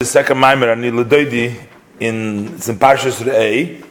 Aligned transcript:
The 0.00 0.06
second 0.06 0.38
Maimer, 0.38 0.72
Ani 0.72 0.90
Ledoidi, 0.90 1.54
in 2.00 2.54
it's 2.54 2.70
in 2.70 2.76
Parshas 2.76 3.22
Re'ei, 3.22 3.84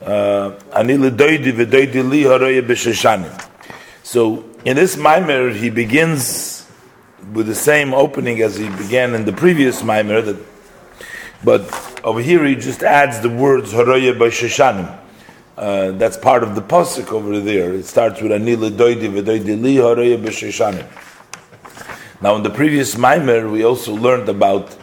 uh, 0.00 0.56
Ani 0.72 0.96
Ledoidi 0.96 1.50
v'doidi 1.50 2.08
li 2.08 2.22
haroye 2.22 2.62
b'sheshanim. 2.62 3.50
So 4.04 4.44
in 4.64 4.76
this 4.76 4.94
Maimer, 4.94 5.52
he 5.52 5.68
begins 5.68 6.70
with 7.32 7.48
the 7.48 7.56
same 7.56 7.92
opening 7.92 8.40
as 8.42 8.58
he 8.58 8.68
began 8.68 9.12
in 9.16 9.24
the 9.24 9.32
previous 9.32 9.82
Maimer, 9.82 10.24
that, 10.24 10.36
but 11.42 12.00
over 12.04 12.20
here 12.20 12.44
he 12.44 12.54
just 12.54 12.84
adds 12.84 13.18
the 13.18 13.28
words 13.28 13.72
haroye 13.72 14.16
b'sheshanim. 14.16 15.00
Uh, 15.56 15.90
that's 15.90 16.16
part 16.16 16.44
of 16.44 16.54
the 16.54 16.62
pasuk 16.62 17.10
over 17.10 17.40
there. 17.40 17.74
It 17.74 17.86
starts 17.86 18.22
with 18.22 18.30
Ani 18.30 18.54
Ledoidi 18.54 19.12
v'doidi 19.12 19.60
li 19.60 19.74
haroye 19.74 20.16
b'sheshanim. 20.16 20.86
Now 22.22 22.36
in 22.36 22.44
the 22.44 22.50
previous 22.50 22.94
Maimer, 22.94 23.50
we 23.50 23.64
also 23.64 23.92
learned 23.92 24.28
about 24.28 24.76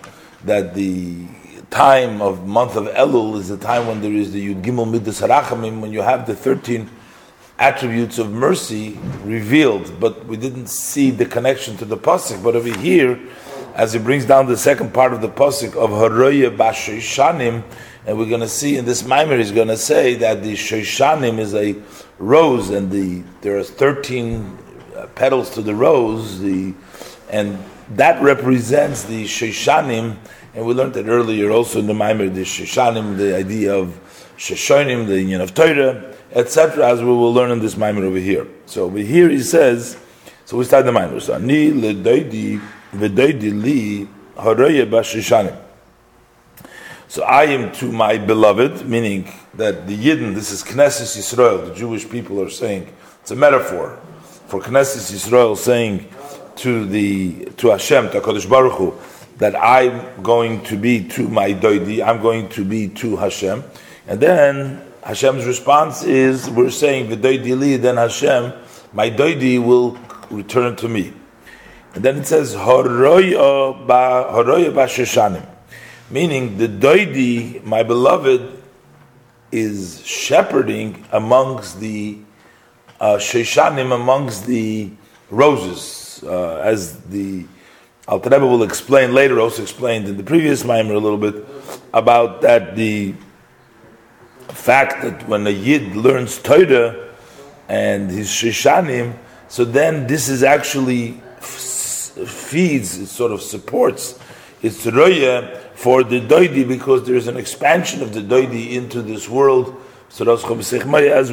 that 0.47 0.73
the 0.73 1.25
time 1.69 2.21
of 2.21 2.47
month 2.47 2.75
of 2.75 2.85
Elul 2.87 3.37
is 3.37 3.49
the 3.49 3.57
time 3.57 3.85
when 3.85 4.01
there 4.01 4.13
is 4.13 4.31
the 4.31 4.53
Yud 4.53 4.63
Gimel 4.63 4.89
Midas 4.89 5.21
Harachamim, 5.21 5.81
when 5.81 5.91
you 5.91 6.01
have 6.01 6.25
the 6.25 6.35
13 6.35 6.89
attributes 7.59 8.17
of 8.17 8.31
mercy 8.31 8.97
revealed, 9.23 9.99
but 9.99 10.25
we 10.25 10.37
didn't 10.37 10.67
see 10.67 11.11
the 11.11 11.25
connection 11.25 11.75
to 11.77 11.85
the 11.85 11.97
Pasuk. 11.97 12.43
But 12.43 12.55
over 12.55 12.71
here, 12.79 13.19
as 13.75 13.93
he 13.93 13.99
brings 13.99 14.25
down 14.25 14.47
the 14.47 14.57
second 14.57 14.93
part 14.93 15.11
of 15.11 15.21
the 15.21 15.29
Pasuk 15.29 15.75
of 15.75 15.89
Haroya 15.89 16.55
Bashishanim, 16.55 17.63
and 18.05 18.17
we're 18.17 18.29
going 18.29 18.41
to 18.41 18.47
see 18.47 18.77
in 18.77 18.85
this 18.85 19.05
mimer, 19.05 19.37
he's 19.37 19.51
going 19.51 19.67
to 19.67 19.77
say 19.77 20.15
that 20.15 20.43
the 20.43 20.53
Shoshanim 20.53 21.39
is 21.39 21.53
a 21.53 21.75
rose, 22.19 22.69
and 22.69 22.89
the 22.89 23.23
there 23.41 23.57
are 23.57 23.63
13 23.63 24.57
uh, 24.95 25.07
petals 25.07 25.49
to 25.51 25.61
the 25.61 25.75
rose, 25.75 26.39
the 26.39 26.73
and 27.29 27.61
that 27.91 28.21
represents 28.21 29.03
the 29.03 29.25
Shoshanim, 29.25 30.17
and 30.57 30.65
we 30.65 30.73
learned 30.73 30.95
that 30.95 31.07
earlier 31.07 31.51
also 31.51 31.77
in 31.77 31.85
the 31.85 31.93
Maimer, 31.93 32.33
the 32.33 32.41
Shoshanim, 32.41 33.15
the 33.15 33.35
idea 33.35 33.75
of 33.75 33.89
Shoshanim, 34.39 35.05
the 35.05 35.19
union 35.19 35.39
of 35.39 35.53
Torah, 35.53 36.15
etc., 36.31 36.89
as 36.89 36.99
we 36.99 37.05
will 37.05 37.31
learn 37.31 37.51
in 37.51 37.59
this 37.59 37.75
Maimer 37.75 38.01
over 38.01 38.17
here. 38.17 38.47
So 38.65 38.85
over 38.85 38.97
here 38.97 39.29
he 39.29 39.43
says, 39.43 39.99
so 40.45 40.57
we 40.57 40.63
start 40.63 40.85
the 40.85 40.91
Maimer. 40.91 41.21
So, 41.21 41.35
Ani 41.35 41.69
li 41.69 42.59
haroye. 44.35 45.57
So 47.07 47.23
I 47.23 47.43
am 47.43 47.71
to 47.73 47.91
my 47.91 48.17
beloved, 48.17 48.87
meaning 48.87 49.31
that 49.53 49.85
the 49.85 49.95
Yidden, 49.95 50.33
this 50.33 50.51
is 50.51 50.63
Knesset 50.63 51.15
Yisrael, 51.15 51.67
the 51.67 51.75
Jewish 51.75 52.09
people 52.09 52.41
are 52.41 52.49
saying, 52.49 52.91
it's 53.21 53.29
a 53.29 53.35
metaphor 53.35 53.99
for 54.47 54.59
Knesset 54.59 55.11
Yisrael 55.11 55.55
saying, 55.55 56.09
to 56.55 56.85
the 56.85 57.45
to 57.57 57.67
Hashem, 57.67 58.09
to 58.09 58.19
Hakadosh 58.19 58.49
Baruch 58.49 58.73
Hu, 58.73 58.93
that 59.37 59.55
I'm 59.55 60.23
going 60.23 60.63
to 60.65 60.77
be 60.77 61.07
to 61.09 61.27
my 61.27 61.53
doidi, 61.53 62.05
I'm 62.05 62.21
going 62.21 62.49
to 62.49 62.65
be 62.65 62.89
to 62.89 63.17
Hashem, 63.17 63.63
and 64.07 64.19
then 64.19 64.81
Hashem's 65.03 65.45
response 65.45 66.03
is, 66.03 66.49
we're 66.49 66.71
saying 66.71 67.09
v'doidi 67.09 67.57
li, 67.57 67.77
then 67.77 67.97
Hashem, 67.97 68.53
my 68.93 69.09
doidi 69.09 69.63
will 69.63 69.97
return 70.29 70.75
to 70.77 70.89
me, 70.89 71.13
and 71.93 72.03
then 72.03 72.17
it 72.17 72.27
says 72.27 72.55
horoya 72.55 73.87
ba 73.87 74.27
ba 74.73 75.47
meaning 76.09 76.57
the 76.57 76.67
doidi, 76.67 77.63
my 77.63 77.83
beloved, 77.83 78.57
is 79.51 80.05
shepherding 80.05 81.05
amongst 81.11 81.79
the 81.79 82.17
uh, 82.99 83.15
sheshanim, 83.15 83.93
amongst 83.93 84.45
the 84.45 84.91
roses 85.29 86.23
uh, 86.25 86.57
as 86.57 86.99
the 87.05 87.45
Alter 88.07 88.29
Rebbe 88.29 88.45
will 88.45 88.63
explain 88.63 89.13
later, 89.13 89.39
also 89.41 89.61
explained 89.61 90.07
in 90.07 90.15
the 90.15 90.23
previous 90.23 90.63
Maimer 90.63 90.95
a 90.95 90.97
little 90.97 91.17
bit 91.17 91.45
about 91.93 92.41
that 92.41 92.75
the 92.77 93.13
fact 94.47 95.03
that 95.03 95.27
when 95.27 95.45
a 95.45 95.49
Yid 95.49 95.93
learns 95.93 96.37
Torah 96.41 97.09
and 97.67 98.09
his 98.09 98.29
Shishanim, 98.29 99.17
so 99.49 99.65
then 99.65 100.07
this 100.07 100.29
is 100.29 100.41
actually 100.41 101.21
feeds, 101.41 102.97
it 102.97 103.07
sort 103.07 103.33
of 103.33 103.41
supports 103.41 104.17
its 104.61 104.85
roya 104.85 105.59
for 105.75 106.01
the 106.03 106.21
doidi 106.21 106.65
because 106.65 107.05
there 107.05 107.15
is 107.15 107.27
an 107.27 107.35
expansion 107.35 108.01
of 108.01 108.13
the 108.13 108.21
doidi 108.21 108.71
into 108.71 109.01
this 109.01 109.27
world. 109.27 109.75
So 110.07 110.23
as 110.31 110.45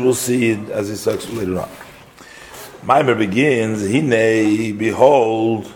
we'll 0.00 0.14
see 0.14 0.52
as 0.72 0.88
he 0.88 0.96
talks 0.96 1.30
later 1.30 1.60
on. 1.60 1.70
Maimer 2.82 3.16
begins, 3.16 3.80
Hine, 3.88 4.76
behold, 4.76 5.72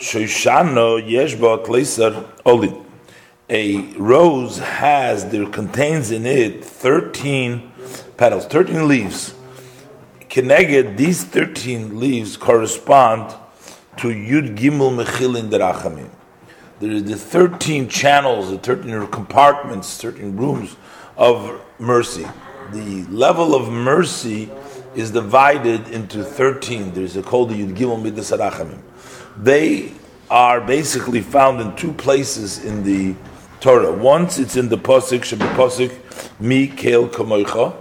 Shoshano 0.00 0.98
Yeshba 0.98 1.62
Kleser 1.62 2.26
Olin. 2.46 2.86
A 3.50 3.82
rose 3.98 4.58
has, 4.58 5.26
there 5.26 5.46
contains 5.46 6.10
in 6.10 6.24
it 6.24 6.64
13 6.64 7.70
petals, 8.16 8.46
13 8.46 8.88
leaves. 8.88 9.34
Keneged, 10.30 10.96
these 10.96 11.24
13 11.24 12.00
leaves 12.00 12.38
correspond 12.38 13.34
to 13.98 14.08
Yud 14.08 14.56
Gimel 14.56 15.04
Mechilin 15.04 15.50
Derachamim. 15.50 16.08
There 16.78 16.92
is 16.92 17.04
the 17.04 17.16
13 17.16 17.86
channels, 17.88 18.50
the 18.50 18.56
13 18.56 19.06
compartments, 19.08 20.00
13 20.00 20.34
rooms 20.34 20.76
of 21.18 21.60
mercy. 21.78 22.26
The 22.72 23.04
level 23.10 23.54
of 23.54 23.70
mercy 23.70 24.50
is 24.94 25.10
divided 25.10 25.88
into 25.88 26.24
13. 26.24 26.94
There's 26.94 27.18
a 27.18 27.22
called 27.22 27.50
the 27.50 27.54
Yud 27.56 27.76
Gimel 27.76 28.02
Midas 28.02 28.30
Arachamim. 28.30 28.80
They 29.36 29.92
are 30.30 30.60
basically 30.60 31.20
found 31.20 31.60
in 31.60 31.74
two 31.76 31.92
places 31.92 32.64
in 32.64 32.82
the 32.82 33.14
Torah. 33.60 33.92
Once 33.92 34.38
it's 34.38 34.56
in 34.56 34.68
the 34.68 34.78
Pasuk, 34.78 35.20
Shabbat 35.20 36.40
Mi 36.40 36.66
Kel 36.66 37.08
Kamoicha. 37.08 37.76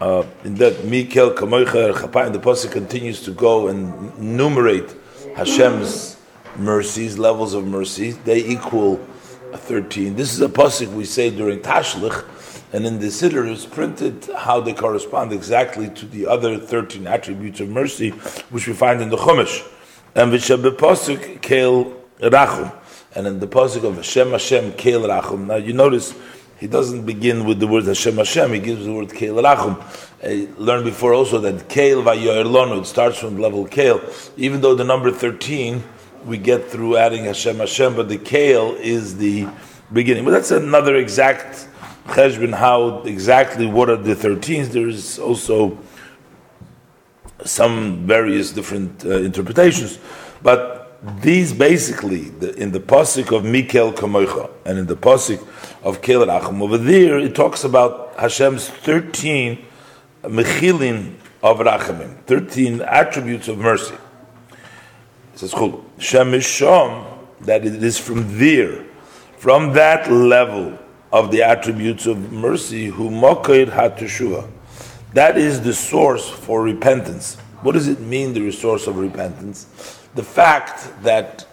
Uh, 0.00 0.24
in 0.44 0.54
that 0.56 0.84
Mi 0.84 1.04
Kel 1.04 1.32
Kamoicha, 1.32 2.32
the 2.32 2.38
Pasuk 2.38 2.72
continues 2.72 3.22
to 3.22 3.30
go 3.30 3.68
and 3.68 4.12
enumerate 4.18 4.94
Hashem's 5.36 6.16
mercies, 6.56 7.18
levels 7.18 7.54
of 7.54 7.66
mercy. 7.66 8.12
They 8.12 8.44
equal 8.44 8.96
13. 9.52 10.16
This 10.16 10.32
is 10.32 10.40
a 10.40 10.48
Pasuk 10.48 10.88
we 10.88 11.04
say 11.04 11.30
during 11.30 11.60
Tashlich, 11.60 12.24
and 12.72 12.84
in 12.84 12.98
the 12.98 13.06
Siddur 13.06 13.48
is 13.48 13.64
printed 13.64 14.28
how 14.36 14.60
they 14.60 14.72
correspond 14.72 15.32
exactly 15.32 15.88
to 15.90 16.06
the 16.06 16.26
other 16.26 16.58
13 16.58 17.06
attributes 17.06 17.60
of 17.60 17.68
mercy, 17.68 18.10
which 18.50 18.66
we 18.66 18.74
find 18.74 19.00
in 19.00 19.10
the 19.10 19.16
Chumash. 19.16 19.70
And 20.16 20.32
Vishabipasuk 20.32 21.42
Kel 21.42 21.92
Rachum. 22.20 22.72
And 23.16 23.26
in 23.26 23.40
the 23.40 23.48
Pasuk 23.48 23.82
of 23.82 23.96
Hashem 23.96 24.30
Hashem 24.30 24.72
Kel 24.74 25.00
Rachum. 25.00 25.46
Now 25.46 25.56
you 25.56 25.72
notice 25.72 26.14
he 26.60 26.68
doesn't 26.68 27.04
begin 27.04 27.44
with 27.44 27.58
the 27.58 27.66
word 27.66 27.84
Hashem 27.84 28.16
Hashem, 28.16 28.52
he 28.52 28.60
gives 28.60 28.84
the 28.84 28.92
word 28.92 29.12
Kel 29.12 29.34
Rachum. 29.34 29.82
I 30.22 30.48
learned 30.56 30.84
before 30.84 31.14
also 31.14 31.40
that 31.40 31.68
Kel 31.68 32.02
Vayoyer 32.02 32.78
it 32.78 32.86
starts 32.86 33.18
from 33.18 33.38
level 33.38 33.66
Kel. 33.66 34.00
Even 34.36 34.60
though 34.60 34.76
the 34.76 34.84
number 34.84 35.10
13 35.10 35.82
we 36.24 36.38
get 36.38 36.64
through 36.64 36.96
adding 36.96 37.24
Hashem 37.24 37.56
Hashem, 37.56 37.96
but 37.96 38.08
the 38.08 38.18
Kel 38.18 38.74
is 38.76 39.16
the 39.16 39.48
beginning. 39.92 40.24
But 40.24 40.30
that's 40.30 40.52
another 40.52 40.94
exact 40.94 41.68
cheshbon 42.06 42.54
how 42.54 43.02
exactly 43.02 43.66
what 43.66 43.90
are 43.90 43.96
the 43.96 44.14
13s. 44.14 44.66
There's 44.68 45.18
also 45.18 45.76
some 47.44 48.06
various 48.06 48.52
different 48.52 49.04
uh, 49.04 49.18
interpretations, 49.18 49.98
but 50.42 50.84
these 51.20 51.52
basically 51.52 52.30
the, 52.30 52.54
in 52.56 52.72
the 52.72 52.80
pasuk 52.80 53.36
of 53.36 53.44
Mikel 53.44 53.92
Kamoicha 53.92 54.50
and 54.64 54.78
in 54.78 54.86
the 54.86 54.96
pasuk 54.96 55.46
of 55.82 56.00
Kel 56.00 56.24
Rachum 56.24 56.62
over 56.62 56.78
there 56.78 57.18
it 57.18 57.34
talks 57.34 57.62
about 57.64 58.16
Hashem's 58.16 58.68
13 58.68 59.62
mechilin 60.22 61.14
of 61.42 61.58
Rachamim, 61.58 62.16
13 62.24 62.80
attributes 62.80 63.48
of 63.48 63.58
mercy. 63.58 63.94
It 65.34 65.38
says 65.38 65.52
is 65.52 65.58
Shom, 65.58 67.04
that 67.40 67.66
it 67.66 67.82
is 67.82 67.98
from 67.98 68.38
there, 68.38 68.84
from 69.36 69.74
that 69.74 70.10
level 70.10 70.78
of 71.12 71.30
the 71.30 71.42
attributes 71.42 72.06
of 72.06 72.32
mercy, 72.32 72.86
who 72.86 73.10
mokaid 73.10 73.70
hateshuva. 73.70 74.50
That 75.14 75.38
is 75.38 75.60
the 75.60 75.72
source 75.72 76.28
for 76.28 76.60
repentance. 76.60 77.36
What 77.62 77.72
does 77.72 77.86
it 77.86 78.00
mean, 78.00 78.34
the 78.34 78.50
source 78.50 78.88
of 78.88 78.98
repentance? 78.98 79.66
The 80.16 80.24
fact 80.24 80.90
that 81.04 81.46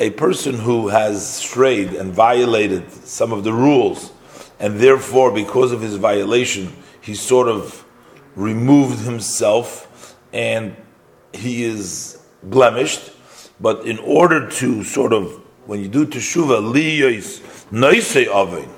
a 0.00 0.10
person 0.10 0.54
who 0.54 0.88
has 0.88 1.24
strayed 1.24 1.92
and 1.92 2.12
violated 2.12 2.90
some 2.90 3.32
of 3.32 3.44
the 3.44 3.52
rules, 3.52 4.10
and 4.58 4.80
therefore, 4.80 5.30
because 5.30 5.70
of 5.70 5.80
his 5.80 5.94
violation, 5.94 6.72
he 7.00 7.14
sort 7.14 7.46
of 7.46 7.84
removed 8.34 8.98
himself 9.04 10.16
and 10.32 10.74
he 11.32 11.62
is 11.62 12.20
blemished. 12.42 13.12
But 13.60 13.86
in 13.86 14.00
order 14.00 14.50
to 14.50 14.82
sort 14.82 15.12
of, 15.12 15.40
when 15.66 15.78
you 15.78 15.88
do 15.88 16.04
teshuva, 16.04 16.60
liyos 16.72 17.42
noisei 17.70 18.26
oven, 18.26 18.68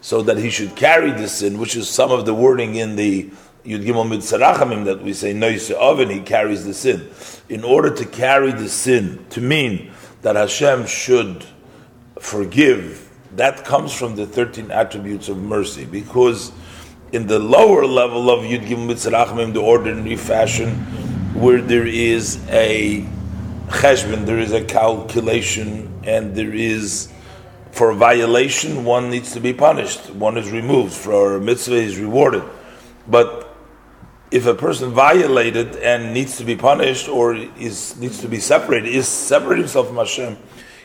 so 0.00 0.22
that 0.22 0.36
he 0.36 0.48
should 0.48 0.76
carry 0.76 1.10
the 1.10 1.26
sin, 1.26 1.58
which 1.58 1.74
is 1.74 1.88
some 1.88 2.12
of 2.12 2.24
the 2.24 2.34
wording 2.34 2.76
in 2.76 2.94
the 2.94 3.30
Yud 3.64 3.84
Gimel 3.84 4.06
Mitzarachamim 4.06 4.84
that 4.84 5.02
we 5.02 5.12
say 5.12 5.32
Noise 5.32 5.70
Oven, 5.70 6.10
he 6.10 6.20
carries 6.20 6.64
the 6.64 6.74
sin. 6.74 7.08
In 7.48 7.64
order 7.64 7.94
to 7.94 8.04
carry 8.04 8.52
the 8.52 8.68
sin, 8.68 9.24
to 9.30 9.40
mean 9.40 9.90
that 10.22 10.36
Hashem 10.36 10.86
should 10.86 11.46
forgive, 12.18 13.10
that 13.36 13.64
comes 13.64 13.92
from 13.94 14.16
the 14.16 14.26
13 14.26 14.70
attributes 14.70 15.28
of 15.28 15.38
mercy. 15.38 15.86
Because 15.86 16.52
in 17.12 17.26
the 17.26 17.38
lower 17.38 17.86
level 17.86 18.30
of 18.30 18.40
Yud 18.44 18.66
Gimel 18.66 18.88
Mitzrachmim, 18.94 19.54
the 19.54 19.62
ordinary 19.62 20.16
fashion, 20.16 20.74
where 21.34 21.62
there 21.62 21.86
is 21.86 22.38
a 22.50 23.06
cheshbon, 23.68 24.26
there 24.26 24.38
is 24.38 24.52
a 24.52 24.62
calculation, 24.62 25.90
and 26.04 26.34
there 26.34 26.52
is 26.52 27.08
for 27.74 27.92
violation, 27.92 28.84
one 28.84 29.10
needs 29.10 29.32
to 29.32 29.40
be 29.40 29.52
punished. 29.52 30.10
One 30.10 30.36
is 30.36 30.52
removed. 30.52 30.92
For 30.92 31.36
a 31.36 31.40
mitzvah, 31.40 31.74
is 31.74 31.98
rewarded. 31.98 32.44
But 33.08 33.43
if 34.30 34.46
a 34.46 34.54
person 34.54 34.90
violated 34.90 35.76
and 35.76 36.12
needs 36.12 36.36
to 36.38 36.44
be 36.44 36.56
punished 36.56 37.08
or 37.08 37.34
is 37.34 37.96
needs 37.98 38.20
to 38.20 38.28
be 38.28 38.40
separated, 38.40 38.88
is 38.88 39.06
separate 39.06 39.58
himself 39.58 39.86
from 39.88 39.96
Hashem, 39.96 40.36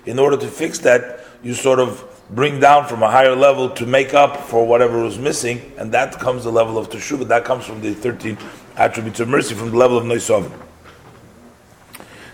in 0.06 0.19
order 0.19 0.38
to 0.38 0.47
fix 0.47 0.80
that, 0.80 1.19
you 1.44 1.53
sort 1.53 1.80
of 1.80 2.03
bring 2.31 2.59
down 2.59 2.86
from 2.88 3.01
a 3.01 3.09
higher 3.09 3.36
level 3.36 3.69
to 3.71 3.86
make 3.86 4.13
up 4.13 4.38
for 4.38 4.65
whatever 4.68 5.01
was 5.01 5.18
missing, 5.18 5.71
and 5.77 5.91
that 5.91 6.19
comes 6.19 6.44
the 6.44 6.51
level 6.51 6.77
of 6.77 6.89
teshuvah. 6.89 7.27
That 7.27 7.44
comes 7.45 7.65
from 7.65 7.81
the 7.81 7.94
thirteen 7.94 8.38
attributes 8.75 9.19
of 9.19 9.30
mercy, 9.30 9.56
from 9.56 9.71
the 9.71 9.77
level 9.77 9.97
of 9.97 10.06
noisovim. 10.06 10.51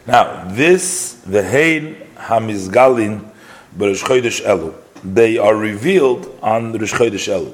Now, 0.05 0.43
this 0.49 1.13
the 1.25 1.43
hein 1.43 1.95
hamizgalin 2.15 3.31
Rosh 3.77 4.03
Chodesh 4.03 4.41
Elu. 4.41 4.73
They 5.03 5.37
are 5.37 5.55
revealed 5.55 6.37
on 6.41 6.71
Rosh 6.73 6.93
Chodesh. 6.93 7.53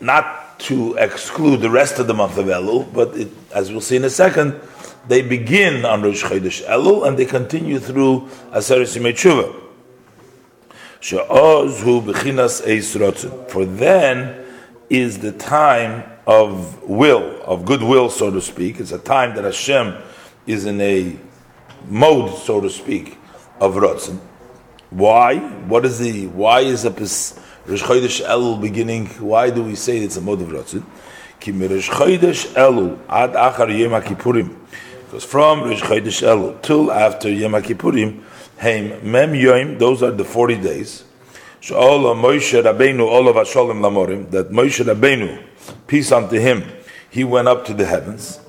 Not 0.00 0.39
to 0.60 0.94
exclude 0.94 1.60
the 1.60 1.70
rest 1.70 1.98
of 1.98 2.06
the 2.06 2.14
month 2.14 2.38
of 2.38 2.46
Elul, 2.46 2.92
but 2.92 3.16
it, 3.16 3.28
as 3.54 3.70
we'll 3.70 3.80
see 3.80 3.96
in 3.96 4.04
a 4.04 4.10
second, 4.10 4.60
they 5.08 5.22
begin 5.22 5.84
on 5.84 6.02
Rosh 6.02 6.22
Chodesh 6.22 6.64
Elul 6.66 7.06
and 7.06 7.18
they 7.18 7.24
continue 7.24 7.78
through 7.78 8.28
Aseret 8.52 8.86
Simei 8.86 9.12
Tshuva. 9.12 9.56
For 13.50 13.64
then 13.64 14.46
is 14.90 15.18
the 15.18 15.32
time 15.32 16.04
of 16.26 16.82
will, 16.82 17.42
of 17.42 17.64
goodwill, 17.64 18.10
so 18.10 18.30
to 18.30 18.40
speak. 18.40 18.80
It's 18.80 18.92
a 18.92 18.98
time 18.98 19.34
that 19.36 19.44
Hashem 19.44 19.96
is 20.46 20.66
in 20.66 20.80
a 20.80 21.16
mode, 21.88 22.36
so 22.38 22.60
to 22.60 22.68
speak, 22.68 23.16
of 23.60 23.74
Rotzen. 23.74 24.18
Why? 24.90 25.38
What 25.38 25.86
is 25.86 25.98
the 26.00 26.26
why 26.26 26.60
is 26.60 26.84
a 26.84 26.90
Rosh 27.70 27.84
Chodesh 27.84 28.26
Elul 28.26 28.60
beginning? 28.60 29.06
Why 29.20 29.50
do 29.50 29.62
we 29.62 29.76
say 29.76 29.98
it's 29.98 30.16
a 30.16 30.20
mode 30.20 30.42
of 30.42 30.48
Ratzin? 30.48 30.82
Ki 31.38 31.52
Rosh 31.52 31.88
Chodesh 31.88 32.46
Elul 32.54 32.98
ad 33.08 33.34
achar 33.34 33.68
Yom 33.78 33.92
Kippurim. 34.02 34.56
Because 35.04 35.22
from 35.22 35.62
Rosh 35.62 35.80
Chodesh 35.80 36.26
Elul 36.26 36.60
till 36.62 36.90
after 36.90 37.30
Yom 37.30 37.52
Kippurim, 37.52 38.24
Heim 38.60 39.08
Mem 39.08 39.36
Yom, 39.36 39.78
those 39.78 40.02
are 40.02 40.10
the 40.10 40.24
40 40.24 40.56
days. 40.56 41.04
Sha'ol 41.60 42.12
Moshe 42.16 42.60
Rabbeinu 42.60 43.02
Olav 43.02 43.36
Hasholem 43.36 43.78
Lamorim, 43.78 44.28
that 44.32 44.50
Moshe 44.50 44.84
Rabbeinu, 44.84 45.40
peace 45.86 46.10
unto 46.10 46.40
him, 46.40 46.64
he 47.08 47.22
went 47.22 47.46
up 47.46 47.64
to 47.66 47.72
the 47.72 47.86
heavens. 47.86 48.40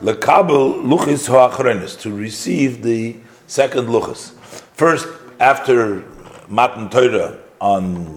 Lekabel 0.00 0.82
Luchis 0.82 1.28
Ha'achrenis, 1.28 2.00
to 2.00 2.10
receive 2.10 2.82
the 2.82 3.16
second 3.46 3.88
Luchis. 3.88 4.32
First, 4.72 5.08
after 5.38 6.02
Matan 6.48 6.88
Torah 6.88 7.36
on 7.66 8.16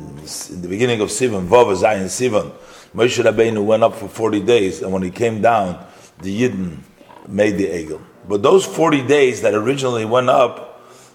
in 0.52 0.62
the 0.62 0.68
beginning 0.68 1.02
of 1.02 1.10
Sivan, 1.10 1.48
Vav 1.48 1.76
Zayin 1.76 2.06
Sivan, 2.06 2.52
Moshe 2.94 3.24
Rabbeinu 3.24 3.64
went 3.64 3.84
up 3.84 3.96
for 3.96 4.08
40 4.08 4.42
days, 4.42 4.82
and 4.82 4.92
when 4.92 5.02
he 5.02 5.10
came 5.10 5.42
down, 5.42 5.84
the 6.22 6.42
Yidden 6.42 6.80
made 7.28 7.58
the 7.58 7.66
Egel. 7.66 8.02
But 8.28 8.44
those 8.44 8.66
40 8.66 9.08
days 9.08 9.42
that 9.42 9.54
originally 9.54 10.06
went 10.06 10.30
up, 10.30 10.68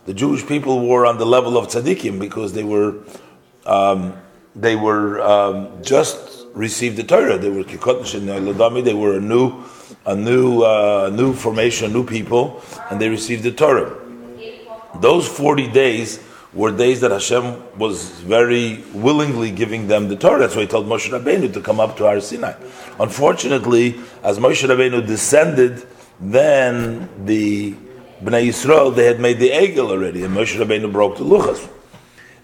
the 0.07 0.15
Jewish 0.15 0.47
people 0.47 0.87
were 0.87 1.07
on 1.07 1.19
the 1.19 1.27
level 1.27 1.57
of 1.57 1.69
tzaddikim 1.69 2.19
because 2.19 2.53
they 2.53 2.65
were 2.65 2.97
um, 3.67 4.15
they 4.55 4.77
were 4.77 5.21
um, 5.23 5.83
just 5.83 6.47
received 6.55 6.97
the 6.97 7.05
Torah. 7.05 7.39
They 7.39 7.51
were 7.51 7.65
They 7.65 8.95
were 8.95 9.17
a 9.17 9.21
new 9.21 9.65
a 10.07 10.15
new 10.15 10.63
uh, 10.63 11.11
new 11.13 11.33
formation, 11.33 11.93
new 11.93 12.05
people, 12.05 12.63
and 12.91 13.01
they 13.01 13.09
received 13.09 13.43
the 13.43 13.53
Torah. 13.53 14.01
Those 15.01 15.27
40 15.27 15.69
days 15.69 16.21
were 16.55 16.71
days 16.71 17.01
that 17.01 17.11
Hashem 17.11 17.79
was 17.79 18.11
very 18.21 18.85
willingly 18.95 19.51
giving 19.51 19.89
them 19.89 20.09
the 20.09 20.17
Torah. 20.17 20.39
That's 20.39 20.55
why 20.55 20.63
he 20.63 20.69
told 20.69 20.87
Moshe 20.87 21.11
Rabbeinu 21.11 21.53
to 21.53 21.61
come 21.61 21.81
up 21.81 21.97
to 21.97 22.05
Har 22.05 22.21
Sinai. 22.21 22.55
Unfortunately, 23.01 23.97
as 24.23 24.39
Moshe 24.39 24.67
Rabbeinu 24.67 25.05
descended, 25.07 25.85
then 26.21 27.09
the 27.27 27.73
Bnei 28.23 28.49
Yisrael, 28.49 28.95
they 28.95 29.07
had 29.07 29.19
made 29.19 29.39
the 29.39 29.51
Egel 29.51 29.91
already, 29.91 30.23
and 30.23 30.35
Moshe 30.35 30.57
Rabbeinu 30.57 30.93
broke 30.93 31.19
the 31.19 31.25
Luchas. 31.25 31.69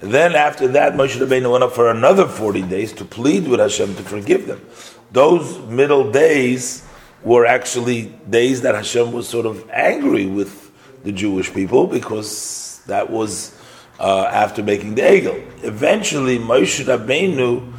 Then 0.01 0.35
after 0.35 0.67
that, 0.69 0.95
Moshe 0.95 1.17
Rabbeinu 1.17 1.53
went 1.53 1.63
up 1.63 1.73
for 1.73 1.91
another 1.91 2.27
40 2.27 2.63
days 2.63 2.93
to 2.95 3.05
plead 3.05 3.47
with 3.47 3.61
Hashem 3.61 3.95
to 3.95 4.03
forgive 4.03 4.47
them. 4.47 4.61
Those 5.13 5.59
middle 5.69 6.11
days 6.11 6.85
were 7.23 7.47
actually 7.47 8.13
days 8.29 8.63
that 8.63 8.75
Hashem 8.75 9.13
was 9.13 9.29
sort 9.29 9.47
of 9.47 9.69
angry 9.71 10.27
with 10.27 10.73
the 11.05 11.13
Jewish 11.13 11.53
people 11.53 11.87
because 11.87 12.81
that 12.87 13.11
was 13.11 13.55
uh, 14.00 14.25
after 14.32 14.62
making 14.62 14.97
the 14.97 15.02
Egel. 15.02 15.64
Eventually, 15.64 16.38
Moshe 16.38 16.85
Rabbeinu 16.85 17.73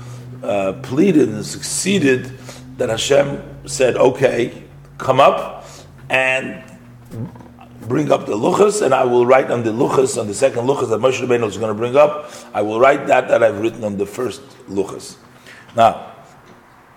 uh, 0.44 0.74
pleaded 0.84 1.30
and 1.30 1.46
succeeded 1.46 2.32
that 2.78 2.90
Hashem 2.90 3.68
said, 3.68 3.98
"Okay, 3.98 4.64
come 4.98 5.20
up 5.20 5.66
and 6.10 6.64
bring 7.82 8.12
up 8.12 8.26
the 8.28 8.36
luchas, 8.36 8.82
and 8.82 8.94
I 8.94 9.04
will 9.04 9.26
write 9.26 9.52
on 9.52 9.64
the 9.64 9.72
luchas 9.72 10.20
on 10.20 10.28
the 10.28 10.34
second 10.34 10.68
luchas 10.68 10.90
that 10.90 11.02
Moshe 11.02 11.20
Rabbeinu 11.20 11.48
is 11.48 11.58
going 11.58 11.74
to 11.74 11.78
bring 11.78 11.98
up. 11.98 12.32
I 12.54 12.62
will 12.62 12.80
write 12.80 13.08
that 13.08 13.28
that 13.28 13.44
I've 13.44 13.60
written 13.60 13.84
on 13.84 13.98
the 13.98 14.06
first 14.06 14.42
luchas." 14.70 15.18
Now, 15.76 16.12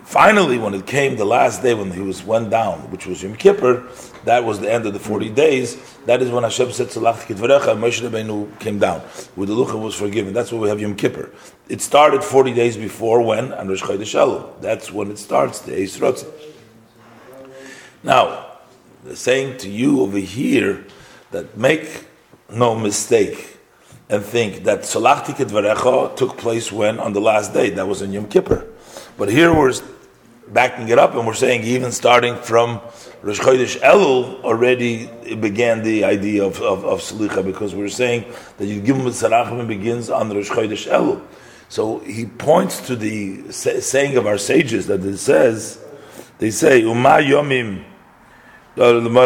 Finally, 0.05 0.59
when 0.59 0.75
it 0.75 0.85
came 0.85 1.17
the 1.17 1.25
last 1.25 1.63
day 1.63 1.73
when 1.73 1.89
he 1.89 1.99
was 1.99 2.23
went 2.23 2.51
down, 2.51 2.79
which 2.91 3.07
was 3.07 3.23
Yom 3.23 3.35
Kippur, 3.35 3.83
that 4.25 4.43
was 4.43 4.59
the 4.59 4.71
end 4.71 4.85
of 4.85 4.93
the 4.93 4.99
40 4.99 5.29
days. 5.29 5.77
That 6.05 6.21
is 6.21 6.29
when 6.29 6.43
Hashem 6.43 6.71
said, 6.71 6.87
Salach 6.87 7.25
Kitvarecha, 7.25 7.71
and 7.71 7.81
Moshe 7.81 8.01
Rabbeinu 8.07 8.59
came 8.59 8.79
down. 8.79 9.01
With 9.35 9.49
the 9.49 9.55
Lucha 9.55 9.79
was 9.79 9.95
forgiven. 9.95 10.33
That's 10.33 10.51
why 10.51 10.59
we 10.59 10.69
have 10.69 10.81
Yom 10.81 10.95
Kippur. 10.95 11.31
It 11.69 11.81
started 11.81 12.23
40 12.23 12.53
days 12.53 12.75
before 12.75 13.21
when? 13.21 13.53
On 13.53 13.67
Rosh 13.67 13.83
Chodesh. 13.83 14.61
That's 14.61 14.91
when 14.91 15.11
it 15.11 15.17
starts, 15.17 15.59
the 15.59 15.75
Eis 15.79 15.97
Rotzah. 15.97 16.31
Now, 18.03 18.45
the 19.03 19.15
saying 19.15 19.57
to 19.59 19.69
you 19.69 20.01
over 20.01 20.17
here 20.17 20.85
that 21.31 21.57
make 21.57 22.07
no 22.49 22.75
mistake 22.75 23.57
and 24.09 24.23
think 24.23 24.63
that 24.63 24.81
Salach 24.81 25.25
Kitvarecha 25.25 26.15
took 26.15 26.37
place 26.37 26.71
when? 26.71 26.99
On 26.99 27.13
the 27.13 27.21
last 27.21 27.53
day. 27.53 27.69
That 27.71 27.87
was 27.87 28.01
in 28.01 28.11
Yom 28.11 28.27
Kippur. 28.27 28.67
But 29.17 29.31
here 29.31 29.53
we're 29.53 29.73
backing 30.47 30.89
it 30.89 30.99
up, 30.99 31.15
and 31.15 31.25
we're 31.25 31.33
saying 31.33 31.63
even 31.63 31.91
starting 31.91 32.35
from 32.35 32.81
Rosh 33.21 33.39
Chodesh 33.39 33.79
Elul 33.79 34.43
already 34.43 35.07
began 35.35 35.83
the 35.83 36.03
idea 36.03 36.43
of, 36.43 36.61
of, 36.61 36.85
of 36.85 36.99
Salicha 36.99 37.43
because 37.43 37.73
we're 37.73 37.89
saying 37.89 38.25
that 38.57 38.67
you 38.67 38.81
give 38.81 38.97
him 38.97 39.05
Tzarachim 39.05 39.67
begins 39.67 40.09
on 40.09 40.29
Rosh 40.29 40.49
Chodesh 40.49 40.91
Elul. 40.91 41.21
So 41.67 41.99
he 41.99 42.25
points 42.25 42.85
to 42.87 42.95
the 42.95 43.51
saying 43.51 44.17
of 44.17 44.27
our 44.27 44.37
sages 44.37 44.87
that 44.87 45.03
it 45.03 45.17
says, 45.17 45.83
they 46.37 46.51
say, 46.51 46.81
Uma 46.81 47.17
Yomim, 47.17 47.83
uh, 48.77 49.01
Uma 49.01 49.25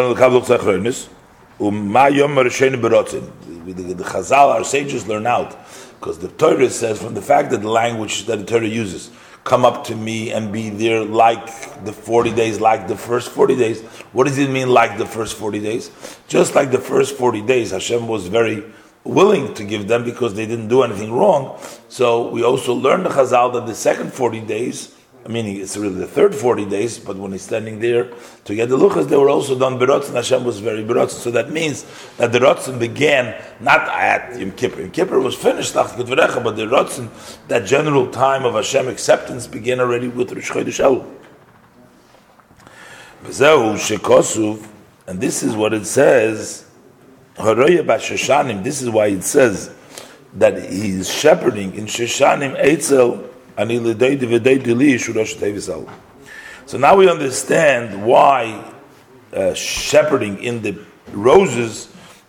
Yom 2.08 2.34
The 2.36 4.04
Chazal, 4.04 4.54
our 4.54 4.64
sages 4.64 5.06
learn 5.06 5.26
out 5.26 5.54
because 6.00 6.18
the 6.18 6.28
Torah 6.28 6.70
says 6.70 7.02
from 7.02 7.12
the 7.12 7.20
fact 7.20 7.50
that 7.50 7.60
the 7.60 7.68
language 7.68 8.24
that 8.24 8.38
the 8.38 8.46
Torah 8.46 8.66
uses, 8.66 9.10
come 9.44 9.64
up 9.64 9.84
to 9.84 9.96
me 9.96 10.32
and 10.32 10.52
be 10.52 10.70
there 10.70 11.04
like 11.04 11.46
the 11.84 11.92
40 11.92 12.32
days, 12.34 12.60
like 12.60 12.88
the 12.88 12.96
first 12.96 13.30
40 13.30 13.56
days. 13.56 13.82
What 14.12 14.26
does 14.26 14.38
it 14.38 14.50
mean, 14.50 14.68
like 14.68 14.98
the 14.98 15.06
first 15.06 15.36
40 15.36 15.60
days? 15.60 15.90
Just 16.28 16.54
like 16.54 16.70
the 16.70 16.78
first 16.78 17.16
40 17.16 17.42
days, 17.42 17.70
Hashem 17.70 18.06
was 18.06 18.28
very 18.28 18.64
willing 19.02 19.54
to 19.54 19.64
give 19.64 19.88
them 19.88 20.04
because 20.04 20.34
they 20.34 20.46
didn't 20.46 20.68
do 20.68 20.82
anything 20.82 21.12
wrong. 21.12 21.58
So 21.88 22.28
we 22.28 22.42
also 22.42 22.74
learned 22.74 23.06
the 23.06 23.10
Chazal 23.10 23.52
that 23.54 23.66
the 23.66 23.74
second 23.74 24.12
40 24.12 24.40
days, 24.42 24.94
meaning 25.28 25.56
it's 25.60 25.76
really 25.76 25.94
the 25.94 26.06
third 26.06 26.34
40 26.34 26.64
days, 26.66 26.98
but 26.98 27.16
when 27.16 27.32
he's 27.32 27.42
standing 27.42 27.78
there 27.78 28.10
to 28.44 28.54
get 28.54 28.68
the 28.68 28.76
luchas, 28.78 29.08
they 29.08 29.16
were 29.16 29.28
also 29.28 29.58
done 29.58 29.74
and 29.80 30.16
Hashem 30.16 30.44
was 30.44 30.60
very 30.60 30.82
berotz. 30.82 31.10
So 31.10 31.30
that 31.30 31.50
means 31.50 31.84
that 32.16 32.32
the 32.32 32.38
rotzen 32.38 32.78
began 32.78 33.34
not 33.60 33.88
at 33.88 34.38
Yom 34.38 34.52
Kippur. 34.52 34.80
Yom 34.80 34.90
Kippur 34.90 35.20
was 35.20 35.34
finished, 35.34 35.74
but 35.74 35.96
the 35.96 36.04
rotzen, 36.06 37.10
that 37.48 37.66
general 37.66 38.10
time 38.10 38.44
of 38.44 38.54
Hashem 38.54 38.88
acceptance, 38.88 39.46
began 39.46 39.78
already 39.80 40.08
with 40.08 40.32
Rosh 40.32 40.50
Chodesh 40.50 40.80
Elul. 40.82 41.04
And 45.06 45.20
this 45.20 45.42
is 45.42 45.54
what 45.54 45.74
it 45.74 45.84
says, 45.86 46.64
this 47.36 48.82
is 48.82 48.90
why 48.90 49.06
it 49.06 49.24
says 49.24 49.74
that 50.34 50.70
he 50.70 50.90
is 50.90 51.10
shepherding 51.12 51.74
in 51.74 51.86
Shoshanim 51.86 52.56
Eitzel 52.62 53.29
so 56.66 56.78
now 56.78 56.94
we 56.94 57.10
understand 57.10 58.04
why 58.06 58.72
uh, 59.32 59.54
shepherding 59.54 60.42
in 60.42 60.62
the 60.62 60.78
roses 61.12 61.88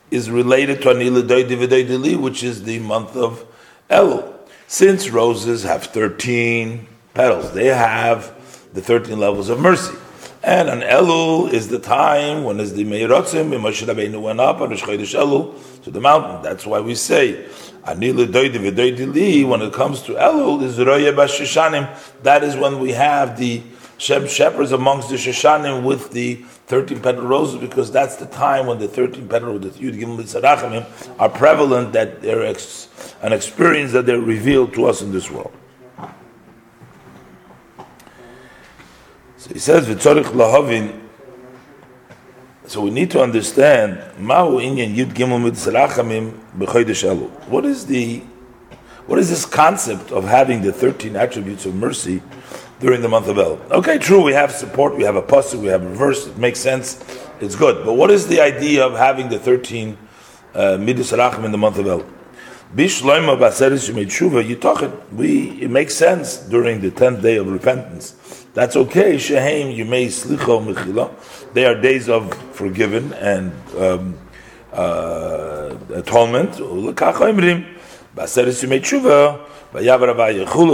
is 0.09 0.31
related 0.31 0.81
to 0.81 0.89
Anila 0.89 1.21
Doidi 1.21 2.19
which 2.19 2.43
is 2.43 2.63
the 2.63 2.79
month 2.79 3.15
of 3.15 3.45
Elul. 3.89 4.33
Since 4.67 5.09
roses 5.09 5.63
have 5.63 5.83
13 5.83 6.87
petals, 7.13 7.53
they 7.53 7.67
have 7.67 8.35
the 8.73 8.81
13 8.81 9.19
levels 9.19 9.49
of 9.49 9.59
mercy. 9.59 9.95
And 10.43 10.69
an 10.69 10.81
Elul 10.81 11.53
is 11.53 11.67
the 11.67 11.77
time 11.77 12.43
when 12.43 12.59
is 12.59 12.73
the 12.73 12.83
Meiratzim, 12.83 13.51
Moshe 13.59 13.85
Rabbeinu 13.85 14.19
went 14.19 14.39
up 14.39 14.59
on 14.59 14.69
the 14.69 14.75
Chodesh 14.75 15.13
Elul 15.13 15.83
to 15.83 15.91
the 15.91 16.01
mountain. 16.01 16.41
That's 16.41 16.65
why 16.65 16.79
we 16.79 16.95
say, 16.95 17.47
Anila 17.83 19.47
when 19.47 19.61
it 19.61 19.73
comes 19.73 20.01
to 20.01 20.13
Elul, 20.13 20.63
is 20.63 20.79
Roya 20.79 21.13
Bashashanim. 21.13 22.23
That 22.23 22.43
is 22.43 22.55
when 22.55 22.79
we 22.79 22.91
have 22.93 23.37
the 23.37 23.61
Shem 23.99 24.27
shepherds 24.27 24.71
amongst 24.71 25.09
the 25.09 25.15
Shoshanim 25.15 25.83
with 25.83 26.09
the 26.09 26.37
13 26.65 27.01
petal 27.01 27.21
roses 27.21 27.61
because 27.61 27.91
that's 27.91 28.15
the 28.15 28.25
time 28.25 28.65
when 28.65 28.79
the 28.79 28.87
13 28.87 29.27
petal 29.27 29.53
roses, 29.53 29.77
the 29.77 29.91
Yud 29.91 29.99
Gimel 29.99 30.17
Tzarachamim 30.23 31.19
are 31.19 31.29
prevalent 31.29 31.93
that 31.93 32.19
they're 32.23 32.43
ex, 32.43 32.89
an 33.21 33.31
experience 33.31 33.91
that 33.91 34.07
they're 34.07 34.19
revealed 34.19 34.73
to 34.73 34.87
us 34.87 35.03
in 35.03 35.11
this 35.11 35.29
world. 35.29 35.53
So 39.41 39.51
he 39.51 39.59
says, 39.59 39.87
V'tzorich 39.87 40.25
lahavin. 40.25 40.99
So 42.67 42.81
we 42.81 42.91
need 42.91 43.09
to 43.09 43.23
understand 43.23 43.97
Ma'u 44.19 44.61
inyan 44.61 44.95
Yud 44.95 45.13
Gimel 45.15 45.49
Tzarachamim 45.49 46.39
b'chodesh 46.55 47.09
Elu. 47.09 47.27
What 47.47 47.65
is 47.65 47.87
the 47.87 48.19
what 49.07 49.17
is 49.17 49.31
this 49.31 49.47
concept 49.47 50.11
of 50.11 50.25
having 50.25 50.61
the 50.61 50.71
13 50.71 51.15
attributes 51.15 51.65
of 51.65 51.73
mercy 51.73 52.21
during 52.79 53.01
the 53.01 53.09
month 53.09 53.29
of 53.29 53.39
El. 53.39 53.59
Okay, 53.71 53.97
true, 53.97 54.21
we 54.21 54.33
have 54.33 54.51
support, 54.51 54.95
we 54.95 55.03
have 55.05 55.15
a 55.15 55.23
pasuk, 55.23 55.59
we 55.59 55.69
have 55.69 55.81
a 55.81 55.89
verse, 55.89 56.27
it 56.27 56.37
makes 56.37 56.59
sense, 56.59 57.03
it's 57.39 57.55
good. 57.55 57.83
But 57.83 57.93
what 57.93 58.11
is 58.11 58.27
the 58.27 58.41
idea 58.41 58.85
of 58.85 58.95
having 58.95 59.29
the 59.29 59.39
13 59.39 59.97
uh, 60.53 60.77
Midas 60.77 61.13
in 61.13 61.51
the 61.51 61.57
month 61.57 61.79
of 61.79 61.87
El? 61.87 62.03
Bishloima 62.75 63.39
Baseris 63.39 63.89
it. 64.83 65.13
We 65.13 65.61
it 65.63 65.71
makes 65.71 65.95
sense 65.95 66.37
during 66.37 66.79
the 66.79 66.91
tenth 66.91 67.23
day 67.23 67.37
of 67.37 67.47
repentance. 67.47 68.40
That's 68.53 68.75
okay. 68.75 69.17
Shehem 69.17 69.69
Yumei 69.69 70.07
Slicho 70.07 70.59
Mechila. 70.65 71.53
They 71.53 71.65
are 71.65 71.79
days 71.79 72.09
of 72.09 72.33
forgiven 72.53 73.13
and 73.13 73.53
um, 73.77 74.17
uh, 74.73 75.77
atonement. 75.93 76.51
Yumei 78.63 78.81
Tshuva. 78.81 79.47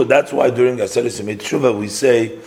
That's 0.07 0.33
why 0.33 0.49
during 0.49 0.77
Aseres 0.77 1.21
Tshuva 1.37 1.77
we 1.79 1.87
say 1.87 2.39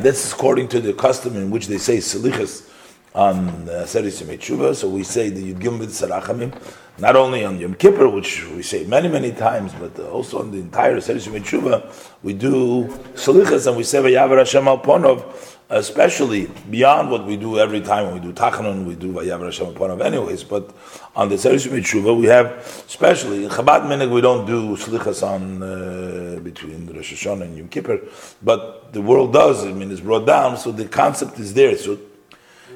This 0.00 0.26
is 0.26 0.32
according 0.34 0.68
to 0.68 0.80
the 0.80 0.92
custom 0.92 1.36
in 1.36 1.50
which 1.50 1.66
they 1.68 1.78
say 1.78 1.96
Selichas 1.96 2.68
on 3.14 3.66
Aseres 3.66 4.22
Tshuva. 4.22 4.74
So 4.74 4.88
we 4.88 5.02
say 5.02 5.28
the 5.28 5.54
Yud 5.54 5.60
Sarachamim, 5.60 6.54
not 6.98 7.16
only 7.16 7.44
on 7.44 7.58
Yom 7.58 7.74
Kippur, 7.74 8.08
which 8.08 8.46
we 8.48 8.62
say 8.62 8.84
many 8.84 9.08
many 9.08 9.32
times, 9.32 9.72
but 9.74 9.98
also 10.06 10.40
on 10.40 10.50
the 10.50 10.58
entire 10.58 10.96
Aseres 10.96 11.28
Tshuva, 11.28 11.92
we 12.22 12.32
do 12.32 12.84
Selichas 13.14 13.66
and 13.66 13.76
we 13.76 13.84
say 13.84 13.98
Vayavar 13.98 14.38
Hashem 14.38 14.66
Al 14.66 14.78
Ponov 14.78 15.58
especially 15.72 16.50
beyond 16.70 17.10
what 17.10 17.26
we 17.26 17.36
do 17.36 17.58
every 17.58 17.80
time 17.80 18.04
when 18.04 18.14
we 18.14 18.20
do 18.20 18.32
Tachanun, 18.32 18.84
we 18.84 18.94
do 18.94 19.12
Vayavar 19.12 19.46
Hashem 19.46 19.68
of 19.68 20.00
anyways, 20.02 20.44
but 20.44 20.70
on 21.16 21.30
the 21.30 21.36
Seresh 21.36 21.66
Tshuva, 21.66 22.16
we 22.18 22.26
have, 22.26 22.46
especially 22.86 23.44
in 23.44 23.50
Chabad 23.50 23.82
Minig, 23.86 24.12
we 24.12 24.20
don't 24.20 24.44
do 24.44 24.76
Slichas 24.76 25.26
on 25.26 25.62
uh, 25.62 26.40
between 26.40 26.86
Rosh 26.94 27.14
Hashanah 27.14 27.42
and 27.42 27.56
Yom 27.56 27.68
Kippur, 27.68 28.00
but 28.42 28.92
the 28.92 29.00
world 29.00 29.32
does, 29.32 29.64
I 29.64 29.72
mean, 29.72 29.90
it's 29.90 30.02
brought 30.02 30.26
down, 30.26 30.58
so 30.58 30.72
the 30.72 30.84
concept 30.84 31.38
is 31.38 31.54
there. 31.54 31.76
So, 31.78 31.98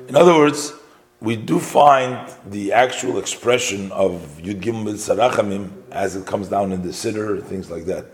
in 0.08 0.16
other 0.16 0.34
words, 0.34 0.72
we 1.20 1.36
do 1.36 1.58
find 1.58 2.30
the 2.46 2.72
actual 2.72 3.18
expression 3.18 3.90
of 3.92 4.38
Yud 4.42 4.60
Gimel 4.60 4.94
Sarachamim 4.94 5.70
as 5.90 6.14
it 6.14 6.26
comes 6.26 6.48
down 6.48 6.72
in 6.72 6.82
the 6.82 6.90
Siddur, 6.90 7.42
things 7.42 7.70
like 7.70 7.84
that. 7.86 8.06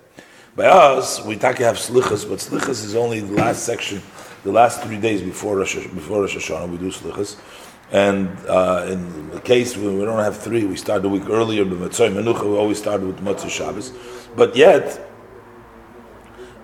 By 0.55 0.67
us, 0.67 1.25
we 1.25 1.37
take 1.37 1.59
have 1.59 1.77
Slichas, 1.77 2.29
but 2.29 2.39
Slichas 2.39 2.85
is 2.85 2.95
only 2.95 3.21
the 3.21 3.35
last 3.35 3.65
section 3.65 4.03
the 4.45 4.53
last 4.53 4.83
three 4.83 4.99
days 4.99 5.23
before 5.23 5.57
Rosh, 5.57 5.75
before 5.75 6.23
Rosh 6.23 6.37
Hashanah, 6.37 6.69
we 6.69 6.79
do 6.79 6.91
slichas. 6.91 7.37
And 7.93 8.29
uh, 8.49 8.87
in 8.89 9.31
the 9.31 9.41
case 9.41 9.77
when 9.77 9.99
we 9.99 10.05
don't 10.05 10.19
have 10.19 10.37
three, 10.37 10.65
we 10.65 10.77
start 10.77 11.05
a 11.05 11.09
week 11.09 11.29
earlier. 11.29 11.65
But 11.65 11.79
Matzoi 11.79 12.13
Menucha, 12.13 12.51
we 12.51 12.57
always 12.57 12.79
start 12.79 13.03
with 13.03 13.19
Matzah 13.19 13.51
Shabbos. 13.51 13.93
But 14.35 14.57
yet, 14.57 15.09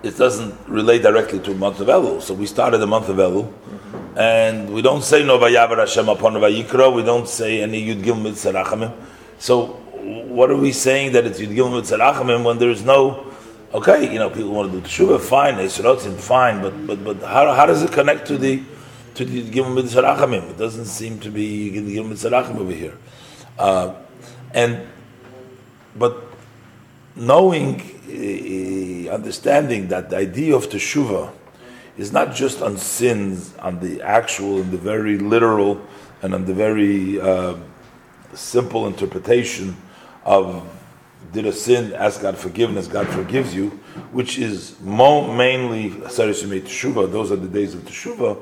it 0.01 0.17
doesn't 0.17 0.55
relate 0.67 1.03
directly 1.03 1.39
to 1.39 1.51
a 1.51 1.55
month 1.55 1.79
of 1.79 1.87
Elul. 1.87 2.21
So 2.21 2.33
we 2.33 2.47
started 2.47 2.79
the 2.79 2.87
month 2.87 3.09
of 3.09 3.17
Elul, 3.17 3.45
mm-hmm. 3.45 3.98
And 4.15 4.73
we 4.73 4.81
don't 4.81 5.03
say 5.03 5.23
No 5.25 5.37
Vayavar 5.37 5.77
Hashem 5.77 6.09
upon 6.09 6.33
Vayikra. 6.33 6.93
We 6.93 7.03
don't 7.03 7.27
say 7.27 7.61
any 7.61 7.85
Yud 7.85 8.03
Gimel 8.03 8.31
Mitzarachamim. 8.31 8.93
So 9.37 9.67
what 9.67 10.49
are 10.49 10.57
we 10.57 10.71
saying 10.71 11.13
that 11.13 11.25
it's 11.25 11.39
Yud 11.39 11.55
Gimel 11.55 11.81
Mitzarachamim 11.81 12.43
when 12.43 12.57
there 12.57 12.69
is 12.69 12.83
no 12.83 13.29
Okay, 13.71 14.11
you 14.11 14.17
know, 14.17 14.31
people 14.31 14.49
want 14.49 14.71
to 14.71 14.81
do 14.81 14.87
teshuva, 14.87 15.21
fine. 15.21 15.53
Eisrotzim, 15.55 16.15
fine. 16.15 16.59
But 16.59 16.87
but 16.87 17.03
but 17.03 17.21
how, 17.21 17.53
how 17.53 17.67
does 17.67 17.83
it 17.83 17.91
connect 17.91 18.25
to 18.27 18.37
the 18.37 18.63
to 19.13 19.23
the 19.23 19.43
Gimel 19.43 19.79
Mitzarachamim? 19.79 20.49
It 20.49 20.57
doesn't 20.57 20.85
seem 20.85 21.19
to 21.19 21.29
be 21.29 21.69
Gimel 21.71 22.13
Mitzarachim 22.13 22.57
over 22.57 22.71
here. 22.71 22.97
Uh, 23.59 23.93
and 24.55 24.87
but 25.95 26.17
knowing, 27.15 27.79
uh, 28.07 29.13
understanding 29.13 29.87
that 29.89 30.09
the 30.09 30.17
idea 30.17 30.55
of 30.55 30.67
teshuva 30.67 31.31
is 31.99 32.13
not 32.13 32.33
just 32.33 32.61
on 32.61 32.77
sins, 32.77 33.53
on 33.59 33.81
the 33.81 34.01
actual 34.01 34.61
and 34.61 34.71
the 34.71 34.77
very 34.77 35.17
literal, 35.17 35.85
and 36.21 36.33
on 36.33 36.45
the 36.45 36.53
very 36.53 37.19
uh, 37.19 37.55
simple 38.33 38.87
interpretation 38.87 39.75
of 40.23 40.65
did 41.33 41.45
a 41.45 41.51
sin, 41.51 41.93
ask 41.93 42.21
God 42.21 42.37
forgiveness, 42.37 42.87
God 42.87 43.05
forgives 43.07 43.53
you, 43.53 43.69
which 44.13 44.39
is 44.39 44.79
mo- 44.79 45.33
mainly 45.33 45.91
Asaris 45.91 46.41
Teshuva, 46.61 47.11
those 47.11 47.33
are 47.33 47.35
the 47.35 47.49
days 47.49 47.75
of 47.75 47.81
Teshuva, 47.81 48.41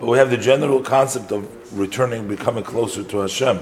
but 0.00 0.06
we 0.06 0.18
have 0.18 0.30
the 0.30 0.36
general 0.36 0.82
concept 0.82 1.30
of 1.30 1.78
returning, 1.78 2.26
becoming 2.26 2.64
closer 2.64 3.04
to 3.04 3.18
Hashem, 3.18 3.60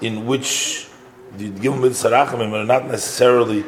in 0.00 0.24
which 0.24 0.88
the 1.36 1.50
Gimel 1.50 1.90
Sarachamim 1.90 2.52
are 2.52 2.64
not 2.64 2.86
necessarily 2.86 3.66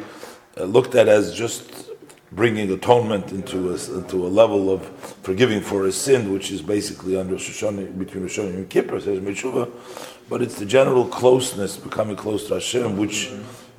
uh, 0.57 0.63
looked 0.63 0.95
at 0.95 1.07
as 1.07 1.31
just 1.31 1.84
bringing 2.31 2.71
atonement 2.71 3.31
into 3.31 3.69
a, 3.69 3.97
into 3.97 4.25
a 4.25 4.29
level 4.29 4.71
of 4.71 4.85
forgiving 5.23 5.61
for 5.61 5.85
a 5.85 5.91
sin, 5.91 6.33
which 6.33 6.51
is 6.51 6.61
basically 6.61 7.17
under 7.17 7.35
Shoshana, 7.35 7.97
between 7.97 8.25
Shoshana 8.25 8.55
and 8.55 8.69
Kippur, 8.69 8.99
says 8.99 9.19
Metshuva, 9.19 9.71
but 10.29 10.41
it's 10.41 10.59
the 10.59 10.65
general 10.65 11.05
closeness, 11.05 11.77
becoming 11.77 12.15
close 12.15 12.47
to 12.47 12.55
Hashem, 12.55 12.97
which 12.97 13.29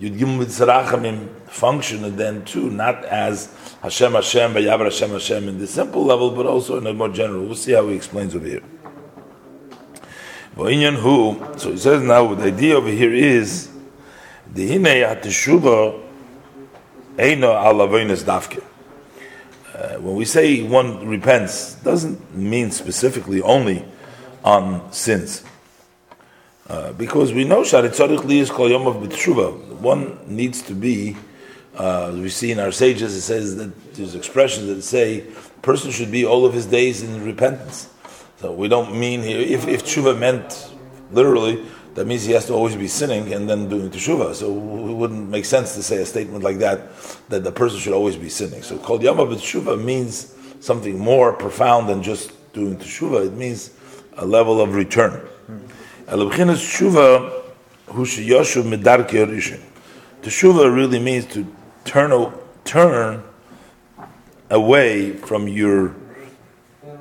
Yud 0.00 0.19
Gimel 0.19 0.45
Mitzrachamim 0.45 1.29
function 1.49 2.05
and 2.05 2.17
then 2.19 2.45
too, 2.45 2.71
not 2.71 3.05
as 3.07 3.53
Hashem 3.83 4.12
Hashem, 4.12 4.55
Vayavar 4.55 4.85
Hashem 4.85 5.11
Hashem 5.11 5.49
in 5.49 5.59
the 5.59 5.67
simple 5.67 6.05
level, 6.05 6.31
but 6.31 6.47
also 6.47 6.79
in 6.79 6.87
a 6.87 6.95
more 6.95 7.09
general. 7.09 7.45
We'll 7.45 7.55
see 7.55 7.73
how 7.73 7.88
he 7.88 7.97
explains 7.97 8.35
over 8.35 8.47
here. 8.47 8.62
So 10.57 10.65
he 10.69 11.76
says 11.76 12.03
now 12.03 12.35
the 12.35 12.45
idea 12.45 12.76
over 12.76 12.88
here 12.88 13.12
is 13.12 13.71
the 14.53 14.69
Hine 14.69 14.85
HaTeshuva 14.85 16.05
Eino 17.16 17.54
Alavoinas 17.54 18.25
Dafke. 18.25 18.62
Uh, 19.75 19.99
when 20.00 20.16
we 20.16 20.26
say 20.26 20.62
one 20.62 21.08
repents, 21.08 21.75
doesn't 21.76 22.35
mean 22.35 22.70
specifically 22.70 23.40
only 23.40 23.85
on 24.44 24.92
sins. 24.92 25.42
Uh, 26.68 26.92
because 26.92 27.32
we 27.32 27.44
know 27.44 27.62
Sharitzorich 27.62 28.25
Li 28.25 28.40
is 28.40 28.50
Kol 28.50 28.70
Yom 28.70 28.87
of 28.87 28.96
B'Tshuva. 28.96 29.76
One 29.78 30.18
needs 30.26 30.61
to 30.62 30.75
be, 30.75 31.16
uh, 31.76 32.12
we 32.14 32.28
see 32.28 32.52
in 32.52 32.58
our 32.58 32.73
sages, 32.73 33.14
it 33.14 33.23
says 33.23 33.56
that 33.56 33.94
there's 33.94 34.14
expressions 34.14 34.66
that 34.66 34.82
say 34.82 35.20
a 35.20 35.61
person 35.62 35.90
should 35.90 36.11
be 36.11 36.26
all 36.26 36.44
of 36.44 36.52
his 36.52 36.66
days 36.66 37.02
in 37.02 37.25
repentance. 37.25 37.88
So 38.40 38.52
we 38.52 38.68
don't 38.68 38.94
mean 38.99 39.23
here, 39.23 39.40
if, 39.40 39.66
if 39.66 39.85
Tshuva 39.85 40.18
meant 40.18 40.70
literally, 41.12 41.64
that 41.97 42.07
means 42.07 42.25
he 42.25 42.33
has 42.33 42.47
to 42.47 42.53
always 42.53 42.76
be 42.76 42.88
sinning 42.88 43.33
and 43.33 43.49
then 43.49 43.69
doing 43.69 43.91
Tshuva. 43.91 44.35
So 44.35 44.53
it 44.53 44.93
wouldn't 44.93 45.29
make 45.31 45.47
sense 45.47 45.75
to 45.75 45.83
say 45.83 45.97
a 45.97 46.07
statement 46.07 46.45
like 46.45 46.59
that, 46.59 46.93
that 47.31 47.43
the 47.43 47.50
person 47.50 47.79
should 47.81 47.95
always 47.95 48.17
be 48.17 48.29
sinning. 48.29 48.62
So 48.62 48.79
Kol 48.79 49.03
Yom 49.03 49.19
of 49.19 49.81
means 49.81 50.35
something 50.61 50.99
more 50.99 51.33
profound 51.33 51.88
than 51.88 52.03
just 52.03 52.33
doing 52.53 52.76
Tshuva. 52.76 53.26
It 53.26 53.33
means 53.33 53.71
a 54.19 54.26
level 54.26 54.61
of 54.61 54.75
return. 54.75 55.26
Medarke. 58.65 59.61
Teshuva 60.23 60.75
really 60.75 60.99
means 60.99 61.25
to 61.26 61.47
turn 61.85 62.33
turn 62.65 63.23
away 64.50 65.12
from 65.12 65.49
your 65.49 65.95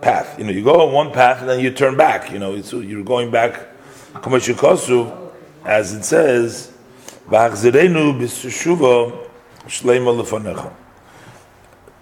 path. 0.02 0.38
You 0.38 0.46
know, 0.46 0.52
you 0.52 0.64
go 0.64 0.88
on 0.88 0.94
one 0.94 1.12
path 1.12 1.42
and 1.42 1.50
then 1.50 1.60
you 1.60 1.72
turn 1.72 1.98
back. 1.98 2.32
You 2.32 2.40
know, 2.40 2.56
you're 2.56 3.04
going 3.04 3.32
back. 3.32 3.75
As 5.66 5.94
it 5.94 6.04
says, 6.04 6.72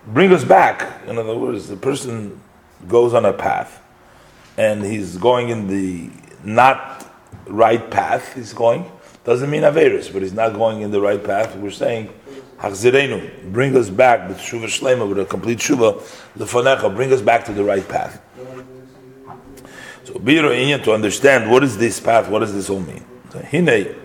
Bring 0.05 0.33
us 0.33 0.43
back. 0.43 1.07
In 1.07 1.17
other 1.17 1.37
words, 1.37 1.67
the 1.67 1.77
person 1.77 2.41
goes 2.87 3.13
on 3.13 3.25
a 3.25 3.33
path 3.33 3.81
and 4.57 4.83
he's 4.83 5.17
going 5.17 5.49
in 5.49 5.67
the 5.67 6.09
not 6.43 7.09
right 7.47 7.89
path 7.89 8.33
he's 8.35 8.53
going. 8.53 8.89
Doesn't 9.23 9.49
mean 9.49 9.63
Averis, 9.63 10.11
but 10.11 10.21
he's 10.21 10.33
not 10.33 10.53
going 10.53 10.81
in 10.81 10.91
the 10.91 10.99
right 10.99 11.23
path. 11.23 11.55
We're 11.55 11.71
saying, 11.71 12.13
bring 13.51 13.75
us 13.77 13.89
back 13.89 14.27
with 14.27 14.37
Shuva 14.37 14.65
Shlema, 14.65 15.07
with 15.07 15.19
a 15.19 15.25
complete 15.25 15.59
Shuva, 15.59 16.01
Lefonecha, 16.37 16.93
bring 16.93 17.11
us 17.13 17.21
back 17.21 17.45
to 17.45 17.53
the 17.53 17.63
right 17.63 17.87
path. 17.87 18.21
So, 20.03 20.15
Biro 20.15 20.83
to 20.83 20.93
understand 20.93 21.49
what 21.49 21.63
is 21.63 21.77
this 21.77 21.99
path, 21.99 22.29
what 22.29 22.39
does 22.39 22.53
this 22.53 22.69
all 22.69 22.81
mean? 22.81 23.05
So, 23.31 23.39
Hine, 23.39 23.95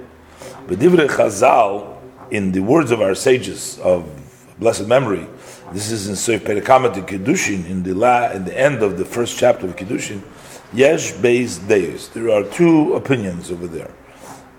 B'divrei 0.66 1.08
Chazal, 1.08 1.96
in 2.30 2.52
the 2.52 2.60
words 2.60 2.90
of 2.90 3.00
our 3.00 3.14
sages 3.14 3.78
of 3.80 4.08
blessed 4.58 4.86
memory, 4.86 5.26
this 5.72 5.90
is 5.90 6.08
in 6.08 6.14
Seif 6.14 6.40
Perikamat 6.40 6.94
Kiddushin, 7.06 7.68
in 7.68 7.82
the 7.82 7.94
la, 7.94 8.30
in 8.30 8.44
the 8.44 8.58
end 8.58 8.82
of 8.82 8.96
the 8.96 9.04
first 9.04 9.38
chapter 9.38 9.66
of 9.66 9.76
Kiddushin, 9.76 10.22
Yesh 10.72 11.12
Beis 11.14 11.66
Deus. 11.66 12.08
There 12.08 12.30
are 12.30 12.44
two 12.44 12.94
opinions 12.94 13.50
over 13.50 13.66
there. 13.66 13.90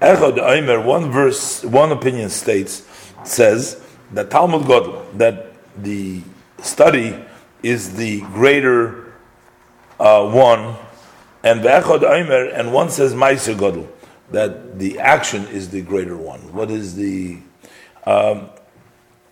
Echad 0.01 0.38
Aimer, 0.38 0.81
one 0.81 1.12
verse, 1.12 1.63
one 1.63 1.91
opinion 1.91 2.29
states, 2.29 2.86
says 3.24 3.81
that 4.12 4.29
Talmud 4.29 4.63
Godel, 4.63 5.05
that 5.17 5.53
the 5.77 6.22
study 6.62 7.15
is 7.63 7.96
the 7.96 8.22
greater 8.22 9.13
uh, 10.00 10.29
one, 10.29 10.75
and 11.43 11.65
and 11.65 12.74
one 12.74 12.89
says 12.89 13.13
Meiser 13.13 13.55
Godel, 13.55 13.88
that 14.31 14.79
the 14.79 15.00
action 15.00 15.46
is 15.48 15.69
the 15.69 15.81
greater 15.81 16.17
one. 16.17 16.39
What 16.53 16.72
is 16.72 16.96
the 16.96 17.39
um, 18.05 18.50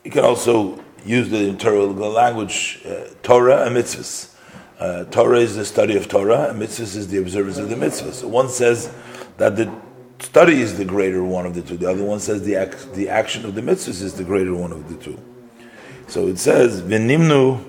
you 0.03 0.11
can 0.11 0.23
also 0.23 0.81
use 1.03 1.29
the 1.29 1.49
internal 1.49 1.87
language 1.87 2.81
uh, 2.85 3.05
Torah 3.23 3.65
and 3.65 3.75
mitzvahs. 3.75 4.33
Uh, 4.79 5.05
Torah 5.05 5.39
is 5.39 5.55
the 5.55 5.65
study 5.65 5.97
of 5.97 6.07
Torah, 6.07 6.49
and 6.49 6.61
mitzvahs 6.61 6.95
is 6.95 7.07
the 7.07 7.17
observance 7.17 7.57
of 7.57 7.69
the 7.69 7.75
mitzvahs. 7.75 8.13
So 8.13 8.27
one 8.27 8.49
says 8.49 8.93
that 9.37 9.55
the 9.55 9.73
study 10.19 10.61
is 10.61 10.77
the 10.77 10.85
greater 10.85 11.23
one 11.23 11.45
of 11.45 11.55
the 11.55 11.61
two. 11.61 11.77
The 11.77 11.89
other 11.89 12.03
one 12.03 12.19
says 12.19 12.43
the 12.43 12.55
act, 12.55 12.93
the 12.93 13.09
action 13.09 13.45
of 13.45 13.55
the 13.55 13.61
mitzvahs 13.61 14.01
is 14.01 14.13
the 14.13 14.23
greater 14.23 14.53
one 14.53 14.71
of 14.71 14.87
the 14.89 15.03
two. 15.03 15.19
So 16.07 16.27
it 16.27 16.37
says 16.37 16.81
v'nimnu 16.81 17.63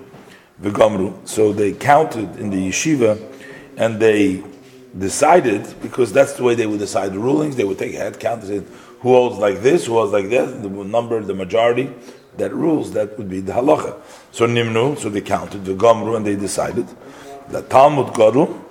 v'gomru. 0.61 1.27
So 1.27 1.51
they 1.51 1.73
counted 1.73 2.37
in 2.37 2.49
the 2.49 2.69
yeshiva, 2.69 3.17
and 3.79 3.99
they 3.99 4.43
decided 4.95 5.73
because 5.81 6.11
that's 6.11 6.33
the 6.33 6.43
way 6.43 6.53
they 6.53 6.67
would 6.67 6.79
decide 6.79 7.13
the 7.13 7.19
rulings. 7.19 7.55
They 7.55 7.63
would 7.63 7.79
take 7.79 7.95
a 7.95 7.97
head 7.97 8.19
count 8.19 8.43
and 8.43 8.49
say 8.49 8.73
who 8.99 9.13
holds 9.13 9.37
like 9.37 9.61
this, 9.61 9.85
who 9.85 9.93
holds 9.93 10.11
like 10.11 10.29
that. 10.29 10.61
The 10.61 10.69
number, 10.69 11.21
the 11.23 11.33
majority 11.33 11.91
that 12.37 12.53
rules, 12.53 12.91
that 12.91 13.17
would 13.17 13.29
be 13.29 13.39
the 13.39 13.53
halacha. 13.53 13.99
So 14.31 14.45
nimnu, 14.45 14.99
so 14.99 15.09
they 15.09 15.21
counted 15.21 15.63
the 15.65 15.73
gomru, 15.73 16.17
and 16.17 16.25
they 16.25 16.35
decided 16.35 16.87
that 17.49 17.69
Talmud 17.69 18.13
Gadol, 18.13 18.65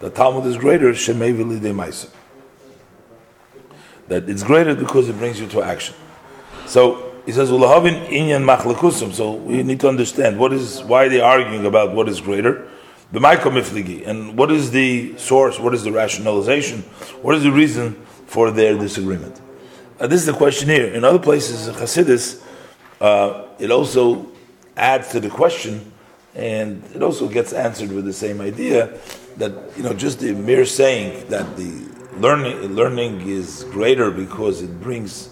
the 0.00 0.10
Talmud 0.10 0.46
is 0.46 0.56
greater, 0.56 0.90
Shemei 0.92 1.36
de 1.60 1.70
Maisa. 1.70 2.10
That 4.08 4.28
it's 4.28 4.42
greater 4.42 4.74
because 4.74 5.08
it 5.08 5.18
brings 5.18 5.40
you 5.40 5.46
to 5.48 5.62
action. 5.62 5.94
So 6.66 7.12
he 7.26 7.32
says, 7.32 7.50
Ulahavin 7.50 8.08
inyan 8.08 8.44
machlakusum. 8.44 9.12
So 9.12 9.32
we 9.32 9.62
need 9.62 9.80
to 9.80 9.88
understand 9.88 10.38
what 10.38 10.52
is 10.52 10.82
why 10.82 11.08
they 11.08 11.20
arguing 11.20 11.66
about 11.66 11.94
what 11.94 12.08
is 12.08 12.20
greater. 12.20 12.68
And 13.12 14.36
what 14.36 14.50
is 14.50 14.70
the 14.70 15.16
source? 15.18 15.58
What 15.58 15.74
is 15.74 15.84
the 15.84 15.92
rationalization? 15.92 16.82
What 17.22 17.36
is 17.36 17.42
the 17.42 17.52
reason 17.52 17.94
for 18.26 18.50
their 18.50 18.76
disagreement? 18.76 19.40
Uh, 19.98 20.06
this 20.08 20.20
is 20.20 20.26
the 20.26 20.32
question 20.32 20.68
here. 20.68 20.86
In 20.86 21.04
other 21.04 21.20
places, 21.20 21.68
Chassidus, 21.68 22.42
uh, 23.00 23.44
it 23.58 23.70
also 23.70 24.26
adds 24.76 25.10
to 25.10 25.20
the 25.20 25.30
question, 25.30 25.92
and 26.34 26.82
it 26.94 27.02
also 27.02 27.28
gets 27.28 27.52
answered 27.52 27.92
with 27.92 28.04
the 28.04 28.12
same 28.12 28.40
idea 28.40 28.98
that 29.36 29.52
you 29.76 29.82
know 29.82 29.92
just 29.92 30.20
the 30.20 30.32
mere 30.32 30.64
saying 30.64 31.28
that 31.28 31.56
the 31.56 31.86
learning 32.18 32.74
learning 32.74 33.20
is 33.28 33.64
greater 33.70 34.10
because 34.10 34.62
it 34.62 34.80
brings 34.80 35.28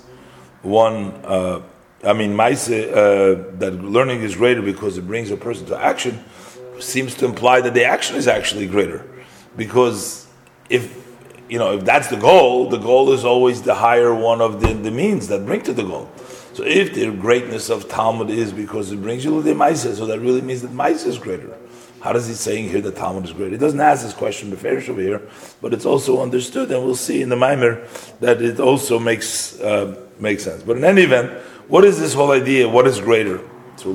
one. 0.63 1.13
Uh, 1.25 1.63
I 2.05 2.13
mean, 2.13 2.35
Maise, 2.35 2.71
uh, 2.71 3.51
that 3.59 3.75
learning 3.83 4.23
is 4.23 4.37
greater 4.37 4.63
because 4.63 4.99
it 4.99 5.07
brings 5.07 5.31
a 5.31 5.37
person 5.37 5.67
to 5.67 5.77
action 5.79 6.23
seems 6.83 7.15
to 7.17 7.25
imply 7.25 7.61
that 7.61 7.75
the 7.75 7.85
action 7.85 8.17
is 8.17 8.29
actually 8.29 8.67
greater, 8.67 9.05
because 9.57 10.27
if 10.69 11.01
you 11.49 11.59
know 11.59 11.79
if 11.79 11.85
that's 11.85 12.09
the 12.09 12.17
goal, 12.17 12.69
the 12.69 12.79
goal 12.79 13.13
is 13.13 13.25
always 13.25 13.63
the 13.63 13.75
higher 13.75 14.15
one 14.15 14.41
of 14.41 14.61
the, 14.61 14.73
the 14.73 14.91
means 14.91 15.29
that 15.29 15.47
bring 15.47 15.63
to 15.63 15.73
the 15.73 15.83
goal. 15.83 16.11
So 16.55 16.65
if 16.65 16.95
the 16.95 17.11
greatness 17.11 17.71
of 17.71 17.89
Talmud 17.89 18.29
is 18.29 18.53
because 18.53 18.93
it 18.93 19.01
brings 19.01 19.25
you 19.25 19.31
to 19.31 19.43
the 19.43 19.53
Maisa, 19.53 19.95
so 19.95 20.05
that 20.07 20.21
really 20.21 20.43
means 20.43 20.61
that 20.63 20.71
Maisa 20.71 21.07
is 21.07 21.19
greater. 21.19 21.57
How 22.03 22.13
does 22.13 22.27
he 22.27 22.35
saying 22.35 22.69
here 22.69 22.81
that 22.81 22.97
Talmud 22.97 23.25
is 23.25 23.33
greater? 23.33 23.53
He 23.53 23.59
doesn't 23.59 23.81
ask 23.81 24.03
this 24.03 24.13
question 24.13 24.51
beferish 24.51 24.89
over 24.89 25.01
here, 25.01 25.23
but 25.61 25.73
it's 25.73 25.87
also 25.87 26.21
understood, 26.21 26.71
and 26.71 26.85
we'll 26.85 26.97
see 26.97 27.23
in 27.23 27.29
the 27.29 27.37
Maimer 27.37 27.87
that 28.19 28.43
it 28.43 28.61
also 28.61 28.99
makes 28.99 29.61
uh, 29.61 29.95
makes 30.19 30.43
sense. 30.43 30.63
But 30.63 30.77
in 30.77 30.85
any 30.85 31.03
event, 31.03 31.31
what 31.69 31.85
is 31.85 31.99
this 31.99 32.13
whole 32.13 32.33
idea? 32.33 32.69
What 32.69 32.87
is 32.87 33.01
greater? 33.01 33.41
So 33.77 33.91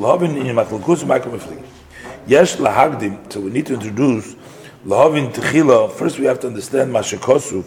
Yesh 2.28 2.58
lahagdim. 2.58 3.32
So 3.32 3.40
we 3.42 3.52
need 3.52 3.66
to 3.68 3.74
introduce 3.74 4.36
lahavin 4.86 5.34
techila. 5.34 5.92
First, 5.92 6.20
we 6.20 6.26
have 6.26 6.40
to 6.42 6.48
understand 6.48 6.94
mashakosu 6.94 7.66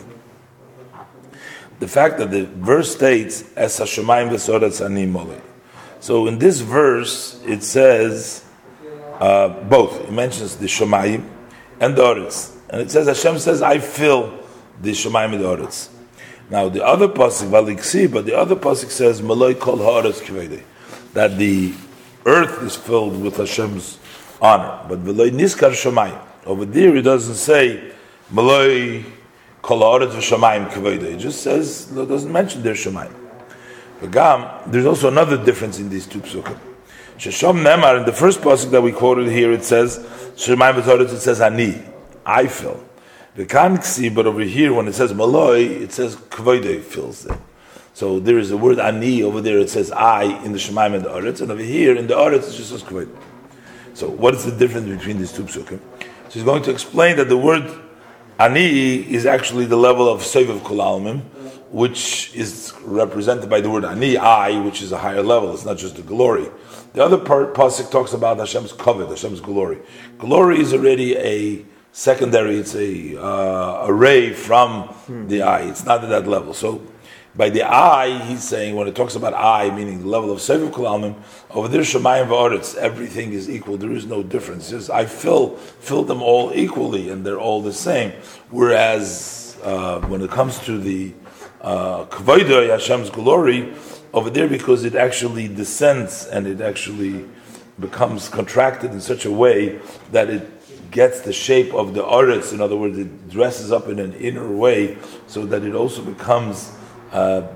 the 1.81 1.89
fact 1.89 2.19
that 2.19 2.31
the 2.31 2.45
verse 2.45 2.95
states 2.95 3.43
as 3.57 3.79
Hashemayim 3.81 4.29
v'soretz 4.29 5.41
So 6.01 6.27
in 6.27 6.39
this 6.39 6.61
verse 6.61 7.43
it 7.45 7.63
says 7.63 8.45
uh, 9.19 9.49
both. 9.49 10.03
It 10.03 10.13
mentions 10.13 10.57
the 10.57 10.67
Shemayim 10.67 11.27
and 11.81 11.97
the 11.97 12.03
Oretz, 12.03 12.55
and 12.69 12.83
it 12.83 12.91
says 12.91 13.07
Hashem 13.07 13.39
says 13.39 13.63
I 13.63 13.79
fill 13.79 14.39
the 14.81 14.93
Shemayim 14.93 15.35
and 15.35 15.43
the 15.43 15.49
Oretz. 15.49 15.89
Now 16.51 16.69
the 16.69 16.85
other 16.85 17.09
pasuk 17.09 17.49
valiksi, 17.49 18.13
but 18.13 18.27
the 18.27 18.37
other 18.37 18.57
pasuk 18.57 18.91
says 18.91 19.23
Malay 19.23 19.55
kol 19.55 19.79
haaretz 19.79 20.21
kivede, 20.21 20.63
that 21.15 21.39
the 21.39 21.73
earth 22.27 22.63
is 22.63 22.77
filled 22.77 23.23
with 23.23 23.39
Hashem's 23.39 23.99
honor. 24.41 24.85
But 24.89 25.05
v'loy 25.05 25.31
niskar 25.31 25.71
Shemayim. 25.71 26.21
Over 26.47 26.65
there 26.65 26.97
it 26.97 27.03
doesn't 27.03 27.35
say 27.35 27.93
Malay 28.31 29.05
it 29.63 31.19
just 31.19 31.43
says, 31.43 31.93
it 31.93 32.09
doesn't 32.09 32.33
mention 32.33 32.63
their 32.63 32.73
Shemayim. 32.73 33.13
There's 34.67 34.87
also 34.87 35.09
another 35.09 35.37
difference 35.45 35.79
in 35.79 35.91
these 35.91 36.07
two 36.07 36.21
psukim. 36.21 36.59
Shesham 37.19 37.63
Nemar, 37.63 37.99
in 37.99 38.07
the 38.07 38.13
first 38.13 38.41
pasuk 38.41 38.71
that 38.71 38.81
we 38.81 38.91
quoted 38.91 39.29
here, 39.29 39.53
it 39.53 39.63
says, 39.65 39.99
Shemayim 40.37 40.81
v'toretz, 40.81 41.13
it 41.13 41.21
says 41.21 41.43
Ani, 41.43 41.83
I 42.25 42.47
fill. 42.47 42.83
The 43.37 43.45
Ksi, 43.45 44.15
but 44.15 44.27
over 44.27 44.41
here, 44.41 44.73
when 44.73 44.89
it 44.89 44.95
says 44.95 45.13
Maloi, 45.13 45.83
it 45.83 45.93
says 45.93 46.17
Kvoide 46.17 46.81
fills 46.81 47.25
them. 47.25 47.39
So 47.93 48.19
there 48.19 48.39
is 48.39 48.51
a 48.51 48.57
word 48.57 48.79
Ani 48.79 49.23
over 49.23 49.43
there, 49.43 49.59
it 49.59 49.69
says 49.69 49.93
I 49.93 50.25
in 50.43 50.53
the 50.53 50.59
Shemaim 50.59 50.95
and 50.95 51.05
the 51.05 51.11
Oretz, 51.11 51.43
and 51.43 51.51
over 51.51 51.63
here 51.63 51.95
in 51.97 52.07
the 52.07 52.15
Oretz 52.15 52.49
it 52.49 52.57
just 52.57 52.71
says 52.71 52.83
Kvoide. 52.83 53.15
So 53.95 54.09
what 54.09 54.35
is 54.35 54.45
the 54.45 54.53
difference 54.53 54.89
between 54.89 55.19
these 55.19 55.33
two 55.33 55.45
psukim? 55.45 55.81
So 56.01 56.35
he's 56.35 56.45
going 56.45 56.63
to 56.63 56.71
explain 56.71 57.17
that 57.17 57.29
the 57.29 57.37
word 57.37 57.71
Ani 58.39 59.13
is 59.13 59.27
actually 59.27 59.67
the 59.67 59.77
level 59.77 60.09
of 60.09 60.21
Seviv 60.21 60.61
Kulalmim, 60.61 61.23
which 61.71 62.35
is 62.35 62.73
represented 62.83 63.51
by 63.51 63.61
the 63.61 63.69
word 63.69 63.85
Ani, 63.85 64.17
I, 64.17 64.61
which 64.61 64.81
is 64.81 64.93
a 64.93 64.99
higher 64.99 65.23
level. 65.23 65.53
It's 65.53 65.65
not 65.65 65.77
just 65.77 65.97
the 65.97 66.03
glory. 66.03 66.49
The 66.95 67.05
other 67.05 67.19
part, 67.19 67.55
Pasuk 67.55 67.91
talks 67.91 68.13
about 68.15 68.39
Hashem's 68.39 68.73
covet, 68.73 69.09
Hashem's 69.09 69.41
glory. 69.41 69.79
Glory 70.19 70.61
is 70.61 70.73
already 70.73 71.17
a 71.17 71.65
secondary, 71.93 72.57
it's 72.57 72.75
a 72.75 73.21
uh, 73.21 73.85
array 73.87 74.33
from 74.33 74.95
the 75.29 75.43
eye. 75.43 75.63
It's 75.63 75.85
not 75.85 76.03
at 76.03 76.11
that 76.11 76.27
level. 76.27 76.55
So 76.55 76.83
by 77.37 77.49
the 77.49 77.63
I, 77.63 78.19
he's 78.25 78.43
saying 78.43 78.75
when 78.75 78.89
it 78.89 78.95
talks 78.95 79.15
about 79.15 79.35
I, 79.35 79.71
meaning 79.71 80.01
the 80.01 80.09
level 80.09 80.33
of 80.33 80.41
Sefer 80.41 80.69
Kulalmim, 80.69 81.15
over 81.51 81.69
there 81.69 81.83
Shemayim 81.83 82.29
v'aretz, 82.29 82.75
everything 82.77 83.33
is 83.33 83.49
equal. 83.49 83.77
There 83.77 83.93
is 83.93 84.07
no 84.07 84.23
difference. 84.23 84.71
Just 84.71 84.91
I 84.91 85.07
fill 85.07 85.57
fill 85.57 86.03
them 86.03 86.23
all 86.23 86.53
equally, 86.55 87.11
and 87.11 87.25
they're 87.25 87.39
all 87.39 87.63
the 87.63 87.73
same. 87.73 88.13
Whereas 88.51 89.57
uh, 89.63 90.01
when 90.03 90.23
it 90.23 90.31
comes 90.31 90.59
to 90.61 90.79
the 90.79 91.15
uh, 91.61 92.07
Kavayda 92.07 92.69
Hashem's 92.69 93.11
glory, 93.11 93.75
over 94.13 94.31
there 94.31 94.49
because 94.49 94.85
it 94.85 94.95
actually 94.95 95.47
descends 95.47 96.27
and 96.27 96.47
it 96.47 96.61
actually 96.61 97.25
becomes 97.79 98.29
contracted 98.29 98.91
in 98.91 99.01
such 99.01 99.25
a 99.25 99.31
way 99.31 99.79
that 100.11 100.29
it 100.29 100.91
gets 100.91 101.21
the 101.21 101.33
shape 101.33 101.73
of 101.73 101.95
the 101.95 102.03
aretz. 102.03 102.53
In 102.53 102.61
other 102.61 102.77
words, 102.77 102.99
it 102.99 103.29
dresses 103.31 103.71
up 103.71 103.89
in 103.89 103.99
an 103.99 104.13
inner 104.15 104.51
way 104.51 104.99
so 105.29 105.47
that 105.47 105.63
it 105.63 105.75
also 105.75 106.03
becomes 106.03 106.73
uh, 107.13 107.47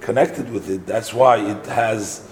connected 0.00 0.50
with 0.50 0.70
it. 0.70 0.86
That's 0.86 1.12
why 1.12 1.38
it 1.38 1.66
has 1.66 2.28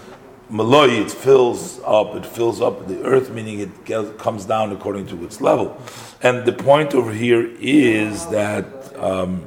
Malay, 0.51 0.99
it 0.99 1.11
fills 1.13 1.81
up, 1.85 2.17
it 2.17 2.27
fills 2.27 2.61
up 2.61 2.89
the 2.89 3.01
earth, 3.05 3.31
meaning 3.31 3.61
it 3.61 3.85
get, 3.85 4.19
comes 4.19 4.45
down 4.45 4.73
according 4.73 5.07
to 5.07 5.25
its 5.25 5.41
level. 5.41 5.81
And 6.23 6.45
the 6.45 6.53
point 6.53 6.93
over 6.93 7.13
here 7.13 7.49
is 7.61 8.27
that, 8.27 8.67
um, 8.99 9.45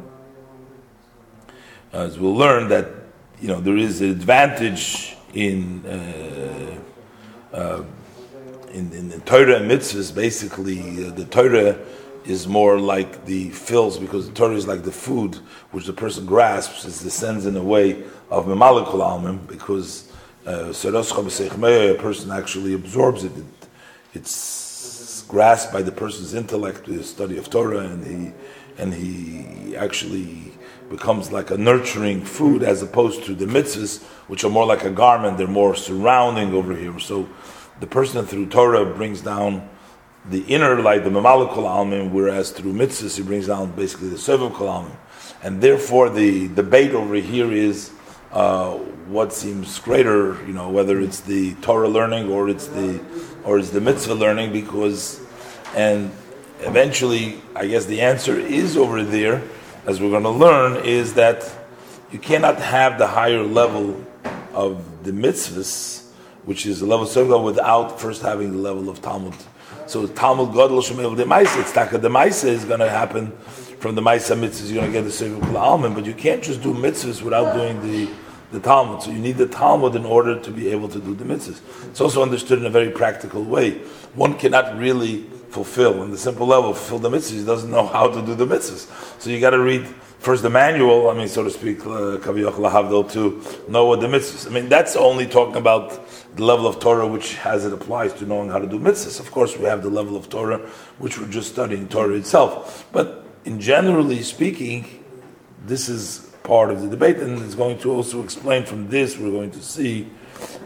as 1.91 2.17
we'll 2.17 2.35
learn, 2.35 2.69
that 2.69 2.87
you 3.41 3.49
know 3.49 3.59
there 3.59 3.75
is 3.75 3.99
an 3.99 4.11
advantage 4.11 5.17
in 5.33 5.85
uh, 5.85 6.77
uh, 7.53 7.83
in, 8.71 8.91
in, 8.93 9.09
the 9.09 9.19
Torah 9.19 9.57
and 9.57 9.69
mitzvahs. 9.69 10.15
Basically, 10.15 11.05
uh, 11.05 11.11
the 11.11 11.25
Torah 11.25 11.77
is 12.25 12.47
more 12.47 12.79
like 12.79 13.25
the 13.25 13.49
fills 13.49 13.97
because 13.97 14.27
the 14.27 14.33
Torah 14.33 14.55
is 14.55 14.67
like 14.67 14.83
the 14.83 14.91
food 14.91 15.35
which 15.71 15.85
the 15.85 15.93
person 15.93 16.25
grasps, 16.25 16.85
it 16.85 17.03
descends 17.03 17.45
in 17.45 17.55
a 17.55 17.63
way 17.63 18.03
of 18.29 18.45
Memalikul 18.45 19.01
Almim 19.01 19.45
because 19.47 20.11
uh, 20.45 20.73
a 20.73 21.95
person 21.95 22.31
actually 22.31 22.73
absorbs 22.73 23.23
it. 23.23 23.31
it. 23.37 23.45
It's 24.13 25.25
grasped 25.27 25.73
by 25.73 25.81
the 25.81 25.91
person's 25.91 26.33
intellect, 26.33 26.87
with 26.87 26.97
the 26.97 27.03
study 27.03 27.37
of 27.37 27.49
Torah, 27.49 27.79
and 27.79 28.05
he 28.05 28.33
and 28.77 28.93
he 28.93 29.75
actually 29.75 30.51
becomes 30.89 31.31
like 31.31 31.51
a 31.51 31.57
nurturing 31.57 32.23
food 32.23 32.63
as 32.63 32.81
opposed 32.81 33.23
to 33.25 33.33
the 33.33 33.45
mitzvahs, 33.45 34.01
which 34.27 34.43
are 34.43 34.49
more 34.49 34.65
like 34.65 34.83
a 34.83 34.89
garment, 34.89 35.37
they're 35.37 35.47
more 35.47 35.75
surrounding 35.75 36.53
over 36.53 36.75
here. 36.75 36.99
So 36.99 37.29
the 37.79 37.87
person 37.87 38.25
through 38.25 38.47
Torah 38.47 38.85
brings 38.85 39.21
down 39.21 39.67
the 40.25 40.41
inner 40.43 40.81
light, 40.81 41.03
the 41.03 41.09
Mamalakul 41.09 41.65
Almim, 41.65 42.11
whereas 42.11 42.51
through 42.51 42.73
mitzvahs 42.73 43.17
he 43.17 43.23
brings 43.23 43.47
down 43.47 43.71
basically 43.71 44.09
the 44.09 44.15
Sevav 44.15 44.53
Almim. 44.53 44.95
And 45.41 45.61
therefore 45.61 46.09
the 46.09 46.47
debate 46.47 46.91
over 46.91 47.15
here 47.15 47.51
is 47.51 47.91
uh, 48.31 48.71
what 49.07 49.33
seems 49.33 49.79
greater, 49.79 50.43
you 50.45 50.53
know, 50.53 50.69
whether 50.69 50.99
it's 50.99 51.19
the 51.19 51.53
Torah 51.55 51.89
learning 51.89 52.31
or 52.31 52.49
it's 52.49 52.67
the 52.67 53.01
or 53.43 53.59
it's 53.59 53.71
the 53.71 53.81
mitzvah 53.81 54.15
learning, 54.15 54.53
because 54.53 55.19
and 55.75 56.11
eventually 56.61 57.41
I 57.55 57.67
guess 57.67 57.85
the 57.85 58.01
answer 58.01 58.39
is 58.39 58.77
over 58.77 59.03
there 59.03 59.43
as 59.85 59.99
we're 59.99 60.09
going 60.09 60.23
to 60.23 60.29
learn, 60.29 60.85
is 60.85 61.15
that 61.15 61.51
you 62.11 62.19
cannot 62.19 62.57
have 62.59 62.97
the 62.97 63.07
higher 63.07 63.43
level 63.43 64.01
of 64.53 65.03
the 65.03 65.11
mitzvahs, 65.11 66.09
which 66.45 66.65
is 66.65 66.79
the 66.79 66.85
level 66.85 67.05
of 67.05 67.43
without 67.43 67.99
first 67.99 68.21
having 68.21 68.51
the 68.53 68.57
level 68.57 68.89
of 68.89 69.01
Talmud. 69.01 69.33
So 69.93 70.07
Talmud 70.07 70.55
Godel 70.55 70.81
Shemel 70.81 71.15
de 71.15 71.23
Maisa, 71.23 71.61
it's 71.61 71.71
Taka 71.71 71.99
de 71.99 72.09
Maisa 72.09 72.45
is 72.45 72.65
going 72.65 72.79
to 72.79 72.89
happen 72.89 73.27
from 73.77 73.93
the 73.93 74.01
Maisa 74.01 74.35
mitzvahs, 74.35 74.71
you're 74.71 74.81
going 74.81 74.91
to 74.91 74.99
get 74.99 75.03
the 75.03 75.11
Sevga 75.11 75.53
Alman, 75.53 75.93
but 75.93 76.03
you 76.07 76.15
can't 76.15 76.41
just 76.41 76.63
do 76.63 76.73
mitzvahs 76.73 77.21
without 77.21 77.53
doing 77.53 77.79
the 77.83 78.11
the 78.51 78.59
Talmud. 78.59 79.03
So 79.03 79.11
you 79.11 79.19
need 79.19 79.37
the 79.37 79.45
Talmud 79.45 79.95
in 79.95 80.03
order 80.03 80.39
to 80.39 80.49
be 80.49 80.69
able 80.69 80.89
to 80.89 80.99
do 80.99 81.13
the 81.13 81.23
mitzvahs. 81.23 81.61
It's 81.89 82.01
also 82.01 82.23
understood 82.23 82.57
in 82.57 82.65
a 82.65 82.71
very 82.71 82.89
practical 82.89 83.43
way. 83.43 83.73
One 84.15 84.35
cannot 84.35 84.79
really 84.79 85.25
fulfill 85.51 86.01
on 86.01 86.09
the 86.09 86.17
simple 86.17 86.47
level 86.47 86.73
fulfill 86.73 86.97
the 86.97 87.15
mitzvahs. 87.15 87.37
He 87.37 87.45
doesn't 87.45 87.69
know 87.69 87.85
how 87.85 88.07
to 88.07 88.25
do 88.25 88.33
the 88.33 88.47
mitzvahs. 88.47 89.21
So 89.21 89.29
you 89.29 89.39
got 89.39 89.51
to 89.51 89.59
read 89.59 89.85
first 90.17 90.41
the 90.41 90.49
manual. 90.49 91.11
I 91.11 91.13
mean, 91.13 91.27
so 91.27 91.43
to 91.43 91.51
speak, 91.51 91.81
uh, 91.81 92.17
kaviyach 92.17 92.53
lahavdil 92.53 93.11
to 93.11 93.71
know 93.71 93.85
what 93.85 94.01
the 94.01 94.07
mitzvahs. 94.07 94.47
I 94.47 94.49
mean, 94.49 94.69
that's 94.69 94.95
only 94.95 95.27
talking 95.27 95.57
about 95.57 96.02
the 96.35 96.43
level 96.43 96.67
of 96.67 96.79
Torah 96.79 97.07
which 97.07 97.37
as 97.45 97.65
it 97.65 97.73
applies 97.73 98.13
to 98.13 98.25
knowing 98.25 98.49
how 98.49 98.59
to 98.59 98.67
do 98.67 98.79
mitzvahs. 98.79 99.19
Of 99.19 99.31
course, 99.31 99.57
we 99.57 99.65
have 99.65 99.83
the 99.83 99.89
level 99.89 100.15
of 100.15 100.29
Torah 100.29 100.59
which 100.99 101.19
we're 101.19 101.27
just 101.27 101.49
studying 101.51 101.87
Torah 101.87 102.15
itself. 102.15 102.87
But 102.91 103.25
in 103.45 103.59
generally 103.59 104.21
speaking, 104.23 105.03
this 105.65 105.89
is 105.89 106.31
part 106.43 106.71
of 106.71 106.81
the 106.81 106.89
debate, 106.89 107.17
and 107.17 107.41
it's 107.41 107.55
going 107.55 107.79
to 107.79 107.91
also 107.91 108.23
explain 108.23 108.65
from 108.65 108.89
this. 108.89 109.17
We're 109.17 109.31
going 109.31 109.51
to 109.51 109.61
see. 109.61 110.09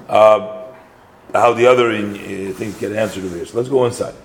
Uh, 0.07 0.57
how 1.33 1.53
the 1.53 1.65
other 1.65 1.91
uh, 1.91 2.53
things 2.53 2.77
get 2.79 2.91
answered 2.93 3.25
over 3.25 3.35
here. 3.35 3.45
So 3.45 3.57
let's 3.57 3.69
go 3.69 3.85
inside. 3.85 4.15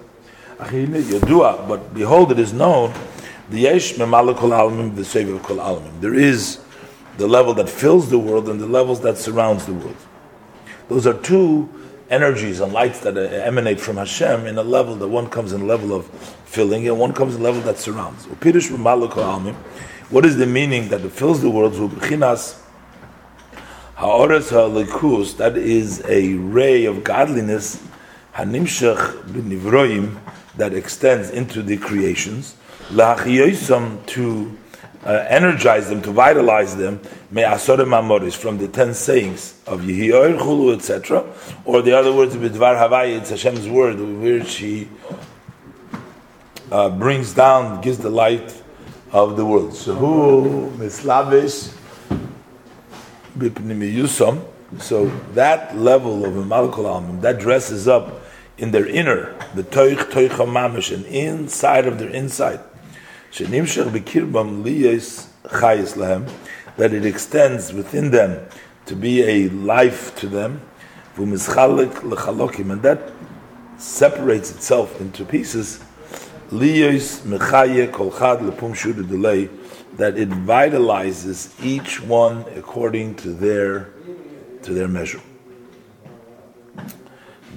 But 0.59 1.94
behold, 1.94 2.33
it 2.33 2.38
is 2.38 2.52
known 2.52 2.94
the 3.50 3.61
yesh 3.61 3.94
memalakol 3.94 4.52
alamim, 4.52 4.94
the 4.94 5.05
savior 5.05 5.38
kol 5.40 5.57
alamim. 5.57 6.00
There 6.00 6.14
is 6.14 6.61
the 7.18 7.26
level 7.26 7.55
that 7.55 7.68
fills 7.68 8.09
the 8.11 8.18
world 8.18 8.48
and 8.48 8.61
the 8.61 8.66
levels 8.66 9.00
that 9.00 9.18
surrounds 9.18 9.66
the 9.66 9.74
world. 9.74 9.96
Those 10.92 11.07
are 11.07 11.14
two 11.14 11.70
energies 12.11 12.61
and 12.61 12.70
lights 12.70 13.00
that 13.00 13.16
uh, 13.16 13.22
emanate 13.22 13.81
from 13.81 13.96
Hashem 13.96 14.46
in 14.46 14.59
a 14.59 14.62
level 14.62 14.94
that 14.96 15.09
one 15.09 15.31
comes 15.31 15.55
in 15.55 15.62
a 15.62 15.64
level 15.64 15.94
of 15.94 16.05
filling 16.44 16.87
and 16.87 16.98
one 16.98 17.14
comes 17.14 17.35
in 17.35 17.42
level 17.42 17.62
that 17.62 17.78
surrounds. 17.78 18.26
What 20.11 20.26
is 20.26 20.37
the 20.37 20.46
meaning 20.46 20.90
that 20.90 21.00
it 21.00 21.12
fills 21.12 21.40
the 21.40 21.48
world? 21.48 21.72
That 25.38 25.57
is 25.57 26.05
a 26.07 26.35
ray 26.35 26.85
of 26.85 27.05
godliness, 27.05 27.83
that 30.59 30.74
extends 30.74 31.31
into 31.31 31.62
the 31.62 31.78
creations, 31.78 32.57
to 32.90 34.59
uh, 35.05 35.25
energize 35.29 35.88
them, 35.88 36.01
to 36.03 36.12
vitalize 36.12 36.77
them, 36.77 37.01
may 37.31 37.43
me'asorem 37.43 37.93
amoris, 37.99 38.35
from 38.35 38.59
the 38.59 38.69
ten 38.69 38.95
sayings 38.95 39.61
of 39.67 39.81
Yehiyoir 39.81 40.38
Chulu, 40.38 40.75
etc., 40.75 41.25
or 41.65 41.83
the 41.83 41.93
other 41.93 42.12
words, 42.12 42.37
b'dvar 42.37 42.77
havai, 42.77 43.19
it's 43.19 43.31
Hashem's 43.31 43.69
word, 43.69 43.99
which 43.99 44.57
He 44.57 44.88
uh, 46.71 46.88
brings 46.91 47.35
down, 47.35 47.81
gives 47.81 47.99
the 47.99 48.11
light 48.11 48.62
of 49.11 49.37
the 49.37 49.45
world. 49.45 49.75
So 49.75 49.95
who 49.95 50.71
mislavish 50.77 51.75
b'pnimiyusam, 53.37 54.45
so 54.79 55.07
that 55.35 55.77
level 55.77 56.25
of 56.25 56.33
malkul 56.47 57.21
that 57.21 57.38
dresses 57.41 57.88
up 57.88 58.21
in 58.57 58.71
their 58.71 58.87
inner, 58.87 59.35
the 59.55 59.65
toich 59.65 59.97
toich 60.11 60.31
mamish, 60.47 60.95
and 60.95 61.05
inside 61.07 61.87
of 61.87 61.99
their 61.99 62.09
inside. 62.09 62.61
That 66.77 66.92
it 66.92 67.07
extends 67.07 67.73
within 67.73 68.11
them 68.11 68.47
to 68.87 68.95
be 68.95 69.23
a 69.23 69.49
life 69.49 70.14
to 70.16 70.27
them, 70.29 70.61
and 71.16 72.83
that 72.83 73.01
separates 73.79 74.51
itself 74.51 75.01
into 75.01 75.25
pieces. 75.25 75.81
That 79.97 80.16
it 80.18 80.31
vitalizes 80.31 81.64
each 81.64 82.01
one 82.03 82.45
according 82.57 83.14
to 83.16 83.33
their 83.33 83.88
to 84.62 84.73
their 84.73 84.88
measure 84.88 85.21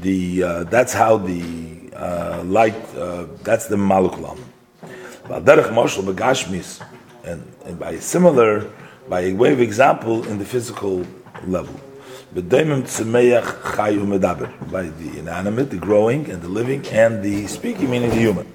the 0.06 0.44
uh, 0.44 0.64
that's 0.66 0.94
how 0.94 1.18
the 1.18 1.92
uh, 1.96 2.44
light 2.44 2.76
uh, 2.96 3.26
that's 3.44 3.68
the 3.68 3.78
Derech 5.28 5.72
moshel 5.72 6.04
begashmis, 6.04 6.86
and 7.24 7.80
by 7.80 7.92
a 7.92 8.02
similar 8.02 8.70
by 9.10 9.22
a 9.22 9.34
way 9.34 9.54
of 9.54 9.60
example 9.60 10.24
in 10.28 10.38
the 10.38 10.46
physical 10.46 11.06
level. 11.48 11.80
B'daimim 12.36 12.84
tzemeach 12.84 13.62
chayu 13.74 14.72
by 14.72 14.84
the 14.84 15.20
inanimate, 15.20 15.72
the 15.72 15.78
growing 15.78 16.30
and 16.30 16.44
the 16.44 16.48
living, 16.48 16.86
and 16.90 17.24
the 17.24 17.48
speaking, 17.48 17.90
meaning 17.90 18.12
the 18.12 18.18
human. 18.18 18.54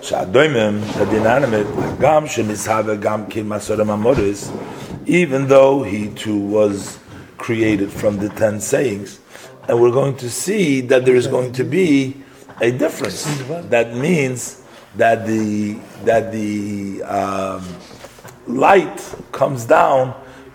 Sha'adoimim, 0.00 0.80
the 0.94 1.16
inanimate, 1.16 1.66
gam 2.00 2.26
shemisave 2.26 3.02
gam 3.02 3.26
kin 3.26 3.48
masorem 3.48 3.88
amoris, 3.88 4.52
even 5.06 5.48
though 5.48 5.82
he 5.82 6.08
too 6.10 6.38
was 6.38 7.00
created 7.36 7.90
from 7.90 8.18
the 8.18 8.28
ten 8.28 8.60
sayings, 8.60 9.18
and 9.68 9.80
we're 9.80 9.90
going 9.90 10.16
to 10.18 10.30
see 10.30 10.80
that 10.82 11.04
there 11.04 11.16
is 11.16 11.26
going 11.26 11.52
to 11.52 11.64
be 11.64 12.16
a 12.60 12.70
difference. 12.70 13.24
That 13.70 13.96
means 13.96 14.61
that 14.96 15.26
the 15.26 15.78
that 16.04 16.32
the 16.32 17.02
um, 17.02 17.64
light 18.46 19.14
comes 19.32 19.64
down 19.64 20.14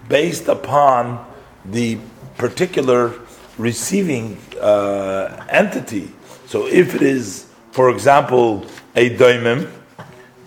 based 0.10 0.48
upon 0.48 1.26
the 1.66 1.98
particular 2.38 3.14
receiving 3.58 4.38
uh, 4.62 5.46
entity. 5.50 6.12
So 6.46 6.68
if 6.68 6.96
it 6.96 7.02
is, 7.02 7.48
for 7.72 7.90
example, 7.90 8.66
a 8.96 9.10
daimim, 9.10 9.70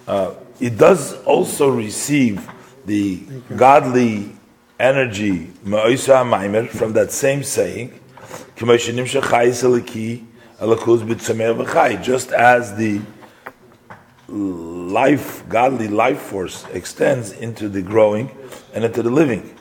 uh, 0.07 0.35
it 0.61 0.79
does 0.79 1.23
also 1.25 1.71
receive 1.71 2.49
the 2.87 3.23
godly 3.57 4.33
energy 4.79 5.47
from 5.67 6.93
that 6.95 7.09
same 7.11 7.43
saying, 7.43 7.99
just 12.03 12.33
as 12.33 12.77
the 12.77 13.01
life, 14.31 15.49
godly 15.49 15.89
life 15.89 16.21
force 16.21 16.65
extends 16.73 17.33
into 17.33 17.69
the 17.69 17.83
growing 17.83 18.31
and 18.73 18.85
into 18.85 19.03
the 19.03 19.11
living. 19.11 19.57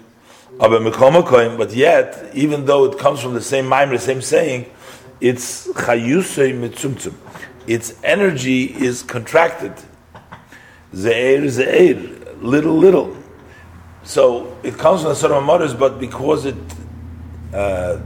But 0.59 1.73
yet, 1.73 2.31
even 2.33 2.65
though 2.65 2.85
it 2.85 2.99
comes 2.99 3.21
from 3.21 3.33
the 3.33 3.41
same 3.41 3.67
mind, 3.67 3.91
the 3.91 3.99
same 3.99 4.21
saying, 4.21 4.69
its 5.21 5.67
mitzumtzum. 5.67 7.13
Its 7.67 7.93
energy 8.03 8.65
is 8.65 9.03
contracted. 9.03 9.73
Ze'er, 10.93 11.47
ze'er, 11.49 12.41
little, 12.41 12.75
little. 12.75 13.15
So 14.03 14.57
it 14.63 14.77
comes 14.77 15.01
from 15.01 15.09
the 15.09 15.15
sort 15.15 15.33
of 15.33 15.43
mothers, 15.43 15.73
but 15.73 15.99
because 15.99 16.45
it 16.45 16.55
uh, 17.53 17.97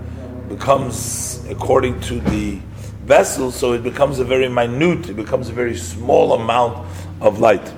becomes 0.50 1.44
according 1.50 2.00
to 2.02 2.20
the 2.20 2.60
vessel, 3.06 3.52
so 3.52 3.74
it 3.74 3.84
becomes 3.84 4.20
a 4.20 4.24
very 4.24 4.48
minute, 4.50 5.10
it 5.10 5.16
becomes 5.16 5.50
a 5.50 5.54
very 5.54 5.76
small 5.76 6.34
amount 6.34 6.88
of 7.22 7.40
light. 7.40 7.72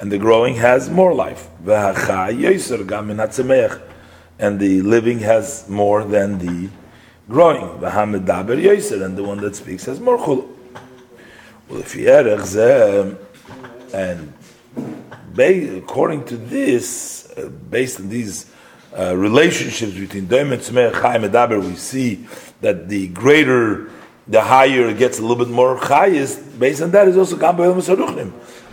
And 0.00 0.10
the 0.10 0.18
growing 0.18 0.54
has 0.56 0.88
more 0.90 1.14
life. 1.14 1.48
And 4.38 4.58
the 4.58 4.82
living 4.82 5.18
has 5.20 5.68
more 5.68 6.04
than 6.04 6.38
the 6.38 6.70
growing. 7.28 7.82
And 7.82 9.16
the 9.16 9.24
one 9.24 9.40
that 9.40 9.54
speaks 9.56 9.84
has 9.84 10.00
more 10.00 10.18
chulu. 10.18 10.48
And 13.94 14.32
according 15.38 16.24
to 16.24 16.36
this, 16.36 17.32
uh, 17.36 17.48
based 17.70 18.00
on 18.00 18.08
these 18.08 18.51
uh, 18.98 19.16
relationships 19.16 19.94
between 19.94 20.26
Doim 20.26 20.52
and 20.52 20.60
Tzmei 20.60 20.92
Chaim 20.92 21.22
Medaber, 21.22 21.64
we 21.64 21.76
see 21.76 22.26
that 22.60 22.88
the 22.88 23.08
greater, 23.08 23.90
the 24.28 24.40
higher 24.40 24.88
it 24.88 24.98
gets 24.98 25.18
a 25.18 25.22
little 25.22 25.44
bit 25.44 25.48
more 25.48 25.78
chayis. 25.78 26.58
Based 26.58 26.82
on 26.82 26.90
that 26.90 27.08
is 27.08 27.16
also 27.16 27.36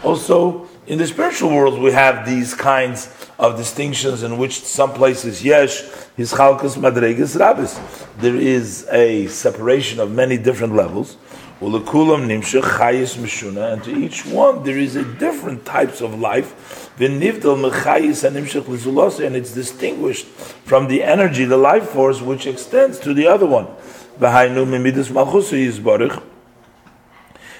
Also, 0.03 0.67
in 0.87 0.97
the 0.97 1.07
spiritual 1.07 1.49
world, 1.51 1.79
we 1.79 1.91
have 1.91 2.25
these 2.25 2.53
kinds 2.53 3.15
of 3.37 3.55
distinctions 3.55 4.23
in 4.23 4.37
which 4.37 4.59
some 4.59 4.91
places 4.91 5.43
yesh 5.43 5.83
his 6.17 6.33
chalkas 6.33 6.75
madregas 6.77 7.39
rabbis. 7.39 7.79
There 8.17 8.35
is 8.35 8.87
a 8.91 9.27
separation 9.27 9.99
of 9.99 10.11
many 10.11 10.37
different 10.37 10.75
levels. 10.75 11.15
Ulekulam 11.61 12.27
nimshach 12.27 12.61
chayis 12.61 13.17
mishuna, 13.17 13.73
and 13.73 13.83
to 13.83 13.95
each 13.95 14.25
one 14.25 14.63
there 14.63 14.77
is 14.77 14.95
a 14.95 15.03
different 15.03 15.65
types 15.65 16.01
of 16.01 16.19
life. 16.19 16.88
V'nivdal 16.99 17.71
mechayis 17.71 18.23
and 18.25 18.35
nimshach 18.35 18.63
lizulose, 18.63 19.25
and 19.25 19.35
it's 19.35 19.53
distinguished 19.53 20.25
from 20.25 20.87
the 20.87 21.01
energy, 21.01 21.45
the 21.45 21.57
life 21.57 21.89
force, 21.89 22.21
which 22.21 22.45
extends 22.45 22.99
to 22.99 23.13
the 23.13 23.25
other 23.25 23.45
one. 23.45 23.67
V'hainu 24.19 24.65
mimidus 24.67 25.07
malchusu 25.09 25.57
yizbarich, 25.65 26.21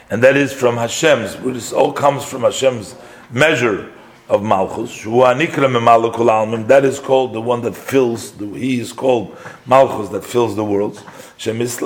and 0.10 0.22
that 0.22 0.36
is 0.36 0.52
from 0.52 0.76
Hashem's. 0.76 1.38
This 1.38 1.72
all 1.72 1.94
comes 1.94 2.26
from 2.26 2.42
Hashem's 2.42 2.96
measure 3.32 3.90
of 4.28 4.44
Malchus. 4.44 5.04
That 5.04 6.82
is 6.84 7.00
called 7.00 7.34
the 7.34 7.42
one 7.42 7.62
that 7.62 7.76
fills. 7.76 8.32
The, 8.34 8.46
he 8.48 8.80
is 8.80 8.92
called 8.92 9.38
Malchus 9.66 10.10
that 10.10 10.24
fills 10.26 10.56
the 10.56 10.64
worlds. 10.66 11.02
He 11.42 11.52
dresses 11.52 11.82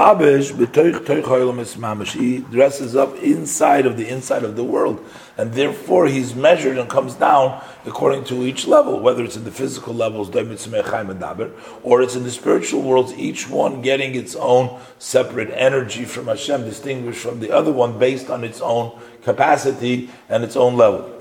up 2.96 3.16
inside 3.18 3.86
of 3.86 3.98
the 3.98 4.10
inside 4.10 4.44
of 4.44 4.56
the 4.56 4.64
world, 4.64 5.06
and 5.38 5.54
therefore 5.54 6.08
he's 6.08 6.34
measured 6.34 6.80
and 6.80 6.90
comes 6.90 7.14
down 7.14 7.62
according 7.86 8.24
to 8.24 8.42
each 8.42 8.66
level, 8.66 9.00
whether 9.00 9.24
it's 9.24 9.38
in 9.38 9.44
the 9.44 9.52
physical 9.52 9.94
levels, 9.94 10.30
or 11.84 12.02
it's 12.02 12.16
in 12.16 12.24
the 12.24 12.32
spiritual 12.32 12.82
worlds, 12.82 13.14
each 13.14 13.48
one 13.48 13.84
getting 13.84 14.16
its 14.16 14.36
own 14.36 14.80
separate 14.98 15.52
energy 15.52 16.04
from 16.04 16.26
Hashem, 16.26 16.64
distinguished 16.64 17.20
from 17.20 17.40
the 17.40 17.52
other 17.52 17.72
one 17.72 18.00
based 18.00 18.32
on 18.32 18.44
its 18.44 18.60
own 18.60 19.00
capacity 19.22 20.10
and 20.30 20.44
its 20.44 20.56
own 20.56 20.78
level. 20.78 21.12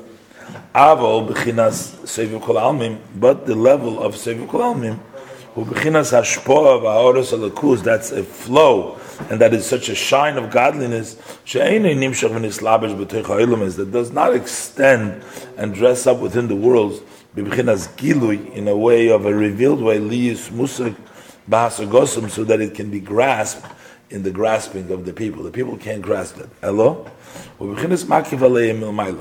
Avo 0.75 1.29
but 3.21 3.47
the 3.47 3.55
level 3.55 4.03
of 4.03 4.15
Seviv 4.15 4.49
Kol 4.49 4.75
that's 7.83 8.13
a 8.13 8.23
flow, 8.23 8.99
and 9.31 9.41
that 9.41 9.53
is 9.53 9.67
such 9.67 9.89
a 9.89 9.95
shine 9.95 10.37
of 10.39 10.51
godliness 10.51 11.17
that 13.77 13.91
does 13.93 14.11
not 14.11 14.35
extend 14.35 15.23
and 15.57 15.75
dress 15.75 16.07
up 16.07 16.19
within 16.21 16.49
the 16.49 16.57
worlds 16.57 17.01
in 17.35 18.69
a 18.69 18.77
way 18.77 19.09
of 19.09 19.27
a 19.27 19.35
revealed 19.35 19.83
way, 19.83 19.99
so 22.31 22.45
that 22.45 22.61
it 22.61 22.75
can 22.75 22.91
be 22.91 23.01
grasped 23.01 23.67
in 24.11 24.23
the 24.23 24.31
grasping 24.31 24.91
of 24.91 25.05
the 25.05 25.13
people. 25.13 25.43
The 25.43 25.51
people 25.51 25.77
can't 25.77 26.03
grasp 26.03 26.39
it. 26.39 26.49
Hello? 26.61 27.07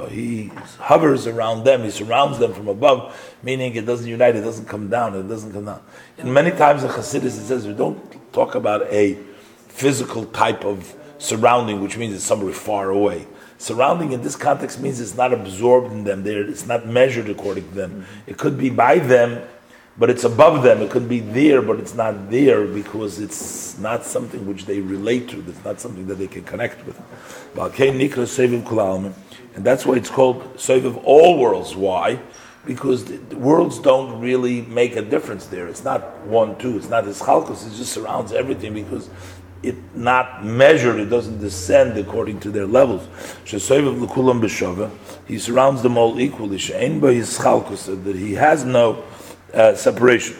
He 0.09 0.51
hovers 0.79 1.27
around 1.27 1.63
them, 1.63 1.83
he 1.83 1.91
surrounds 1.91 2.39
them 2.39 2.53
from 2.53 2.67
above, 2.67 3.35
meaning 3.43 3.75
it 3.75 3.85
doesn't 3.85 4.07
unite, 4.07 4.35
it 4.35 4.41
doesn't 4.41 4.65
come 4.65 4.89
down, 4.89 5.15
it 5.15 5.27
doesn't 5.27 5.53
come 5.53 5.65
down. 5.65 5.81
In 6.17 6.33
many 6.33 6.51
times 6.51 6.83
in 6.83 6.89
Hasidus 6.89 7.37
it 7.37 7.45
says 7.45 7.67
we 7.67 7.73
don't 7.73 7.99
talk 8.33 8.55
about 8.55 8.83
a 8.91 9.17
physical 9.67 10.25
type 10.25 10.65
of 10.65 10.95
surrounding, 11.17 11.81
which 11.81 11.97
means 11.97 12.15
it's 12.15 12.23
somewhere 12.23 12.53
far 12.53 12.89
away. 12.89 13.27
Surrounding 13.57 14.11
in 14.11 14.23
this 14.23 14.35
context 14.35 14.79
means 14.79 14.99
it's 14.99 15.15
not 15.15 15.31
absorbed 15.31 15.91
in 15.91 16.03
them, 16.03 16.23
it's 16.25 16.65
not 16.65 16.87
measured 16.87 17.29
according 17.29 17.67
to 17.69 17.75
them. 17.75 18.05
It 18.25 18.37
could 18.37 18.57
be 18.57 18.71
by 18.71 18.97
them 18.97 19.41
but 19.97 20.09
it's 20.09 20.23
above 20.23 20.63
them. 20.63 20.81
It 20.81 20.89
could 20.89 21.09
be 21.09 21.19
there, 21.19 21.61
but 21.61 21.79
it's 21.79 21.93
not 21.93 22.31
there 22.31 22.65
because 22.65 23.19
it's 23.19 23.77
not 23.77 24.05
something 24.05 24.47
which 24.47 24.65
they 24.65 24.79
relate 24.79 25.27
to. 25.29 25.43
It's 25.47 25.63
not 25.65 25.81
something 25.81 26.07
that 26.07 26.15
they 26.15 26.27
can 26.27 26.43
connect 26.43 26.85
with. 26.85 26.99
And 29.53 29.65
that's 29.65 29.85
why 29.85 29.95
it's 29.95 30.09
called 30.09 30.59
Save 30.59 30.85
of 30.85 30.97
all 30.97 31.37
worlds. 31.37 31.75
Why? 31.75 32.19
Because 32.65 33.09
worlds 33.33 33.79
don't 33.79 34.21
really 34.21 34.61
make 34.61 34.95
a 34.95 35.01
difference 35.01 35.47
there. 35.47 35.67
It's 35.67 35.83
not 35.83 36.21
one, 36.21 36.57
two. 36.57 36.77
It's 36.77 36.89
not 36.89 37.05
his 37.05 37.19
chalkos. 37.19 37.67
It 37.67 37.75
just 37.75 37.91
surrounds 37.91 38.31
everything 38.31 38.73
because 38.73 39.09
it 39.61 39.75
not 39.95 40.45
measured. 40.45 40.99
It 40.99 41.09
doesn't 41.09 41.39
descend 41.39 41.97
according 41.97 42.39
to 42.41 42.49
their 42.49 42.65
levels. 42.65 43.07
He 43.45 43.59
surrounds 43.59 43.99
them 45.81 45.97
all 45.97 46.19
equally. 46.19 46.57
That 46.57 48.15
he 48.15 48.33
has 48.35 48.63
no 48.63 49.03
uh, 49.53 49.75
separation. 49.75 50.37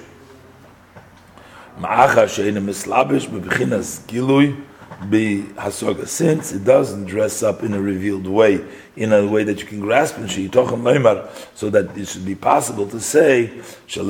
Since 6.05 6.51
it 6.51 6.63
doesn't 6.63 7.05
dress 7.05 7.41
up 7.43 7.63
in 7.63 7.73
a 7.73 7.81
revealed 7.81 8.27
way, 8.27 8.63
in 8.95 9.11
a 9.13 9.25
way 9.27 9.43
that 9.43 9.59
you 9.59 9.65
can 9.65 9.79
grasp 9.79 10.17
in 10.17 10.27
so 10.27 11.69
that 11.71 11.97
it 11.97 12.07
should 12.07 12.25
be 12.25 12.35
possible 12.35 12.87
to 12.87 12.99
say, 12.99 13.47
for 13.47 14.03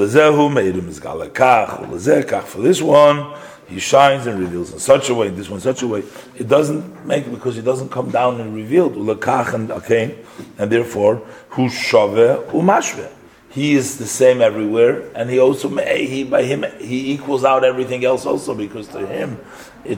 this 2.61 2.81
one, 2.81 3.33
he 3.67 3.79
shines 3.79 4.27
and 4.27 4.37
reveals 4.37 4.73
in 4.73 4.79
such 4.79 5.09
a 5.09 5.15
way, 5.15 5.29
this 5.29 5.49
one 5.49 5.61
such 5.61 5.81
a 5.81 5.87
way. 5.87 6.03
It 6.37 6.49
doesn't 6.49 7.05
make 7.05 7.31
because 7.31 7.57
it 7.57 7.61
doesn't 7.61 7.89
come 7.89 8.09
down 8.09 8.41
and 8.41 8.53
revealed, 8.53 8.97
and 8.97 10.69
therefore, 10.71 11.15
hu 11.49 11.69
shove 11.69 12.47
umashve 12.49 13.09
he 13.51 13.73
is 13.73 13.97
the 13.97 14.07
same 14.07 14.41
everywhere, 14.41 15.11
and 15.13 15.29
he 15.29 15.37
also 15.37 15.67
he 15.69 16.23
by 16.23 16.43
him 16.43 16.63
he 16.79 17.11
equals 17.11 17.43
out 17.43 17.65
everything 17.65 18.05
else 18.05 18.25
also 18.25 18.55
because 18.55 18.87
to 18.89 19.05
him, 19.05 19.39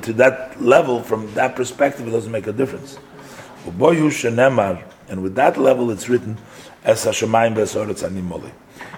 to 0.02 0.14
that 0.14 0.60
level 0.60 1.04
from 1.04 1.32
that 1.36 1.56
perspective, 1.56 2.08
it 2.08 2.12
doesn't 2.12 2.32
make 2.32 2.48
a 2.48 2.52
difference. 2.52 2.98
And 3.66 5.22
with 5.22 5.36
that 5.36 5.58
level, 5.58 5.92
it's 5.92 6.10
written 6.10 6.38
as 6.84 7.06
Hashemayim. 7.06 8.52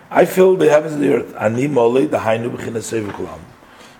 I 0.09 0.25
fill 0.25 0.55
the 0.55 0.69
heavens 0.69 0.93
and 0.93 1.03
the 1.03 1.13
earth. 1.15 1.33
Animoli 1.35 2.09
the 2.09 2.19
hainu 2.19 3.39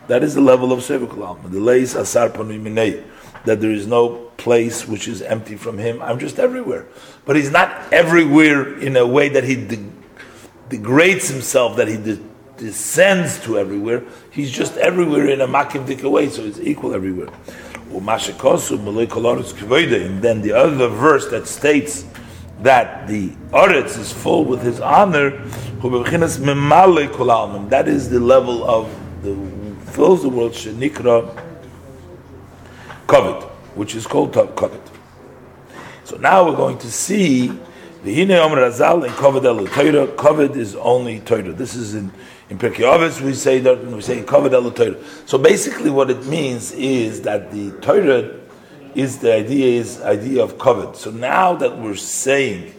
That 0.08 0.24
is 0.24 0.36
the 0.36 0.41
level 0.41 0.72
of 0.72 0.80
sevikulam. 0.80 1.52
The 1.52 1.60
leis 1.60 1.96
asar 1.96 2.30
panu 2.30 3.04
That 3.44 3.60
there 3.60 3.72
is 3.72 3.88
no 3.88 4.32
place 4.38 4.88
which 4.88 5.08
is 5.08 5.22
empty 5.22 5.58
from 5.58 5.78
him. 5.78 6.02
I'm 6.02 6.20
just 6.20 6.39
everywhere, 6.39 6.86
but 7.26 7.36
he's 7.36 7.52
not 7.52 7.91
everywhere 7.91 8.78
in 8.80 8.96
a 8.96 9.06
way 9.06 9.30
that 9.30 9.44
he 9.44 9.56
degrades 10.69 11.28
himself, 11.28 11.78
that 11.78 11.88
he 11.88 11.97
de- 11.97 12.19
descends 12.58 13.39
to 13.41 13.58
everywhere, 13.58 14.04
he's 14.32 14.51
just 14.51 14.78
everywhere 14.78 15.28
in 15.28 15.41
a 15.41 15.47
makivdik 15.47 16.10
way, 16.10 16.30
so 16.30 16.43
he's 16.43 16.60
equal 16.62 16.93
everywhere. 16.93 17.30
And 17.91 18.08
then 20.21 20.41
the 20.41 20.51
other 20.54 20.88
verse 20.88 21.28
that 21.30 21.47
states 21.47 22.06
that 22.62 23.08
the 23.08 23.30
Oretz 23.51 23.97
is 23.97 24.12
full 24.12 24.45
with 24.45 24.62
his 24.62 24.80
honor, 24.80 25.32
that 27.69 27.88
is 27.88 28.10
the 28.10 28.19
level 28.19 28.63
of 28.69 28.89
the 29.23 29.36
fills 29.95 30.23
the 30.23 30.30
world, 30.30 30.51
Shenikra 30.51 31.41
Kovet, 33.08 33.43
which 33.75 33.95
is 33.95 34.06
called 34.06 34.34
Kovet. 34.34 34.82
So 36.04 36.17
now 36.17 36.45
we're 36.45 36.58
going 36.58 36.78
to 36.80 36.91
see 36.91 37.58
the 38.06 38.13
Hine 38.13 38.34
Omer 38.34 38.58
Razal 38.58 39.04
in 39.04 39.12
Kovid 39.13 39.46
El 39.46 39.65
Torah. 39.65 40.06
Kovid 40.06 40.56
is 40.56 40.76
only 40.76 41.22
Torah. 41.22 41.52
This 41.52 41.74
is 41.74 41.96
in 41.96 42.12
in 42.52 42.60
Pirkei 42.60 42.84
Avos 42.86 43.20
we 43.20 43.34
say 43.34 43.58
that 43.62 43.84
we 43.84 44.00
say 44.00 44.22
Kovid 44.22 44.54
El 44.54 44.70
Torah. 44.70 44.96
So 45.26 45.39
basically, 45.39 45.89
what 45.89 46.12
it 46.12 46.24
means 46.28 46.72
is 46.74 47.24
that 47.24 47.52
the 47.52 47.72
Torah 47.82 48.39
is 48.94 49.18
the 49.18 49.34
idea 49.34 49.80
is 49.82 50.04
idea 50.04 50.44
of 50.44 50.60
Kovid. 50.60 50.96
So 50.96 51.10
now 51.10 51.56
that 51.56 51.80
we're 51.80 51.96
saying 51.96 52.76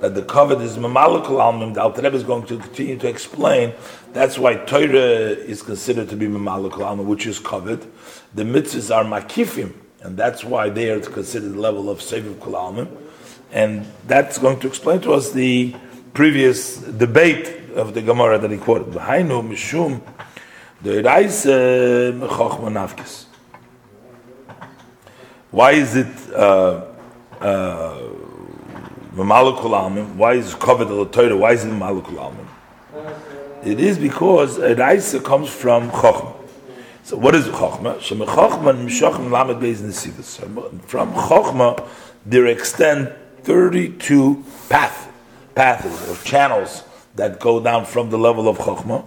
that 0.00 0.14
the 0.14 0.22
Kovid 0.22 0.62
is 0.62 0.78
Mamalakal 0.78 1.26
Almim, 1.26 1.74
the 1.74 1.82
Alter 1.82 2.00
Rebbe 2.00 2.16
is 2.16 2.22
going 2.22 2.46
to 2.46 2.56
continue 2.56 2.96
to 3.00 3.06
explain. 3.06 3.74
That's 4.14 4.38
why 4.38 4.54
Torah 4.54 4.88
is 4.96 5.60
considered 5.60 6.08
to 6.08 6.16
be 6.16 6.26
Mamalakal 6.26 6.78
Almim, 6.78 7.04
which 7.04 7.26
is 7.26 7.38
Kovid. 7.38 7.86
The 8.34 8.44
mitzvahs 8.44 8.96
are 8.96 9.04
Makifim, 9.04 9.74
and 10.00 10.16
that's 10.16 10.42
why 10.42 10.70
they 10.70 10.88
are 10.88 11.00
considered 11.00 11.52
the 11.52 11.60
level 11.60 11.90
of 11.90 11.98
Seviv 11.98 12.40
Kol 12.40 12.54
Almim. 12.54 13.09
And 13.52 13.86
that's 14.06 14.38
going 14.38 14.60
to 14.60 14.68
explain 14.68 15.00
to 15.02 15.12
us 15.12 15.32
the 15.32 15.74
previous 16.14 16.78
debate 16.78 17.70
of 17.74 17.94
the 17.94 18.02
Gemara 18.02 18.38
that 18.38 18.50
he 18.50 18.58
quoted. 18.58 18.94
Mishum. 18.94 20.00
Why 25.50 25.72
is 25.72 25.96
it 25.96 26.32
uh, 26.32 26.86
uh, 27.40 27.98
Why 30.16 30.32
is 30.34 30.54
it 30.54 30.60
covered 30.60 30.86
the 30.86 31.04
Torah? 31.06 31.36
Why 31.36 31.52
is 31.52 31.64
it 31.64 31.68
Mamalukul 31.68 32.34
It 33.64 33.78
is 33.78 33.98
because 33.98 34.58
Raisa 34.58 35.20
comes 35.20 35.50
from 35.50 35.90
Chochmah. 35.90 36.36
So 37.02 37.16
what 37.18 37.34
is 37.34 37.46
Lamed 39.30 39.60
Beis 39.60 39.80
Nesivus. 39.80 40.38
From 40.86 41.12
Chokhmah, 41.12 41.86
there 42.24 42.46
extend 42.46 43.12
32 43.44 44.44
path, 44.68 45.10
paths 45.54 46.08
or 46.08 46.16
channels 46.24 46.84
that 47.16 47.40
go 47.40 47.60
down 47.60 47.84
from 47.84 48.10
the 48.10 48.18
level 48.18 48.48
of 48.48 48.58
Chokhmah. 48.58 49.04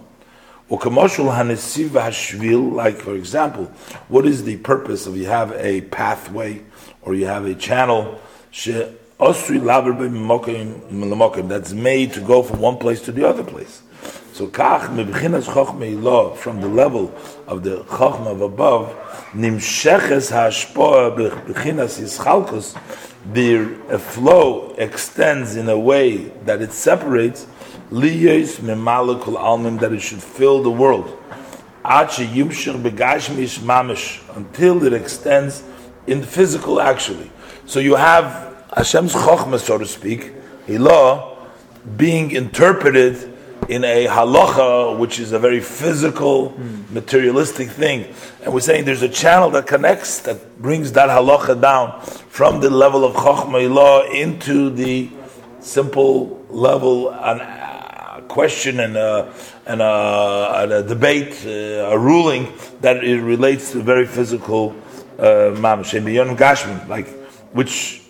Like, 2.74 2.96
for 2.96 3.14
example, 3.14 3.64
what 4.08 4.26
is 4.26 4.44
the 4.44 4.56
purpose 4.58 5.06
of 5.06 5.16
you 5.16 5.26
have 5.26 5.52
a 5.52 5.82
pathway 5.82 6.62
or 7.02 7.14
you 7.14 7.26
have 7.26 7.44
a 7.44 7.54
channel 7.54 8.20
that's 11.48 11.72
made 11.72 12.12
to 12.12 12.20
go 12.20 12.42
from 12.42 12.60
one 12.60 12.78
place 12.78 13.00
to 13.02 13.12
the 13.12 13.28
other 13.28 13.44
place. 13.44 13.82
So 14.34 14.48
kach 14.48 14.88
mebchinas 14.88 15.44
chokhmei 15.44 16.36
from 16.36 16.60
the 16.60 16.66
level 16.66 17.14
of 17.46 17.62
the 17.62 17.84
chokhmah 17.84 18.32
of 18.32 18.40
above 18.40 18.88
nimsheches 19.32 20.32
hashpoa 20.32 21.16
b'chinas 21.16 22.00
yischalkus 22.02 22.76
the 23.32 23.78
uh, 23.88 23.96
flow 23.96 24.74
extends 24.76 25.54
in 25.54 25.68
a 25.68 25.78
way 25.78 26.16
that 26.46 26.60
it 26.60 26.72
separates 26.72 27.46
liyos 27.92 28.58
memalukul 28.58 29.36
almim 29.38 29.78
that 29.78 29.92
it 29.92 30.02
should 30.02 30.20
fill 30.20 30.64
the 30.64 30.70
world 30.70 31.16
achi 31.84 32.26
yumshir 32.26 32.74
begashmish 32.82 33.60
mamish 33.60 34.20
until 34.36 34.82
it 34.82 34.92
extends 34.92 35.62
in 36.08 36.20
the 36.20 36.26
physical 36.26 36.80
actually. 36.80 37.30
So 37.66 37.78
you 37.78 37.94
have 37.94 38.52
Hashem's 38.76 39.12
chokhmah, 39.12 39.60
so 39.60 39.78
to 39.78 39.86
speak, 39.86 40.32
ilah, 40.66 41.36
being 41.96 42.32
interpreted 42.32 43.33
in 43.68 43.84
a 43.84 44.06
halacha, 44.06 44.98
which 44.98 45.18
is 45.18 45.32
a 45.32 45.38
very 45.38 45.60
physical, 45.60 46.50
mm. 46.50 46.90
materialistic 46.90 47.70
thing. 47.70 48.12
And 48.42 48.52
we're 48.52 48.60
saying 48.60 48.84
there's 48.84 49.02
a 49.02 49.08
channel 49.08 49.50
that 49.50 49.66
connects, 49.66 50.20
that 50.20 50.60
brings 50.60 50.92
that 50.92 51.08
halacha 51.08 51.60
down 51.60 52.00
from 52.02 52.60
the 52.60 52.70
level 52.70 53.04
of 53.04 53.14
Chokhmah 53.14 53.68
Ilah 53.68 54.14
into 54.14 54.70
the 54.70 55.10
simple 55.60 56.44
level, 56.50 57.10
and 57.10 57.40
a 57.40 58.22
question 58.28 58.80
and 58.80 58.96
a, 58.96 59.32
and 59.66 59.80
a, 59.80 60.50
and 60.56 60.72
a 60.72 60.82
debate, 60.82 61.42
uh, 61.46 61.92
a 61.92 61.98
ruling 61.98 62.52
that 62.80 63.02
it 63.02 63.20
relates 63.20 63.72
to 63.72 63.82
very 63.82 64.06
physical 64.06 64.74
uh, 65.18 65.54
mamash, 65.56 65.94
like 66.88 67.08
which 67.52 68.02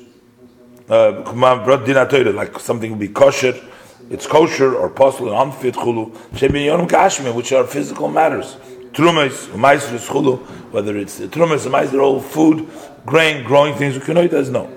uh, 0.88 2.32
like 2.32 2.58
something 2.58 2.90
would 2.90 3.00
be 3.00 3.08
kosher 3.08 3.54
it's 4.10 4.26
kosher 4.26 4.74
or 4.76 4.90
possible 4.90 5.32
and 5.32 5.52
unfit 5.52 5.74
chulu 5.74 7.34
which 7.34 7.52
are 7.52 7.64
physical 7.64 8.08
matters. 8.08 8.56
Trumas, 8.92 9.48
maestros 9.56 10.08
chulu, 10.08 10.38
whether 10.70 10.96
it's 10.96 11.18
trumas, 11.20 11.68
maestros, 11.70 12.00
all 12.00 12.20
food, 12.20 12.68
grain, 13.04 13.44
growing 13.44 13.74
things. 13.74 13.96
Ukinoy 13.96 14.30
does 14.30 14.50
no. 14.50 14.70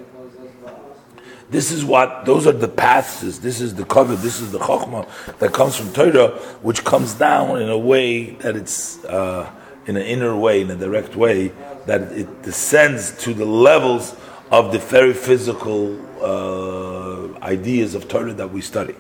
This 1.50 1.72
is 1.72 1.86
what 1.86 2.26
those 2.26 2.46
are 2.46 2.52
the 2.52 2.68
paths. 2.68 3.22
This 3.40 3.62
is 3.62 3.76
the 3.76 3.86
cover. 3.86 4.16
This 4.16 4.42
is 4.42 4.52
the 4.52 4.60
chokhmah 4.60 5.38
that 5.40 5.54
comes 5.54 5.78
from 5.78 5.94
Torah, 5.94 6.32
which 6.62 6.84
comes 6.84 7.14
down 7.14 7.62
in 7.62 7.70
a 7.70 7.78
way 7.78 8.32
that 8.42 8.56
it's 8.56 9.04
uh, 9.06 9.50
in 9.86 9.96
an 9.96 10.04
inner 10.04 10.36
way, 10.36 10.62
in 10.62 10.70
a 10.70 10.76
direct 10.76 11.16
way, 11.16 11.54
that 11.86 12.02
it 12.12 12.44
descends 12.44 13.12
to 13.24 13.34
the 13.34 13.46
levels 13.46 14.16
of 14.52 14.74
the 14.74 14.80
very 14.80 15.14
physical 15.14 15.98
uh, 16.22 16.97
ideas 17.42 17.96
of 17.96 18.08
Torah 18.08 18.34
that 18.34 18.52
we 18.52 18.62
study. 18.62 18.96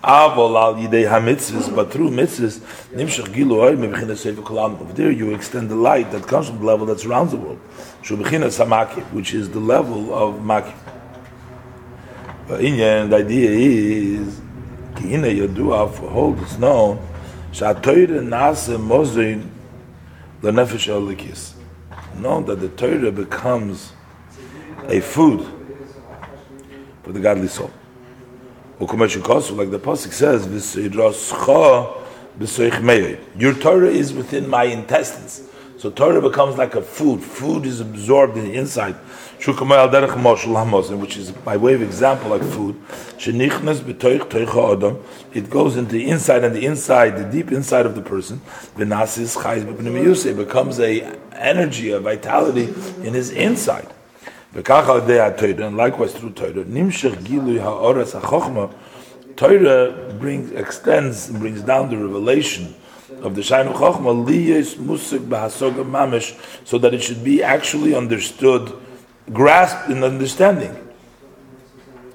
But 0.00 0.34
through 1.90 2.10
mitzvahs, 2.10 2.60
there, 4.94 5.10
you 5.10 5.34
extend 5.34 5.68
the 5.68 5.74
light 5.74 6.10
that 6.12 6.26
comes 6.26 6.46
from 6.48 6.58
the 6.60 6.64
level 6.64 6.86
that 6.86 7.00
surrounds 7.00 7.32
the 7.32 7.38
world. 7.38 7.58
Which 7.58 9.34
is 9.34 9.50
the 9.50 9.58
level 9.58 10.14
of 10.14 10.36
makim. 10.36 10.76
But 12.46 12.60
in 12.62 12.76
the 13.10 13.16
idea 13.16 13.50
is, 13.50 14.40
kihina 14.94 15.32
yadua, 15.36 15.90
for 15.92 16.08
hold 16.08 16.40
is 16.42 16.56
known, 16.58 17.00
shatoyre. 17.52 18.22
Known 22.20 22.44
that 22.46 22.60
the 22.60 22.68
Torah 22.68 23.12
becomes 23.12 23.92
a 24.88 25.00
food 25.00 25.46
for 27.08 27.14
the 27.14 27.20
godly 27.20 27.48
soul. 27.48 27.70
Like 28.78 28.90
the 28.90 29.78
Pasuk 29.78 30.12
says, 30.12 30.46
Your 33.34 33.54
Torah 33.54 33.88
is 33.88 34.12
within 34.12 34.46
my 34.46 34.64
intestines. 34.64 35.48
So 35.78 35.90
Torah 35.90 36.20
becomes 36.20 36.58
like 36.58 36.74
a 36.74 36.82
food. 36.82 37.22
Food 37.22 37.64
is 37.64 37.80
absorbed 37.80 38.36
in 38.36 38.44
the 38.44 38.54
inside. 38.56 38.94
Which 41.00 41.16
is 41.16 41.30
by 41.32 41.56
way 41.56 41.72
of 41.72 41.80
example 41.80 42.28
like 42.28 42.42
food. 42.42 42.76
It 45.34 45.48
goes 45.48 45.76
into 45.78 45.92
the 45.92 46.10
inside 46.10 46.44
and 46.44 46.54
the 46.54 46.66
inside, 46.66 47.16
the 47.16 47.24
deep 47.24 47.52
inside 47.52 47.86
of 47.86 47.94
the 47.94 48.02
person. 48.02 48.42
It 48.76 50.36
becomes 50.36 50.78
a 50.78 51.18
energy, 51.32 51.90
a 51.90 52.00
vitality 52.00 52.64
in 53.02 53.14
his 53.14 53.30
inside. 53.30 53.94
And 54.54 55.76
likewise 55.76 56.14
through 56.14 56.30
Torah, 56.30 56.64
Nimshach 56.64 57.16
Gilui 57.16 57.60
Ha'oras 57.60 58.14
HaChochma, 58.14 58.72
Torah 59.36 60.14
brings, 60.14 60.50
extends, 60.52 61.30
brings 61.30 61.62
down 61.62 61.90
the 61.90 61.96
revelation 61.98 62.74
of 63.22 63.34
the 63.34 63.42
Shainu 63.42 63.74
Chochma, 63.74 64.26
Liyes 64.26 64.76
Musik 64.76 65.20
Bahasoga 65.28 65.84
Mamish, 65.84 66.34
so 66.66 66.78
that 66.78 66.94
it 66.94 67.02
should 67.02 67.22
be 67.22 67.42
actually 67.42 67.94
understood, 67.94 68.72
grasped 69.32 69.90
in 69.90 70.02
understanding. 70.02 70.76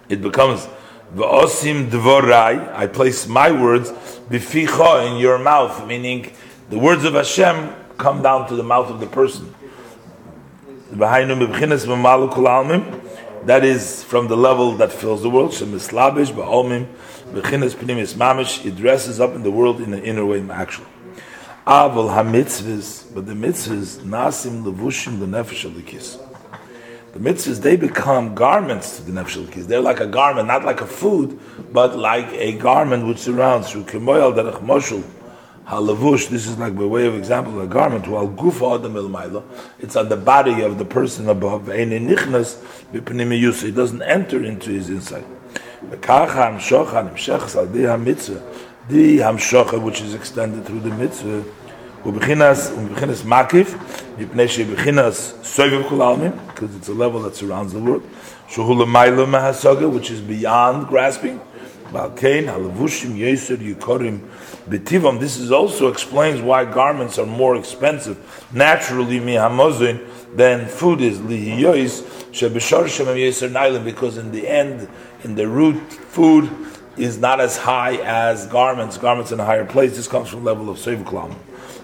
It 0.09 0.21
becomes 0.21 0.67
V'osim 1.15 1.89
Dvorai, 1.89 2.73
I 2.73 2.87
place 2.87 3.27
my 3.27 3.51
words, 3.51 3.91
Bificha, 3.91 5.11
in 5.11 5.17
your 5.17 5.37
mouth, 5.37 5.85
meaning 5.87 6.31
the 6.69 6.79
words 6.79 7.05
of 7.05 7.13
Hashem 7.13 7.73
come 7.97 8.23
down 8.23 8.47
to 8.49 8.55
the 8.55 8.63
mouth 8.63 8.89
of 8.89 8.99
the 8.99 9.07
person. 9.07 9.53
That 13.45 13.65
is 13.65 14.03
from 14.03 14.27
the 14.27 14.37
level 14.37 14.73
that 14.77 14.91
fills 14.91 15.23
the 15.23 15.29
world. 15.29 15.51
Shemislabish. 15.51 16.29
It 18.65 18.75
dresses 18.75 19.19
up 19.19 19.33
in 19.33 19.41
the 19.43 19.51
world 19.51 19.81
in 19.81 19.93
an 19.93 20.03
inner 20.03 20.25
way, 20.25 20.47
actually. 20.51 20.87
Aval 21.65 22.13
hamitzvahs, 22.13 23.13
but 23.15 23.25
the 23.25 23.33
mitzvahs 23.33 23.99
nasim 24.01 24.63
levushim 24.63 25.19
the 25.19 25.25
nefesh 25.25 25.65
alikis. 25.67 26.19
The 27.13 27.19
mitzvahs 27.19 27.61
they 27.61 27.75
become 27.75 28.35
garments 28.35 28.97
to 28.97 29.03
the 29.03 29.13
nefesh 29.13 29.37
alikis. 29.43 29.65
They're 29.67 29.81
like 29.81 29.99
a 29.99 30.07
garment, 30.07 30.47
not 30.47 30.63
like 30.63 30.81
a 30.81 30.85
food, 30.85 31.39
but 31.71 31.97
like 31.97 32.31
a 32.33 32.51
garment 32.57 33.07
which 33.07 33.19
surrounds 33.19 33.71
through 33.71 33.85
kemoyal 33.85 34.33
derech 34.35 34.59
moshul 34.61 35.03
halavush, 35.66 36.28
this 36.28 36.46
is 36.46 36.58
like 36.58 36.74
by 36.76 36.84
way 36.84 37.06
of 37.06 37.14
example, 37.14 37.60
a 37.60 37.66
garment, 37.66 38.06
while 38.08 38.28
gufa 38.28 38.78
adam 38.78 38.96
el 38.96 39.44
it's 39.78 39.96
on 39.96 40.08
the 40.08 40.16
body 40.16 40.62
of 40.62 40.78
the 40.78 40.84
person 40.84 41.28
above, 41.28 41.68
it 41.68 41.88
doesn't 43.74 44.02
enter 44.02 44.44
into 44.44 44.70
his 44.70 44.88
inside. 44.88 45.24
The 45.90 45.96
hamshocha, 45.96 47.02
which 49.82 50.00
is 50.00 50.14
extended 50.14 50.64
through 50.64 50.80
the 50.80 50.90
mitzvah, 50.90 51.44
ובכינס, 52.06 52.72
ובכינס 52.78 53.24
מקיף, 53.24 53.74
מפני 54.18 54.48
שבכינס 54.48 55.34
סובב 55.42 55.88
כל 55.88 56.02
העלמין, 56.02 56.32
because 56.48 56.74
it's 56.80 56.88
a 56.88 56.92
level 56.92 57.20
that 57.20 57.34
surrounds 57.34 57.72
the 57.72 57.80
world, 57.80 58.02
שהוא 58.48 58.82
למעלה 58.82 59.26
מהסוגה, 59.26 59.86
which 59.86 60.10
is 60.10 60.20
beyond 60.20 60.88
grasping, 60.88 61.40
Balkein, 61.92 62.46
halavushim, 62.46 63.16
yeser, 63.16 63.56
yukorim, 63.56 64.20
betivam. 64.67 65.19
This 65.19 65.37
is 65.37 65.51
also 65.51 65.87
explains 65.87 66.41
why 66.41 66.65
garments 66.65 67.19
are 67.19 67.25
more 67.25 67.55
expensive 67.55 68.17
naturally 68.53 69.19
mihamozin 69.19 70.35
than 70.35 70.67
food 70.67 71.01
is 71.01 71.19
lihiyois 71.19 72.01
shebishar 72.31 73.83
because 73.83 74.17
in 74.17 74.31
the 74.31 74.47
end, 74.47 74.87
in 75.23 75.35
the 75.35 75.47
root, 75.47 75.79
food 75.91 76.49
is 76.97 77.17
not 77.17 77.39
as 77.39 77.57
high 77.57 77.95
as 77.97 78.47
garments. 78.47 78.97
Garments 78.97 79.31
in 79.31 79.39
a 79.39 79.45
higher 79.45 79.65
place. 79.65 79.95
This 79.95 80.07
comes 80.07 80.29
from 80.29 80.43
level 80.43 80.69
of 80.69 80.77
sevuklam. 80.77 81.35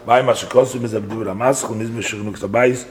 By 0.06 0.22
mashakosum 0.22 0.84
is 0.84 0.94
abdur 0.94 1.26
mishurnuk. 1.26 2.88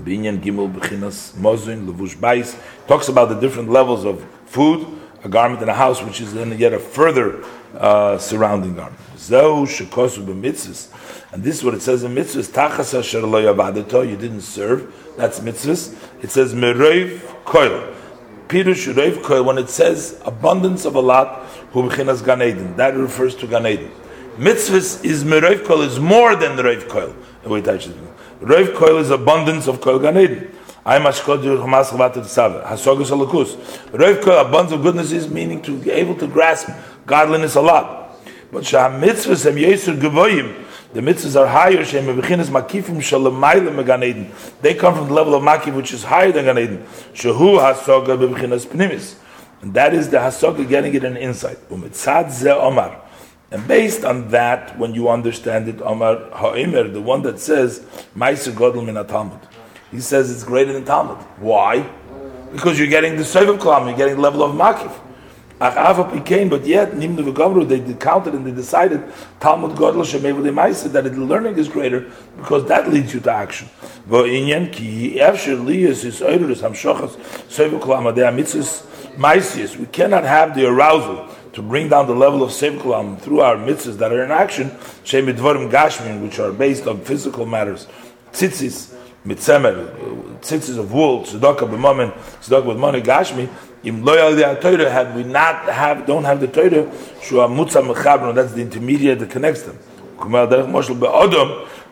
Binyan 0.00 0.42
Gimel 0.42 0.70
Bechinas 0.70 1.32
Mozin 1.36 1.86
Levush 1.86 2.16
Bais 2.16 2.60
talks 2.86 3.08
about 3.08 3.30
the 3.30 3.40
different 3.40 3.70
levels 3.70 4.04
of 4.04 4.22
food 4.44 4.86
a 5.26 5.28
garment 5.28 5.60
in 5.62 5.68
a 5.68 5.74
house, 5.74 6.00
which 6.02 6.20
is 6.20 6.32
then 6.32 6.56
yet 6.58 6.72
a 6.72 6.78
further 6.78 7.42
uh, 7.78 8.18
surrounding 8.18 8.74
garment. 8.74 9.00
And 11.32 11.42
this 11.42 11.56
is 11.58 11.64
what 11.64 11.74
it 11.74 11.82
says 11.82 12.04
in 12.04 12.14
mitzvahs. 12.14 14.08
You 14.08 14.16
didn't 14.16 14.40
serve. 14.42 15.14
That's 15.16 15.40
mitzvahs. 15.40 15.96
It 16.22 16.30
says 16.30 16.54
mereiv 16.54 17.18
koil. 17.44 17.94
Pirush 18.48 18.92
reiv 18.94 19.22
koil. 19.22 19.44
When 19.44 19.58
it 19.58 19.68
says 19.68 20.20
abundance 20.24 20.84
of 20.84 20.94
a 20.94 21.00
lot, 21.00 21.44
hu 21.72 21.88
gan 21.88 22.42
Eden. 22.42 22.76
That 22.76 22.94
refers 22.94 23.34
to 23.36 23.46
gan 23.46 23.66
Eden. 23.66 23.90
Mitzvahs 24.36 25.04
is 25.04 25.24
meroiv 25.24 25.64
koil 25.64 25.86
is 25.86 25.98
more 25.98 26.36
than 26.36 26.56
the 26.56 26.62
roiv 26.62 26.88
koil. 26.88 27.14
Roiv 27.44 28.74
koil 28.74 29.00
is 29.00 29.10
abundance 29.10 29.66
of 29.66 29.80
koil 29.80 30.00
gan 30.00 30.18
Eden. 30.18 30.52
I 30.86 31.00
must 31.00 31.26
go 31.26 31.36
to 31.36 31.48
Hamas 31.60 31.86
Chavata 31.86 32.18
Tzava. 32.18 32.64
Hasogus 32.64 33.10
alakus. 33.10 33.56
Koil, 33.90 34.40
abundance 34.40 34.72
of 34.72 34.82
goodness 34.82 35.10
is 35.10 35.28
meaning 35.28 35.60
to 35.62 35.76
be 35.76 35.90
able 35.90 36.14
to 36.14 36.28
grasp 36.28 36.68
godliness 37.04 37.56
a 37.56 37.60
lot. 37.60 38.16
But 38.52 38.64
shah 38.64 38.88
mitzvahs 38.88 39.46
em 39.46 39.56
yesur 39.56 39.98
gevoyim. 39.98 40.64
The 40.92 41.00
mitzvahs 41.00 41.40
are 41.40 41.48
higher. 41.48 41.84
Shem 41.84 42.04
bechinas 42.04 42.50
makifim 42.50 42.98
shalamayla 42.98 43.74
megan 43.74 44.04
Eden. 44.04 44.32
They 44.62 44.74
come 44.74 44.94
from 44.94 45.08
the 45.08 45.14
level 45.14 45.34
of 45.34 45.42
makif 45.42 45.74
which 45.74 45.92
is 45.92 46.04
higher 46.04 46.30
than 46.30 46.44
Gan 46.44 46.56
Eden. 46.56 46.86
Shehu 47.14 47.58
hasoga 47.58 48.16
bechinas 48.16 48.64
pnimis. 48.64 49.16
And 49.62 49.74
that 49.74 49.92
is 49.92 50.08
the 50.08 50.18
hasoga 50.18 50.68
getting 50.68 50.94
it 50.94 51.02
an 51.02 51.16
insight. 51.16 51.56
Umitzad 51.68 52.30
ze 52.30 52.48
omar. 52.48 53.02
And 53.50 53.66
based 53.66 54.04
on 54.04 54.28
that, 54.28 54.78
when 54.78 54.94
you 54.94 55.08
understand 55.08 55.68
it, 55.68 55.80
Omar 55.80 56.30
Ha'imer, 56.32 56.92
the 56.92 57.00
one 57.00 57.22
that 57.22 57.38
says, 57.38 57.78
Maisa 58.16 58.52
Godel 58.52 58.84
min 58.84 58.96
Talmud, 59.06 59.38
he 59.96 60.02
says 60.02 60.30
it's 60.30 60.44
greater 60.44 60.74
than 60.74 60.84
Talmud. 60.84 61.16
Why? 61.38 61.80
Because 62.52 62.78
you're 62.78 62.88
getting 62.88 63.16
the 63.16 63.22
Sevav 63.22 63.58
Kalam, 63.58 63.86
you're 63.86 63.96
getting 63.96 64.16
the 64.16 64.20
level 64.20 64.42
of 64.42 64.54
Makif. 64.54 66.12
became, 66.12 66.50
but 66.50 66.66
yet 66.66 66.92
Nimnu 66.92 67.32
V'Gavru, 67.32 67.66
they 67.66 67.94
counted 67.94 68.34
and 68.34 68.46
they 68.46 68.52
decided 68.52 69.02
Talmud 69.40 69.72
Godel 69.72 70.04
Shemevli 70.04 70.52
Maisa 70.52 70.92
that 70.92 71.04
the 71.04 71.10
learning 71.12 71.56
is 71.56 71.66
greater 71.66 72.12
because 72.36 72.68
that 72.68 72.90
leads 72.90 73.14
you 73.14 73.20
to 73.20 73.32
action. 73.32 73.70
V'inyan 74.06 74.70
ki 74.70 75.16
efshir 75.18 75.66
is 75.66 76.04
oirus 76.20 76.60
hamshochas 76.60 77.16
Sevav 77.48 77.80
Kalam 77.80 78.14
mitzvahs 78.36 78.84
maisius. 79.16 79.78
We 79.78 79.86
cannot 79.86 80.24
have 80.24 80.54
the 80.54 80.66
arousal 80.66 81.26
to 81.54 81.62
bring 81.62 81.88
down 81.88 82.06
the 82.06 82.14
level 82.14 82.42
of 82.42 82.50
Sevkulam 82.50 83.18
through 83.18 83.40
our 83.40 83.56
mitzvahs 83.56 83.96
that 83.96 84.12
are 84.12 84.22
in 84.22 84.30
action, 84.30 84.68
Shemidvarim 85.04 85.70
Gashmin, 85.70 86.22
which 86.22 86.38
are 86.38 86.52
based 86.52 86.86
on 86.86 87.00
physical 87.00 87.46
matters, 87.46 87.86
tzitzis, 88.32 88.95
mitzemer, 89.26 90.40
tzitzis 90.40 90.78
of 90.78 90.92
wool, 90.92 91.22
tzedakah 91.24 91.68
b'momen, 91.68 92.12
tzedakah 92.40 92.66
with 92.66 92.78
money, 92.78 93.02
Gashmi, 93.02 93.48
im 93.84 94.04
loyal 94.04 94.34
Torah, 94.60 94.90
had 94.90 95.14
we 95.16 95.24
not 95.24 95.64
have, 95.66 96.06
don't 96.06 96.24
have 96.24 96.40
the 96.40 96.48
Torah, 96.48 96.90
shua 97.20 97.48
mutza 97.48 97.82
mechabron, 97.82 98.34
that's 98.34 98.52
the 98.52 98.62
intermediate 98.62 99.18
that 99.18 99.30
connects 99.30 99.62
them. 99.62 99.78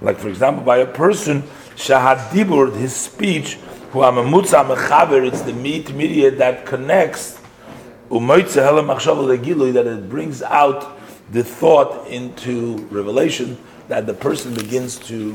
Like 0.01 0.19
for 0.19 0.29
example, 0.29 0.65
by 0.65 0.79
a 0.79 0.87
person, 0.87 1.43
shahad 1.77 2.29
dibur, 2.31 2.75
his 2.75 2.95
speech, 2.95 3.59
who 3.91 4.03
am 4.03 4.19
a 4.19 4.25
mutza 4.25 4.65
mechaber, 4.65 5.27
it's 5.27 5.43
the 5.43 5.51
intermediate 5.51 6.39
that 6.39 6.65
connects 6.65 7.41
that 8.11 9.87
it 9.87 10.09
brings 10.09 10.43
out 10.43 10.99
the 11.33 11.43
thought 11.43 12.07
into 12.09 12.77
revelation 12.91 13.59
that 13.89 14.07
the 14.07 14.15
person 14.15 14.55
begins 14.55 14.99
to 14.99 15.35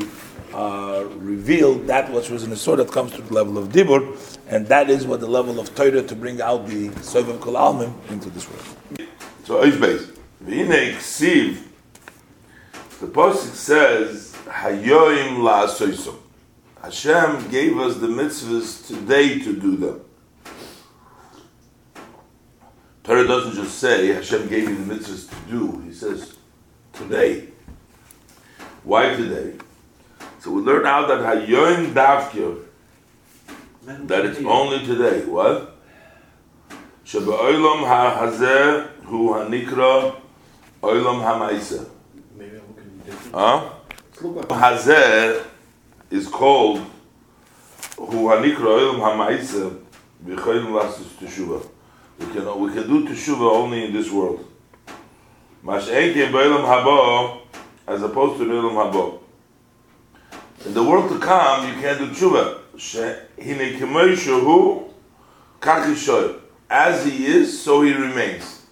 uh, 0.53 1.05
reveal 1.17 1.75
that 1.75 2.11
which 2.11 2.29
was 2.29 2.43
in 2.43 2.49
the 2.49 2.57
sword 2.57 2.79
that 2.79 2.91
comes 2.91 3.11
to 3.13 3.21
the 3.21 3.33
level 3.33 3.57
of 3.57 3.69
dibur, 3.69 4.17
and 4.47 4.67
that 4.67 4.89
is 4.89 5.05
what 5.05 5.19
the 5.19 5.27
level 5.27 5.59
of 5.59 5.73
Torah 5.75 6.01
to 6.01 6.15
bring 6.15 6.41
out 6.41 6.67
the 6.67 6.89
Sovev 6.89 7.39
Kol 7.39 7.53
Almim 7.53 7.93
into 8.09 8.29
this 8.29 8.49
world. 8.49 9.07
So 9.43 9.63
Eishbeis, 9.63 10.17
V'inei 10.43 10.93
Ksiv, 10.95 11.63
the 12.99 13.07
Pasuk 13.07 13.53
says, 13.53 14.35
Hayoim 14.45 15.37
la'asoisom. 15.37 16.15
Hashem 16.81 17.49
gave 17.49 17.77
us 17.77 17.97
the 17.97 18.07
mitzvahs 18.07 18.87
today 18.87 19.39
to 19.39 19.55
do 19.55 19.77
them. 19.77 20.01
Torah 23.03 23.27
doesn't 23.27 23.55
just 23.55 23.79
say 23.79 24.07
Hashem 24.07 24.47
gave 24.47 24.69
you 24.69 24.75
the 24.83 24.95
mitzvahs 24.95 25.29
to 25.29 25.51
do. 25.51 25.79
He 25.81 25.93
says 25.93 26.37
today. 26.93 27.47
Why 28.83 29.15
today? 29.15 29.57
So 30.39 30.51
we 30.51 30.61
learn 30.61 30.85
out 30.85 31.09
that 31.09 31.19
Hayoim 31.19 31.93
Davkir, 31.93 32.63
that 33.83 34.25
it's 34.25 34.39
only 34.39 34.85
today. 34.85 35.25
What? 35.25 35.75
Sheba 37.03 37.25
Olam 37.25 37.83
HaHazeh 37.83 38.87
Hu 39.03 39.33
HaNikra 39.33 40.15
Olam 40.81 41.21
HaMaisa. 41.21 41.89
Huh? 43.33 43.69
Hazeh 44.15 45.45
is 46.09 46.27
called 46.27 46.79
Hu 47.97 48.05
HaNikra 48.05 48.59
Olam 48.59 48.99
HaMaisa 48.99 49.77
V'choyim 50.25 50.67
Lasus 50.67 51.07
Teshuvah. 51.19 51.67
We 52.19 52.25
can 52.27 52.59
we 52.59 52.73
can 52.73 52.87
do 52.87 53.07
teshuva 53.07 53.51
only 53.51 53.85
in 53.85 53.93
this 53.93 54.11
world. 54.11 54.45
Mash'eke 55.65 56.31
b'olam 56.31 56.63
habo 56.63 57.41
as 57.87 58.01
opposed 58.03 58.39
to 58.39 58.45
b'olam 58.45 58.73
haba. 58.73 59.19
In 60.69 60.75
the 60.75 60.83
world 60.83 61.09
to 61.09 61.17
come, 61.17 61.67
you 61.67 61.73
can't 61.81 61.97
do 61.97 62.11
teshuva. 62.11 62.59
Hine 63.43 63.79
k'moi 63.79 64.15
shehu, 64.15 64.93
kach 65.59 66.39
As 66.69 67.03
he 67.03 67.25
is, 67.25 67.59
so 67.59 67.81
he 67.81 67.91
remains. 67.91 68.67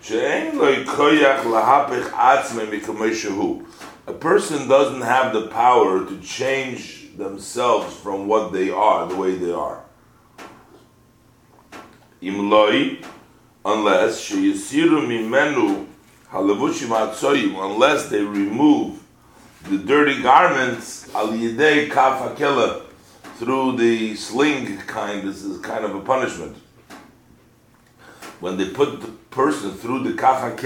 She'en 0.00 0.56
lo 0.56 0.72
koyach 0.84 1.42
lahapich 1.42 2.08
atzme. 2.10 3.66
A 4.06 4.12
person 4.12 4.68
doesn't 4.68 5.00
have 5.00 5.32
the 5.32 5.48
power 5.48 6.06
to 6.06 6.20
change 6.20 7.16
themselves 7.16 7.96
from 7.96 8.28
what 8.28 8.52
they 8.52 8.70
are, 8.70 9.08
the 9.08 9.16
way 9.16 9.34
they 9.34 9.50
are. 9.50 9.82
Unless 12.22 14.30
halavushim 16.30 16.30
atzoyim, 16.30 17.60
unless 17.60 18.08
they 18.08 18.22
remove 18.22 18.99
the 19.68 19.78
dirty 19.78 20.22
garments 20.22 21.12
al 21.14 21.28
yidei 21.28 21.90
kaf 21.90 22.36
through 23.36 23.76
the 23.76 24.14
sling 24.16 24.78
kind. 24.78 25.28
This 25.28 25.42
is 25.42 25.58
kind 25.60 25.84
of 25.84 25.94
a 25.94 26.00
punishment. 26.00 26.56
When 28.40 28.56
they 28.56 28.70
put 28.70 29.00
the 29.00 29.08
person 29.30 29.72
through 29.72 30.04
the 30.04 30.14
kaf 30.14 30.56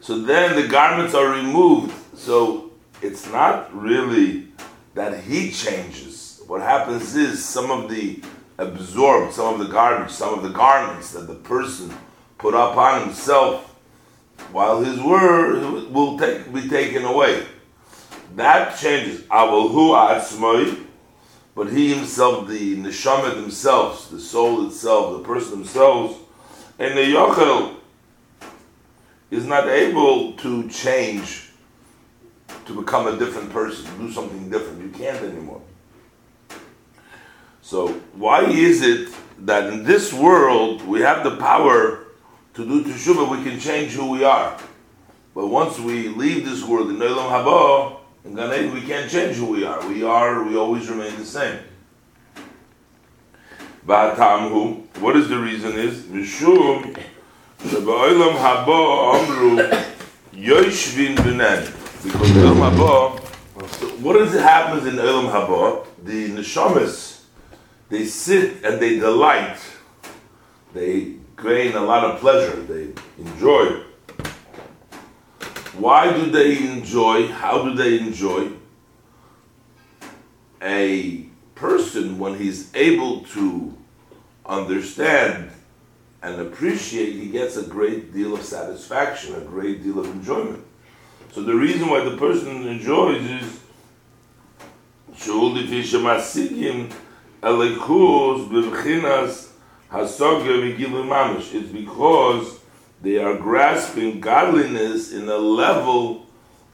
so 0.00 0.18
then 0.20 0.54
the 0.54 0.68
garments 0.68 1.14
are 1.14 1.30
removed. 1.30 1.92
So 2.16 2.70
it's 3.02 3.30
not 3.30 3.74
really 3.76 4.48
that 4.94 5.24
he 5.24 5.50
changes. 5.50 6.42
What 6.46 6.62
happens 6.62 7.16
is 7.16 7.44
some 7.44 7.70
of 7.70 7.90
the 7.90 8.22
absorbed, 8.58 9.34
some 9.34 9.54
of 9.54 9.66
the 9.66 9.72
garbage, 9.72 10.12
some 10.12 10.34
of 10.34 10.42
the 10.42 10.50
garments 10.50 11.12
that 11.12 11.26
the 11.26 11.34
person 11.34 11.92
put 12.38 12.54
upon 12.54 13.02
himself 13.02 13.74
while 14.52 14.80
his 14.82 15.00
word 15.00 15.90
will 15.90 16.18
take, 16.18 16.52
be 16.52 16.68
taken 16.68 17.04
away. 17.04 17.44
That 18.36 18.78
changes. 18.78 19.22
Avalhu 19.22 19.94
atzmoi, 19.94 20.84
but 21.54 21.72
he 21.72 21.94
himself, 21.94 22.46
the 22.46 22.76
neshama 22.76 23.34
themselves, 23.34 24.08
the 24.10 24.20
soul 24.20 24.66
itself, 24.66 25.16
the 25.16 25.24
person 25.24 25.52
themselves, 25.52 26.18
and 26.78 26.96
the 26.96 27.00
yochel 27.00 27.76
is 29.30 29.46
not 29.46 29.68
able 29.68 30.34
to 30.34 30.68
change 30.68 31.50
to 32.66 32.74
become 32.78 33.06
a 33.06 33.16
different 33.16 33.50
person, 33.50 33.86
do 33.98 34.12
something 34.12 34.50
different. 34.50 34.82
You 34.82 34.90
can't 34.90 35.22
anymore. 35.24 35.62
So 37.62 37.88
why 38.14 38.44
is 38.44 38.82
it 38.82 39.08
that 39.46 39.72
in 39.72 39.82
this 39.82 40.12
world 40.12 40.86
we 40.86 41.00
have 41.00 41.24
the 41.24 41.36
power 41.36 42.04
to 42.52 42.64
do 42.64 42.84
teshuvah, 42.84 43.30
we 43.30 43.50
can 43.50 43.58
change 43.58 43.92
who 43.92 44.10
we 44.10 44.24
are. 44.24 44.58
But 45.34 45.48
once 45.48 45.78
we 45.78 46.08
leave 46.08 46.44
this 46.46 46.64
world 46.64 46.90
in 46.90 46.96
Olam 46.96 47.30
Haba, 47.30 47.96
in 48.26 48.34
Gan 48.34 48.52
Eden, 48.52 48.74
we 48.74 48.82
can't 48.82 49.10
change 49.10 49.36
who 49.36 49.46
we 49.46 49.64
are. 49.64 49.86
We 49.88 50.02
are, 50.02 50.42
we 50.42 50.56
always 50.56 50.88
remain 50.88 51.16
the 51.16 51.24
same. 51.24 51.58
Ba'atamhu, 53.86 54.98
what 54.98 55.16
is 55.16 55.28
the 55.28 55.38
reason 55.38 55.72
is, 55.72 56.02
Mishum, 56.02 56.98
Shaba'olam 57.60 58.36
Haba 58.36 59.14
Amru, 59.14 59.56
Yoshvin 60.34 61.14
Binan. 61.16 61.72
Because 62.02 62.30
Olam 62.30 62.70
Haba, 62.70 63.20
what 64.00 64.16
is 64.16 64.34
it 64.34 64.42
happens 64.42 64.86
in 64.86 64.96
Olam 64.96 65.30
Haba? 65.30 65.86
The 66.02 66.30
Neshamas, 66.30 67.22
they 67.88 68.04
sit 68.04 68.64
and 68.64 68.80
they 68.80 68.98
delight. 68.98 69.58
They 70.74 71.14
gain 71.40 71.74
a 71.76 71.80
lot 71.80 72.04
of 72.04 72.20
pleasure. 72.20 72.60
They 72.62 72.92
enjoy. 73.18 73.82
Why 75.78 76.12
do 76.12 76.30
they 76.30 76.58
enjoy? 76.58 77.26
How 77.28 77.62
do 77.64 77.74
they 77.74 77.98
enjoy? 77.98 78.50
A 80.62 81.26
person, 81.54 82.18
when 82.18 82.38
he's 82.38 82.74
able 82.74 83.20
to 83.24 83.76
understand 84.44 85.50
and 86.22 86.40
appreciate, 86.40 87.14
he 87.14 87.28
gets 87.28 87.56
a 87.56 87.62
great 87.62 88.12
deal 88.12 88.34
of 88.34 88.42
satisfaction, 88.42 89.34
a 89.34 89.40
great 89.40 89.82
deal 89.82 89.98
of 89.98 90.06
enjoyment. 90.06 90.64
So 91.32 91.42
the 91.42 91.54
reason 91.54 91.88
why 91.88 92.02
the 92.02 92.16
person 92.16 92.66
enjoys 92.66 93.22
is. 93.22 93.60
It's 101.52 101.68
because 101.68 102.55
they 103.02 103.18
are 103.18 103.36
grasping 103.36 104.20
godliness 104.20 105.12
in 105.12 105.28
a 105.28 105.36
level 105.36 106.26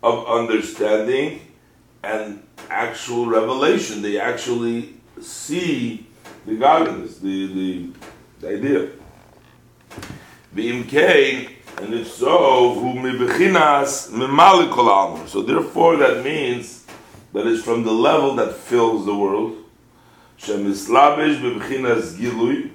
of 0.03 0.27
understanding 0.27 1.41
and 2.03 2.43
actual 2.71 3.27
revelation. 3.27 4.03
They 4.03 4.19
actually 4.19 4.95
see 5.21 6.07
the 6.47 6.57
godliness, 6.57 7.19
the, 7.19 7.47
the, 7.53 7.91
the 8.41 8.49
idea. 8.49 8.91
And 11.79 11.95
if 11.95 12.09
so, 12.09 12.75
hu 12.75 12.95
So 15.27 15.43
therefore, 15.43 15.97
that 15.97 16.25
means 16.25 16.85
that 17.33 17.47
is 17.47 17.65
from 17.65 17.83
the 17.83 17.93
level 17.93 18.35
that 18.37 18.55
fills 18.55 19.07
the 19.07 19.15
world. 19.15 19.57
Gilui, 20.39 20.89
or 20.89 21.39
bebechinas 21.39 22.17
gilui, 22.17 22.67
uh, 22.67 22.71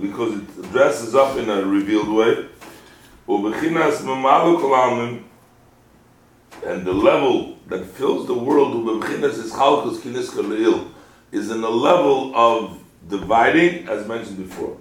because 0.00 0.34
it 0.34 0.72
dresses 0.72 1.14
up 1.14 1.36
in 1.38 1.48
a 1.48 1.64
revealed 1.64 2.08
way. 2.08 2.46
And 6.66 6.84
the 6.84 6.92
level 6.92 7.56
that 7.68 7.86
fills 7.86 8.26
the 8.26 8.34
world, 8.34 8.74
is 11.32 11.50
in 11.50 11.60
the 11.60 11.70
level 11.70 12.34
of 12.34 12.78
dividing, 13.08 13.88
as 13.88 14.06
mentioned 14.06 14.36
before. 14.36 14.76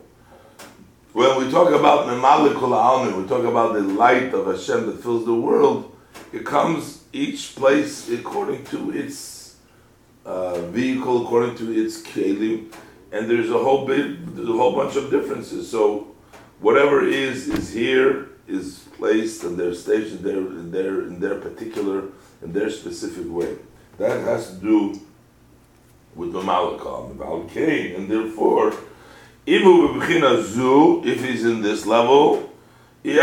When 1.14 1.38
we 1.38 1.50
talk 1.50 1.72
about 1.72 2.08
Memalikul 2.08 3.22
we 3.22 3.28
talk 3.28 3.46
about 3.46 3.74
the 3.74 3.82
light 3.82 4.34
of 4.34 4.48
Hashem 4.48 4.86
that 4.88 5.02
fills 5.02 5.26
the 5.26 5.34
world, 5.34 5.96
it 6.34 6.46
comes 6.46 7.04
each 7.14 7.56
place 7.56 8.10
according 8.10 8.66
to 8.66 8.92
its 8.92 9.37
uh, 10.28 10.60
vehicle, 10.72 11.24
according 11.26 11.56
to 11.56 11.72
its 11.72 12.02
kelim, 12.02 12.72
and 13.14 13.30
there's 13.30 13.50
a 13.50 13.58
whole 13.58 13.88
bit, 13.88 14.36
there's 14.36 14.50
a 14.50 14.52
whole 14.52 14.76
bunch 14.76 14.98
of 14.98 15.10
differences. 15.10 15.72
So 15.72 16.14
whatever 16.60 17.08
is 17.08 17.48
is 17.48 17.72
here 17.72 18.30
is 18.48 18.86
placed 18.98 19.44
and 19.44 19.58
they're 19.58 19.74
stationed 19.74 20.20
there 20.20 20.38
in 20.38 20.72
their 20.72 21.04
in 21.04 21.20
their 21.20 21.36
particular 21.36 22.10
in 22.42 22.52
their 22.52 22.70
specific 22.70 23.32
way. 23.32 23.56
That 23.98 24.22
has 24.22 24.50
to 24.50 24.56
do 24.56 25.00
with 26.14 26.34
the 26.34 26.42
Malakal, 26.42 27.18
the 27.18 27.54
Cain, 27.54 27.96
and 27.96 28.10
therefore, 28.10 28.74
if 29.46 31.24
he's 31.24 31.46
in 31.46 31.62
this 31.62 31.86
level, 31.86 32.52
he 33.04 33.14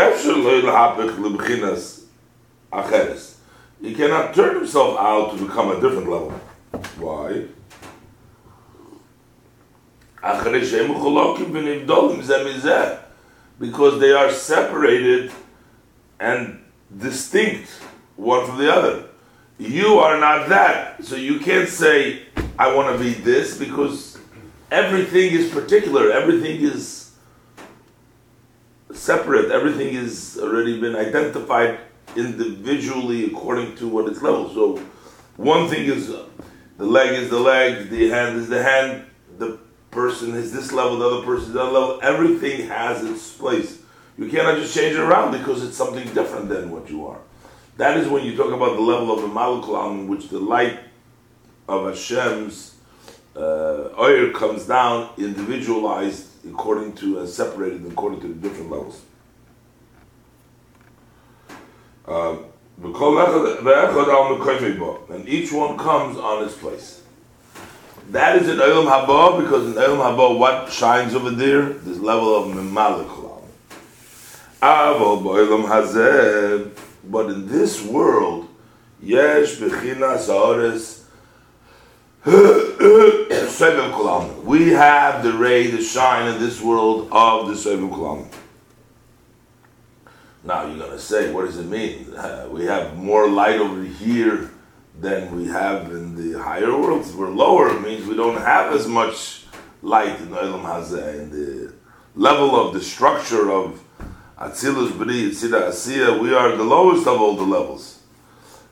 cannot 3.93 4.33
turn 4.33 4.55
himself 4.55 4.97
out 4.97 5.37
to 5.37 5.45
become 5.45 5.69
a 5.71 5.79
different 5.81 6.09
level. 6.09 6.33
Why? 6.97 7.45
Because 13.59 13.99
they 13.99 14.11
are 14.11 14.31
separated 14.31 15.31
and 16.19 16.63
distinct 16.97 17.69
one 18.15 18.45
from 18.45 18.57
the 18.57 18.73
other. 18.73 19.05
You 19.57 19.99
are 19.99 20.19
not 20.19 20.49
that. 20.49 21.03
So 21.05 21.15
you 21.15 21.39
can't 21.39 21.69
say, 21.69 22.23
I 22.57 22.73
want 22.73 22.97
to 22.97 23.03
be 23.03 23.13
this 23.13 23.57
because 23.57 24.17
everything 24.71 25.31
is 25.31 25.51
particular, 25.51 26.11
everything 26.11 26.61
is 26.61 27.11
separate, 28.91 29.51
everything 29.51 29.93
is 29.93 30.39
already 30.41 30.79
been 30.79 30.95
identified 30.95 31.79
individually 32.15 33.25
according 33.25 33.75
to 33.75 33.87
what 33.87 34.09
its 34.09 34.21
level. 34.21 34.49
So 34.53 34.81
one 35.37 35.67
thing 35.69 35.85
is 35.85 36.13
the 36.77 36.85
leg 36.85 37.13
is 37.13 37.29
the 37.29 37.39
leg, 37.39 37.89
the 37.89 38.09
hand 38.09 38.37
is 38.37 38.49
the 38.49 38.61
hand, 38.61 39.05
the 39.37 39.59
person 39.91 40.35
is 40.35 40.51
this 40.51 40.71
level, 40.71 40.97
the 40.97 41.07
other 41.07 41.25
person 41.25 41.47
is 41.47 41.53
that 41.53 41.63
level. 41.63 41.99
Everything 42.01 42.67
has 42.67 43.03
its 43.03 43.31
place. 43.31 43.81
You 44.17 44.29
cannot 44.29 44.57
just 44.57 44.73
change 44.73 44.95
it 44.95 44.99
around 44.99 45.31
because 45.37 45.63
it's 45.63 45.75
something 45.75 46.05
different 46.13 46.49
than 46.49 46.71
what 46.71 46.89
you 46.89 47.07
are. 47.07 47.19
That 47.77 47.97
is 47.97 48.07
when 48.07 48.23
you 48.23 48.37
talk 48.37 48.53
about 48.53 48.75
the 48.75 48.81
level 48.81 49.13
of 49.13 49.21
the 49.21 49.27
malukal 49.27 49.91
in 49.91 50.07
which 50.07 50.29
the 50.29 50.39
light 50.39 50.79
of 51.67 51.85
Hashem's 51.87 52.75
uh, 53.35 53.89
oil 53.99 54.31
comes 54.31 54.65
down 54.65 55.09
individualized 55.17 56.27
according 56.47 56.93
to 56.93 57.19
and 57.19 57.27
separated 57.27 57.85
according 57.85 58.21
to 58.21 58.27
the 58.29 58.35
different 58.35 58.71
levels. 58.71 59.01
Uh, 62.07 62.37
and 65.09 65.29
each 65.29 65.51
one 65.51 65.77
comes 65.77 66.17
on 66.17 66.43
its 66.43 66.57
place. 66.57 67.01
That 68.09 68.35
is 68.35 68.49
in 68.49 68.57
Olam 68.57 68.87
Haba 68.87 69.41
because 69.41 69.67
in 69.67 69.73
Olam 69.73 69.97
Haba, 69.97 70.37
what 70.37 70.71
shines 70.71 71.15
over 71.15 71.31
there? 71.31 71.69
This 71.69 71.99
level 71.99 72.35
of 72.35 72.55
Mimalik 72.55 73.09
But 77.09 77.29
in 77.29 77.47
this 77.47 77.83
world, 77.83 78.47
Yesh 79.01 79.55
Bechinas 79.55 80.29
Aores 80.29 81.05
we 84.43 84.69
have 84.69 85.23
the 85.23 85.31
ray, 85.33 85.67
the 85.67 85.79
shine 85.79 86.33
in 86.33 86.41
this 86.41 86.59
world 86.59 87.07
of 87.11 87.47
the 87.47 87.53
Sevim. 87.53 88.25
Now 90.45 90.67
you're 90.67 90.87
to 90.87 90.99
say, 90.99 91.33
what 91.33 91.45
does 91.45 91.57
it 91.57 91.65
mean? 91.65 92.13
Uh, 92.13 92.47
we 92.51 92.65
have 92.65 92.95
more 92.95 93.27
light 93.27 93.59
over 93.59 93.83
here 93.83 94.51
than 94.99 95.35
we 95.35 95.47
have 95.47 95.91
in 95.91 96.15
the 96.15 96.39
higher 96.39 96.77
worlds. 96.77 97.13
We're 97.13 97.29
lower, 97.29 97.75
it 97.75 97.81
means 97.81 98.05
we 98.05 98.15
don't 98.15 98.37
have 98.37 98.71
as 98.73 98.87
much 98.87 99.43
light 99.81 100.19
in 100.21 100.27
Olam 100.27 100.63
Hazeh. 100.63 101.19
In 101.19 101.31
the 101.31 101.73
level 102.15 102.55
of 102.55 102.73
the 102.73 102.81
structure 102.81 103.51
of 103.51 103.81
Atzilus 104.37 104.91
B'ri, 104.91 105.29
Yitzira 105.29 105.69
Asiya, 105.69 106.19
we 106.19 106.33
are 106.33 106.55
the 106.55 106.63
lowest 106.63 107.07
of 107.07 107.19
all 107.19 107.35
the 107.35 107.43
levels. 107.43 108.03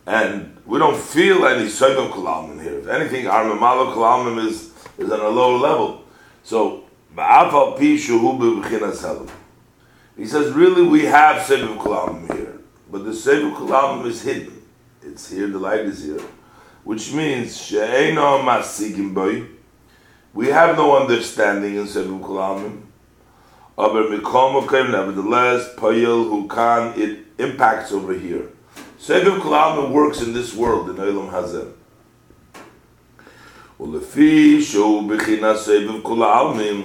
And 0.06 0.58
we 0.66 0.78
don't 0.78 0.98
feel 0.98 1.46
any 1.46 1.66
Soivim 1.66 2.12
Kalamim 2.12 2.62
here. 2.62 2.80
If 2.80 2.88
anything, 2.88 3.28
our 3.28 3.46
Mamalo 3.46 3.94
Kalamim 3.94 4.46
is, 4.46 4.72
is 4.98 5.12
on 5.12 5.20
a 5.20 5.30
lower 5.30 5.58
level. 5.58 6.04
So, 6.44 6.84
Ba'afal 7.16 7.78
Pi 7.78 7.98
Shuhu 7.98 8.62
B'chinas 8.62 9.28
He 10.17 10.27
says, 10.27 10.53
really, 10.53 10.83
we 10.83 11.05
have 11.05 11.43
Soivim 11.43 11.79
Kalamim 11.79 12.35
here. 12.35 12.59
But 12.91 13.05
the 13.05 13.11
Soivim 13.11 13.55
Kalamim 13.55 14.07
is 14.07 14.23
hidden. 14.23 14.63
It's 15.03 15.31
here, 15.31 15.47
the 15.47 15.59
light 15.59 15.81
is 15.81 16.05
here. 16.05 16.23
Which 16.85 17.13
means, 17.13 17.57
She'eno 17.57 18.43
Masigim 18.43 19.15
Boy. 19.15 19.47
We 20.35 20.49
have 20.49 20.77
no 20.77 20.97
understanding 20.97 21.77
in 21.77 21.85
Soivim 21.85 22.21
Kalamim. 22.21 22.83
Aber 23.77 24.05
Mikom 24.05 24.91
nevertheless, 24.91 25.73
Payil 25.77 26.29
who 26.29 26.49
can, 26.49 27.01
it 27.01 27.27
impacts 27.39 27.93
over 27.93 28.13
here. 28.13 28.49
Seviv 28.99 29.41
Kol 29.41 29.93
works 29.93 30.21
in 30.21 30.33
this 30.33 30.53
world, 30.53 30.91
in 30.91 30.97
Olam 30.97 31.31
Hazeh. 31.31 31.73
ולפי 33.81 34.63
שהוא 34.63 35.09
בחינה 35.09 35.57
סבב 35.57 36.03
כל 36.03 36.23
העלמים, 36.23 36.83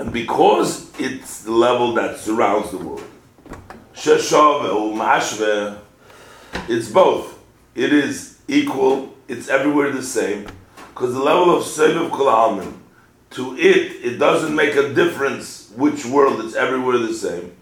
and 0.00 0.12
because 0.14 0.90
it's 0.98 1.42
the 1.42 1.52
level 1.52 1.92
that 1.92 2.18
surrounds 2.18 2.70
the 2.70 2.78
world, 2.78 3.04
it's 6.68 6.90
both. 6.90 7.38
It 7.74 7.92
is 7.92 8.38
equal, 8.48 9.14
it's 9.28 9.48
everywhere 9.48 9.92
the 9.92 10.02
same, 10.02 10.46
because 10.88 11.12
the 11.12 11.20
level 11.20 11.54
of 11.54 11.64
Seviv 11.64 12.10
Kol 12.10 12.62
to 13.32 13.56
it, 13.58 14.02
it 14.02 14.16
doesn't 14.18 14.56
make 14.56 14.74
a 14.74 14.94
difference 14.94 15.70
which 15.76 16.06
world, 16.06 16.40
it's 16.46 16.54
everywhere 16.54 16.96
the 16.96 17.12
same 17.12 17.52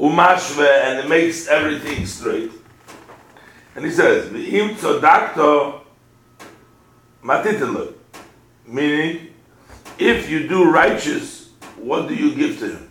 umashve, 0.00 0.66
and 0.66 0.98
it 0.98 1.08
makes 1.08 1.46
everything 1.46 2.06
straight. 2.06 2.50
And 3.76 3.84
he 3.84 3.90
says, 3.92 4.30
"V'im 4.32 4.74
tzodakto 4.74 5.82
matitelu," 7.22 7.94
meaning, 8.66 9.29
if 10.00 10.30
you 10.30 10.48
do 10.48 10.70
righteous, 10.70 11.50
what 11.76 12.08
do 12.08 12.14
you 12.14 12.34
give 12.34 12.58
to 12.60 12.76
him? 12.76 12.90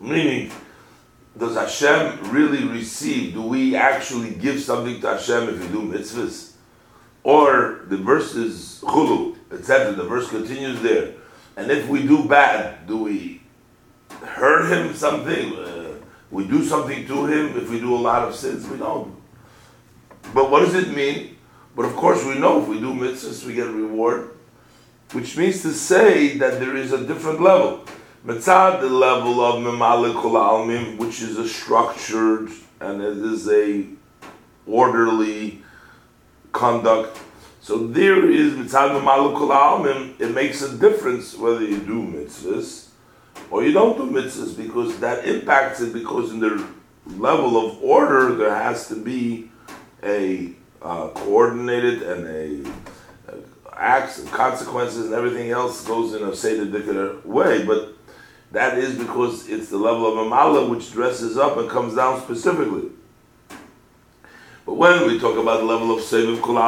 Meaning, 0.00 0.50
does 1.38 1.56
Hashem 1.56 2.32
really 2.32 2.64
receive? 2.64 3.34
Do 3.34 3.42
we 3.42 3.76
actually 3.76 4.34
give 4.34 4.60
something 4.60 5.00
to 5.00 5.08
Hashem 5.08 5.48
if 5.48 5.60
we 5.60 5.68
do 5.68 5.82
mitzvahs? 5.82 6.52
Or 7.22 7.84
the 7.88 7.96
verse 7.96 8.34
is 8.34 8.80
chulu, 8.82 9.36
etc. 9.52 9.92
The 9.92 10.04
verse 10.04 10.28
continues 10.28 10.80
there. 10.82 11.14
And 11.56 11.70
if 11.70 11.88
we 11.88 12.06
do 12.06 12.24
bad, 12.28 12.86
do 12.86 12.98
we 12.98 13.42
hurt 14.22 14.70
him 14.70 14.94
something, 14.94 15.56
uh, 15.56 15.94
we 16.30 16.46
do 16.46 16.64
something 16.64 17.06
to 17.06 17.26
him. 17.26 17.56
If 17.56 17.70
we 17.70 17.80
do 17.80 17.94
a 17.94 17.98
lot 17.98 18.26
of 18.28 18.34
sins, 18.34 18.68
we 18.68 18.78
don't. 18.78 19.14
But 20.34 20.50
what 20.50 20.60
does 20.60 20.74
it 20.74 20.94
mean? 20.94 21.36
But 21.74 21.86
of 21.86 21.96
course, 21.96 22.24
we 22.24 22.38
know 22.38 22.62
if 22.62 22.68
we 22.68 22.80
do 22.80 22.92
mitzvahs, 22.92 23.44
we 23.44 23.54
get 23.54 23.68
reward, 23.68 24.35
which 25.12 25.36
means 25.36 25.62
to 25.62 25.72
say 25.72 26.36
that 26.38 26.60
there 26.60 26.76
is 26.76 26.92
a 26.92 27.06
different 27.06 27.40
level. 27.40 27.84
Mitzad, 28.24 28.80
the 28.80 28.88
level 28.88 29.40
of 29.40 29.62
Memalikul 29.62 30.34
Almim, 30.34 30.98
which 30.98 31.22
is 31.22 31.38
a 31.38 31.48
structured 31.48 32.50
and 32.80 33.00
it 33.00 33.18
is 33.18 33.48
a 33.48 33.86
orderly 34.66 35.62
conduct. 36.52 37.18
So 37.60 37.86
there 37.86 38.30
is 38.30 38.56
mitzvah 38.56 39.00
malukul 39.00 40.20
It 40.20 40.32
makes 40.34 40.62
a 40.62 40.76
difference 40.76 41.36
whether 41.36 41.64
you 41.64 41.78
do 41.78 42.02
mitzvahs 42.02 42.88
or 43.50 43.64
you 43.64 43.72
don't 43.72 43.96
do 43.96 44.10
mitzvahs 44.10 44.56
because 44.56 44.98
that 45.00 45.26
impacts 45.26 45.80
it. 45.80 45.92
Because 45.92 46.30
in 46.30 46.40
the 46.40 46.64
level 47.06 47.56
of 47.64 47.82
order, 47.82 48.34
there 48.34 48.54
has 48.54 48.88
to 48.88 48.96
be 48.96 49.50
a 50.02 50.52
uh, 50.82 51.08
coordinated 51.08 52.02
and 52.02 52.26
a, 52.26 52.70
acts 53.76 54.18
and 54.18 54.28
consequences 54.30 55.06
and 55.06 55.14
everything 55.14 55.50
else 55.50 55.86
goes 55.86 56.14
in 56.14 56.22
a 56.22 56.34
seder 56.34 57.20
way. 57.24 57.64
But 57.64 57.94
that 58.52 58.78
is 58.78 58.96
because 58.96 59.48
it's 59.48 59.68
the 59.68 59.76
level 59.76 60.10
of 60.10 60.26
a 60.26 60.28
mala 60.28 60.68
which 60.68 60.92
dresses 60.92 61.36
up 61.36 61.56
and 61.56 61.68
comes 61.68 61.94
down 61.94 62.22
specifically. 62.22 62.90
But 64.64 64.74
when 64.74 65.06
we 65.06 65.18
talk 65.18 65.36
about 65.36 65.60
the 65.60 65.66
level 65.66 65.96
of 65.96 66.00
seviv 66.02 66.42
kol 66.42 66.58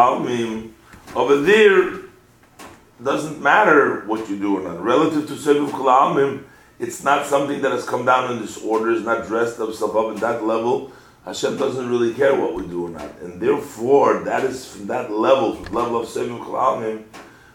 over 1.17 1.41
there 1.41 2.01
doesn't 3.03 3.41
matter 3.41 4.05
what 4.07 4.29
you 4.29 4.39
do 4.39 4.59
or 4.59 4.63
not. 4.63 4.83
Relative 4.83 5.27
to 5.29 5.35
seviv 5.35 5.71
kol 5.73 6.41
it's 6.79 7.03
not 7.03 7.27
something 7.27 7.61
that 7.63 7.73
has 7.73 7.85
come 7.85 8.05
down 8.05 8.31
in 8.31 8.39
disorder, 8.41 8.93
it's 8.93 9.05
not 9.05 9.27
dressed 9.27 9.55
stuff 9.55 9.97
up 9.97 10.15
at 10.15 10.21
that 10.21 10.45
level. 10.45 10.93
Hashem 11.29 11.59
doesn't 11.59 11.91
really 11.91 12.15
care 12.15 12.35
what 12.35 12.55
we 12.55 12.67
do 12.67 12.87
or 12.87 12.89
not. 12.89 13.21
And 13.21 13.39
therefore, 13.39 14.21
that 14.21 14.45
is 14.45 14.67
from 14.67 14.87
that 14.87 15.11
level, 15.13 15.57
from 15.57 15.65
the 15.65 15.79
level 15.79 16.01
of 16.01 16.09
Sevim 16.09 16.43
Kalamim, 16.43 17.05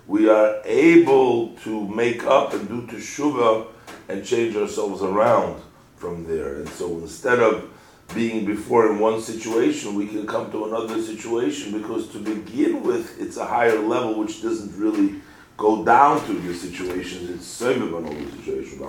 we 0.06 0.30
are 0.30 0.62
able 0.64 1.56
to 1.64 1.88
make 1.88 2.24
up 2.24 2.54
and 2.54 2.68
do 2.68 2.86
teshuva 2.86 3.66
and 4.10 4.24
change 4.24 4.56
ourselves 4.56 5.02
around 5.02 5.60
from 5.96 6.24
there. 6.28 6.58
And 6.58 6.70
so 6.70 7.00
instead 7.00 7.40
of 7.40 7.68
being 8.14 8.46
before 8.46 8.92
in 8.92 9.00
one 9.00 9.20
situation, 9.20 9.96
we 9.96 10.06
can 10.06 10.28
come 10.28 10.52
to 10.52 10.66
another 10.66 11.02
situation 11.02 11.82
because 11.82 12.10
to 12.10 12.20
begin 12.20 12.84
with, 12.84 13.20
it's 13.20 13.38
a 13.38 13.46
higher 13.46 13.80
level 13.80 14.20
which 14.20 14.44
doesn't 14.44 14.78
really 14.80 15.16
go 15.58 15.84
down 15.84 16.24
to 16.28 16.34
the 16.34 16.54
situations. 16.54 17.28
It's 17.28 17.60
Seviv 17.60 17.98
on 17.98 18.06
all 18.06 18.14
the 18.14 18.32
situations. 18.38 18.80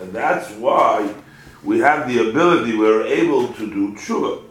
And 0.00 0.12
that's 0.14 0.50
why 0.52 1.12
we 1.64 1.80
have 1.80 2.08
the 2.08 2.30
ability, 2.30 2.76
we're 2.76 3.04
able 3.04 3.48
to 3.54 3.66
do 3.66 3.92
tshuva. 3.94 4.44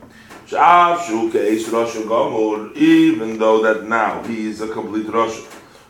Even 2.76 3.38
though 3.38 3.62
that 3.64 3.88
now 3.88 4.22
he 4.24 4.48
is 4.48 4.60
a 4.62 4.68
complete 4.68 5.08
Rosh. 5.08 5.40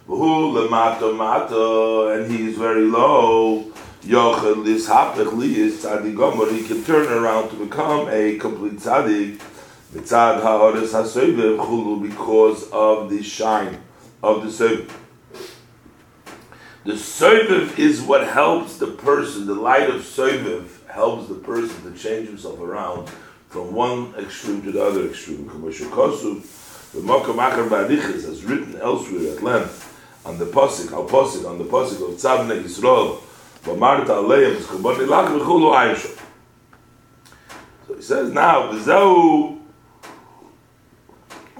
And 0.09 2.31
he 2.31 2.47
is 2.47 2.57
very 2.57 2.85
low. 2.85 3.65
He 4.01 4.11
can 6.63 6.83
turn 6.85 7.07
around 7.07 7.49
to 7.49 7.55
become 7.55 8.07
a 8.09 8.37
complete 8.37 8.79
tzaddik 8.79 9.41
because 12.01 12.69
of 12.71 13.09
the 13.09 13.23
shine 13.23 13.81
of 14.23 14.43
the 14.43 14.49
seviv. 14.49 14.89
The 16.85 16.93
seviv 16.93 17.77
is 17.77 18.01
what 18.01 18.27
helps 18.27 18.77
the 18.77 18.87
person, 18.87 19.45
the 19.45 19.55
light 19.55 19.89
of 19.89 20.01
seviv 20.01 20.76
helps 20.87 21.27
the 21.27 21.35
person 21.35 21.83
to 21.83 21.97
change 21.97 22.27
himself 22.27 22.59
around 22.59 23.09
from 23.49 23.73
one 23.73 24.13
extreme 24.15 24.61
to 24.63 24.71
the 24.71 24.83
other 24.83 25.05
extreme. 25.07 25.45
The 25.47 26.99
Makam 26.99 27.35
Akar 27.35 27.67
Badichis 27.67 28.23
has 28.25 28.43
written 28.45 28.75
elsewhere 28.77 29.33
at 29.35 29.43
length 29.43 29.83
on 30.25 30.37
the 30.37 30.45
Pasik, 30.45 30.91
al 30.93 31.05
Pasik, 31.07 31.45
on 31.47 31.57
the 31.57 31.65
Pasik 31.65 32.01
of 32.01 32.15
Tzavne 32.15 32.61
Yisrael, 32.63 33.19
Bamarta 33.63 34.07
Aleim, 34.07 34.55
Zchubani 34.55 35.05
Lach 35.07 35.27
V'chulu 35.37 35.71
Aisha. 35.75 36.19
So 37.87 37.93
he 37.95 38.01
says 38.01 38.31
now, 38.31 38.71
V'zehu 38.71 39.59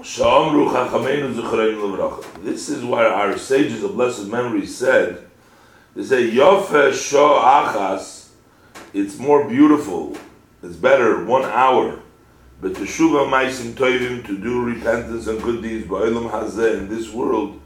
Sha'amru 0.00 0.70
Chachameinu 0.70 1.34
Zuchreinu 1.34 1.96
Levracha. 1.96 2.42
This 2.42 2.68
is 2.68 2.82
why 2.82 3.04
our 3.04 3.36
sages 3.36 3.82
of 3.84 3.94
blessed 3.94 4.26
memory 4.28 4.66
said, 4.66 5.26
they 5.94 6.02
say, 6.04 6.30
Yofe 6.30 6.92
Shah 6.92 7.72
Achas, 7.72 8.17
it's 8.98 9.16
more 9.16 9.48
beautiful, 9.48 10.16
it's 10.60 10.74
better 10.74 11.24
one 11.24 11.44
hour. 11.44 12.00
But 12.60 12.74
to 12.74 12.80
shuva 12.80 13.30
maisim 13.30 13.74
toivim 13.74 14.26
to 14.26 14.36
do 14.36 14.64
repentance 14.64 15.28
and 15.28 15.40
good 15.40 15.62
deeds 15.62 15.86
ba'ilam 15.86 16.28
hazeh 16.28 16.78
in 16.78 16.88
this 16.88 17.08
world, 17.12 17.60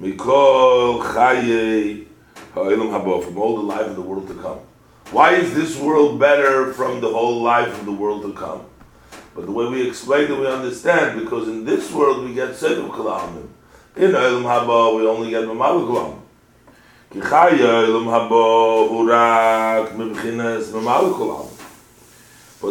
mikol 0.00 1.02
chaye 1.02 2.06
ha'ilam 2.54 2.90
haba 2.90 3.22
from 3.22 3.36
all 3.36 3.56
the 3.56 3.62
life 3.62 3.86
of 3.86 3.96
the 3.96 4.02
world 4.02 4.26
to 4.28 4.34
come. 4.34 4.60
Why 5.10 5.34
is 5.34 5.54
this 5.54 5.78
world 5.78 6.18
better 6.18 6.72
from 6.72 7.02
the 7.02 7.12
whole 7.12 7.42
life 7.42 7.78
of 7.78 7.84
the 7.84 7.92
world 7.92 8.22
to 8.22 8.32
come? 8.32 8.64
But 9.34 9.44
the 9.44 9.52
way 9.52 9.68
we 9.68 9.86
explain 9.86 10.30
it, 10.30 10.38
we 10.38 10.46
understand 10.46 11.20
because 11.20 11.46
in 11.46 11.66
this 11.66 11.92
world 11.92 12.24
we 12.24 12.32
get 12.32 12.56
seven 12.56 12.88
kalamim. 12.88 13.48
In 13.96 14.12
ha'ilam 14.12 14.44
haba 14.44 14.96
we 14.96 15.06
only 15.06 15.28
get 15.28 15.44
mamal 15.44 15.86
kalamim. 15.86 16.23
כי 17.14 17.20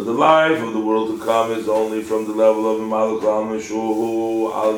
the 0.04 0.12
life 0.12 0.60
of 0.62 0.72
the 0.74 0.80
world 0.80 1.08
to 1.08 1.24
come 1.24 1.52
is 1.52 1.66
only 1.66 2.02
from 2.02 2.26
the 2.26 2.32
level 2.32 2.70
of 2.70 2.78
mamalakul 2.78 3.24
alma 3.24 3.56
shuhu 3.56 4.52
al 4.52 4.74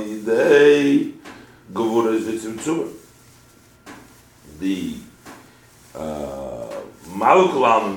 The 4.60 4.94
uh, 5.94 6.68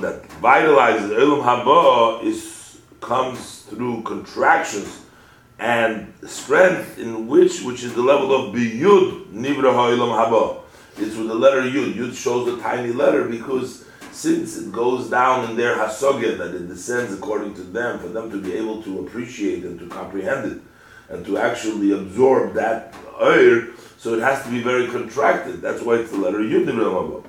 that 0.00 0.18
vitalizes 0.42 1.10
ilam 1.22 1.42
habo 1.44 2.24
is 2.24 2.80
comes 3.00 3.62
through 3.70 4.02
contractions 4.02 5.02
and 5.60 6.12
strength 6.26 6.98
in 6.98 7.28
which, 7.28 7.62
which 7.62 7.84
is 7.84 7.94
the 7.94 8.02
level 8.02 8.34
of 8.34 8.52
biyud 8.52 9.26
nivra 9.26 9.72
ha'ilam 9.72 10.12
habo 10.18 10.62
it's 11.00 11.16
with 11.16 11.28
the 11.28 11.34
letter 11.34 11.62
Yud. 11.62 11.94
Yud 11.94 12.14
shows 12.14 12.48
a 12.48 12.60
tiny 12.60 12.92
letter 12.92 13.24
because 13.24 13.84
since 14.12 14.56
it 14.58 14.72
goes 14.72 15.08
down 15.08 15.48
in 15.48 15.56
their 15.56 15.76
hasogya, 15.76 16.36
that 16.38 16.54
it 16.54 16.68
descends 16.68 17.12
according 17.14 17.54
to 17.54 17.62
them, 17.62 17.98
for 17.98 18.08
them 18.08 18.30
to 18.30 18.40
be 18.40 18.52
able 18.54 18.82
to 18.82 19.00
appreciate 19.00 19.64
and 19.64 19.78
to 19.78 19.86
comprehend 19.88 20.52
it, 20.52 20.60
and 21.08 21.24
to 21.26 21.38
actually 21.38 21.92
absorb 21.92 22.54
that 22.54 22.94
oir, 23.20 23.68
so 23.98 24.14
it 24.14 24.20
has 24.20 24.42
to 24.44 24.50
be 24.50 24.62
very 24.62 24.88
contracted. 24.88 25.62
That's 25.62 25.82
why 25.82 25.96
it's 25.96 26.10
the 26.10 26.18
letter 26.18 26.40
Yud 26.40 26.68
in 26.68 26.76
Ramabah. 26.76 27.24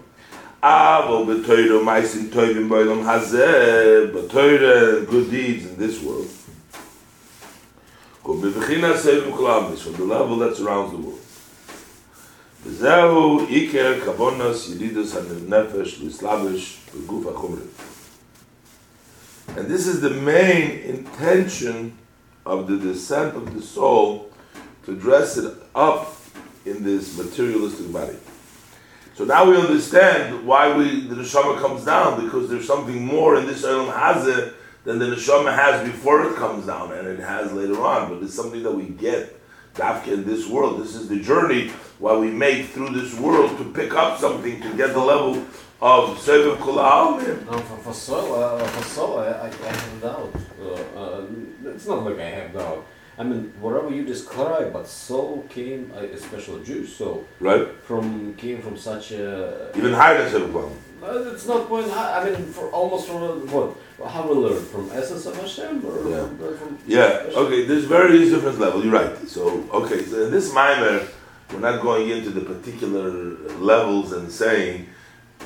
Avo 0.63 1.26
toivim 1.43 2.67
b'olam 2.69 3.03
hazeh, 3.03 4.11
b'toyra 4.11 5.07
good 5.07 5.30
deeds 5.32 5.65
in 5.65 5.78
this 5.78 6.01
world. 6.03 6.28
From 8.24 8.41
the 8.41 10.05
level 10.05 10.38
that 10.38 10.55
surrounds 10.55 10.91
the 10.91 10.97
world. 10.97 11.20
וזהו 12.66 13.40
עיקר 13.48 14.00
כבונוס 14.04 14.68
ילידוס 14.68 15.16
הנפש 15.16 16.00
לסלאביש 16.02 16.78
בגוף 16.94 17.26
החומרי. 17.26 17.62
And 19.57 19.68
this 19.68 19.86
is 19.86 20.00
the 20.00 20.11
main 20.11 20.80
intention 20.80 21.92
of 22.44 22.66
the 22.66 22.76
descent 22.76 23.36
of 23.36 23.54
the 23.54 23.62
soul 23.62 24.30
to 24.84 24.94
dress 24.94 25.36
it 25.36 25.54
up 25.74 26.16
in 26.64 26.82
this 26.82 27.16
materialistic 27.16 27.92
body. 27.92 28.18
So 29.14 29.24
now 29.24 29.48
we 29.48 29.57
understand 29.57 30.46
why 30.46 30.76
we 30.76 31.09
the 31.09 31.14
neshama 31.14 31.59
comes 31.61 31.84
down 31.84 32.22
because 32.24 32.50
there's 32.50 32.66
something 32.66 33.04
more 33.04 33.36
in 33.38 33.46
this 33.46 33.64
olam 33.64 33.90
hazeh 33.92 34.52
than 34.84 34.98
the 34.98 35.07
neshama 35.07 35.54
has 35.54 35.88
before 35.90 36.24
it 36.28 36.36
comes 36.36 36.66
down 36.66 36.92
and 36.92 37.09
it 37.09 37.20
has 37.20 37.52
later 37.52 37.80
on. 37.82 38.11
But 38.11 38.22
it's 38.22 38.34
something 38.34 38.62
that 38.62 38.72
we 38.72 38.84
get 38.84 39.22
dafka 39.22 39.39
in 39.80 40.26
this 40.26 40.47
world. 40.47 40.82
This 40.82 40.95
is 40.95 41.07
the 41.07 41.19
journey 41.19 41.69
while 41.99 42.19
we 42.19 42.30
make 42.30 42.67
through 42.67 42.89
this 42.89 43.17
world 43.17 43.57
to 43.57 43.65
pick 43.72 43.93
up 43.93 44.19
something 44.19 44.61
to 44.61 44.74
get 44.76 44.93
the 44.93 44.99
level 44.99 45.43
of 45.82 46.17
Seviv 46.17 46.57
Kula 46.57 47.45
No, 47.45 47.57
for, 47.57 47.78
for 47.78 47.93
soul, 47.93 48.36
uh, 48.36 48.59
for 48.59 48.84
soul, 48.84 49.19
I, 49.19 49.28
I, 49.28 49.45
I 49.47 49.49
have 49.49 50.01
doubt. 50.01 50.36
Uh, 50.61 50.99
uh, 50.99 51.26
it's 51.65 51.88
not 51.88 52.03
like 52.03 52.19
I 52.19 52.30
have 52.30 52.53
doubt. 52.53 52.86
I 53.17 53.24
mean, 53.24 53.53
whatever 53.59 53.89
you 53.89 54.03
describe, 54.03 54.74
but 54.74 54.88
soul 54.88 55.45
came, 55.49 55.91
uh, 55.95 55.99
especially 55.99 56.63
Jewish 56.63 56.95
so 56.95 57.26
right? 57.39 57.67
From 57.84 58.34
came 58.36 58.61
from 58.61 58.78
such 58.78 59.11
a 59.11 59.72
even 59.76 59.93
higher 59.93 60.30
than 60.30 60.41
Seviv 60.41 60.72
uh, 61.03 61.32
it's 61.34 61.47
not 61.47 61.67
point 61.67 61.89
high. 61.89 62.22
I 62.22 62.30
mean, 62.30 62.45
for 62.45 62.69
almost 62.69 63.07
from 63.07 63.24
a, 63.24 63.74
what? 64.01 64.11
How 64.11 64.27
we 64.27 64.35
learn 64.35 64.63
from 64.65 64.89
essence 64.91 65.25
of 65.25 65.35
Hashem, 65.35 65.85
or 65.85 66.09
yeah, 66.09 66.27
from, 66.57 66.79
yeah. 66.87 67.25
Okay, 67.33 67.65
there's 67.65 67.85
various 67.85 68.29
different 68.29 68.59
levels. 68.59 68.83
You're 68.83 68.93
right. 68.93 69.27
So 69.27 69.67
okay, 69.71 70.03
so 70.03 70.25
in 70.25 70.31
this 70.31 70.53
minor, 70.53 71.07
we're 71.51 71.59
not 71.59 71.81
going 71.81 72.09
into 72.09 72.29
the 72.29 72.41
particular 72.41 73.09
levels 73.59 74.11
and 74.13 74.31
saying 74.31 74.87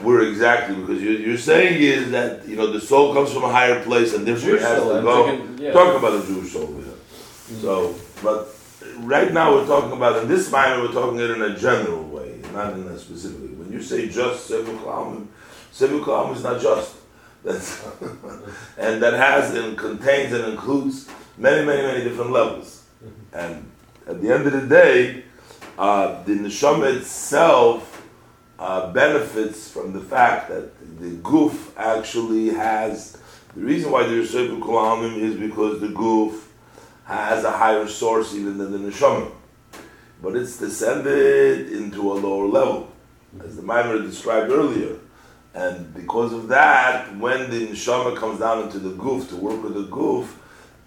we're 0.04 0.28
exactly 0.28 0.76
because 0.76 1.02
you're, 1.02 1.20
you're 1.20 1.38
saying 1.38 1.82
is 1.82 2.12
that 2.12 2.48
you 2.48 2.56
know 2.56 2.72
the 2.72 2.82
soul 2.82 3.14
comes 3.14 3.32
from 3.32 3.44
a 3.44 3.50
higher 3.50 3.82
place 3.84 4.14
and 4.14 4.26
therefore 4.26 4.56
it 4.56 4.62
has 4.62 4.80
soul, 4.80 4.96
to 4.96 5.02
go. 5.02 5.26
Thinking, 5.28 5.58
yeah. 5.66 5.72
Talking 5.72 6.00
about 6.00 6.22
the 6.22 6.34
Jewish 6.34 6.52
soul, 6.52 6.74
yeah. 6.78 6.86
Mm-hmm. 6.86 7.62
So, 7.62 7.96
but 8.24 8.56
right 9.00 9.32
now 9.32 9.54
we're 9.54 9.68
talking 9.68 9.92
about 9.92 10.22
in 10.22 10.28
this 10.28 10.52
minor 10.52 10.82
we're 10.82 10.94
talking 10.94 11.20
it 11.20 11.32
in 11.32 11.42
a 11.42 11.58
general 11.58 12.04
way, 12.04 12.40
not 12.54 12.74
in 12.74 12.88
a 12.88 12.98
specific. 12.98 13.58
When 13.58 13.72
you 13.72 13.82
say 13.82 14.10
just 14.10 14.48
seven 14.48 14.78
kalam, 14.80 15.28
seven 15.72 16.02
kalam 16.02 16.36
is 16.36 16.44
not 16.44 16.62
just. 16.62 16.96
And 18.78 19.02
that 19.04 19.14
has 19.14 19.54
and 19.54 19.78
contains 19.78 20.34
and 20.34 20.54
includes 20.54 21.08
many, 21.38 21.66
many, 21.66 21.82
many 21.84 22.04
different 22.04 22.32
levels. 22.32 22.84
And 23.34 23.70
at 24.08 24.22
the 24.22 24.34
end 24.34 24.48
of 24.48 24.54
the 24.54 24.68
day, 24.68 25.24
uh, 25.78 26.24
the 26.24 26.34
neshama 26.34 26.96
itself 26.96 28.04
uh, 28.58 28.92
benefits 28.94 29.70
from 29.70 29.94
the 29.94 30.02
fact 30.02 30.50
that 30.50 31.00
the 31.00 31.12
goof 31.18 31.78
actually 31.78 32.50
has. 32.50 33.18
The 33.56 33.62
reason 33.62 33.92
why 33.92 34.04
the 34.04 34.16
Seviv 34.16 34.60
Kulamim 34.60 35.18
is 35.18 35.36
because 35.36 35.82
the 35.82 35.90
goof 35.90 36.52
has 37.06 37.44
a 37.44 37.52
higher 37.52 37.88
source 37.88 38.34
even 38.34 38.58
than 38.58 38.72
the 38.72 38.90
neshama, 38.90 39.32
but 40.22 40.36
it's 40.36 40.58
descended 40.58 41.72
into 41.72 42.12
a 42.12 42.16
lower 42.16 42.48
level, 42.48 42.92
as 43.44 43.56
the 43.56 43.62
Maimer 43.62 44.02
described 44.02 44.52
earlier. 44.52 44.96
And 45.56 45.94
because 45.94 46.34
of 46.34 46.50
that, 46.50 47.16
when 47.18 47.50
the 47.50 47.68
neshama 47.68 48.18
comes 48.18 48.40
down 48.40 48.64
into 48.64 48.78
the 48.78 48.92
goof 48.92 49.30
to 49.30 49.38
work 49.38 49.64
with 49.64 49.74
the 49.74 49.84
goof, 49.84 50.38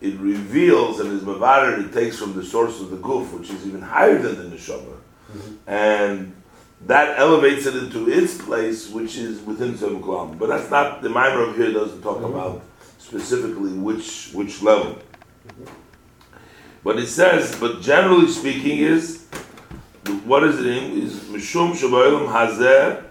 it 0.03 0.15
reveals 0.19 1.01
and 1.01 1.11
is 1.11 1.23
mavarer, 1.23 1.85
it 1.85 1.93
takes 1.93 2.19
from 2.19 2.35
the 2.35 2.45
source 2.45 2.81
of 2.83 2.91
the 2.91 2.99
goof, 2.99 3.33
which 3.33 3.49
is 3.49 3.67
even 3.67 3.81
higher 3.81 4.19
than 4.19 4.37
the 4.51 4.57
neshama, 4.57 4.95
mm-hmm. 5.33 5.55
and 5.67 6.35
that 6.87 7.19
elevates 7.19 7.67
it 7.67 7.75
into 7.75 8.09
its 8.11 8.41
place, 8.41 8.91
which 8.91 9.17
is 9.17 9.41
within 9.41 9.77
Seven 9.77 10.01
But 10.39 10.49
that's 10.49 10.71
not 10.71 11.03
the 11.03 11.09
mimer 11.09 11.41
over 11.41 11.57
here 11.57 11.73
doesn't 11.73 12.03
talk 12.03 12.19
mm-hmm. 12.19 12.37
about 12.37 12.63
specifically 12.99 13.73
which 13.73 14.31
which 14.35 14.63
level. 14.63 14.99
Mm-hmm. 15.49 15.65
But 16.85 16.99
it 16.99 17.09
says, 17.09 17.59
but 17.59 17.81
generally 17.81 18.29
speaking, 18.29 18.79
is 18.79 19.27
what 20.25 20.45
is 20.45 20.61
it 20.61 20.67
in? 20.67 21.03
Is 21.03 21.15
Mishum 21.21 21.73
Shabayim 21.73 22.31
Hazer 22.31 23.08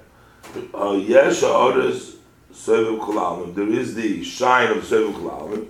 Uh, 0.74 0.94
Yesh 0.94 1.42
Ha'odes 1.42 2.16
Seven 2.52 3.00
Kolalim. 3.00 3.54
There 3.56 3.70
is 3.70 3.96
the 3.96 4.24
shine 4.24 4.72
of 4.72 4.84
Seven 4.84 5.14
Kolalim. 5.14 5.68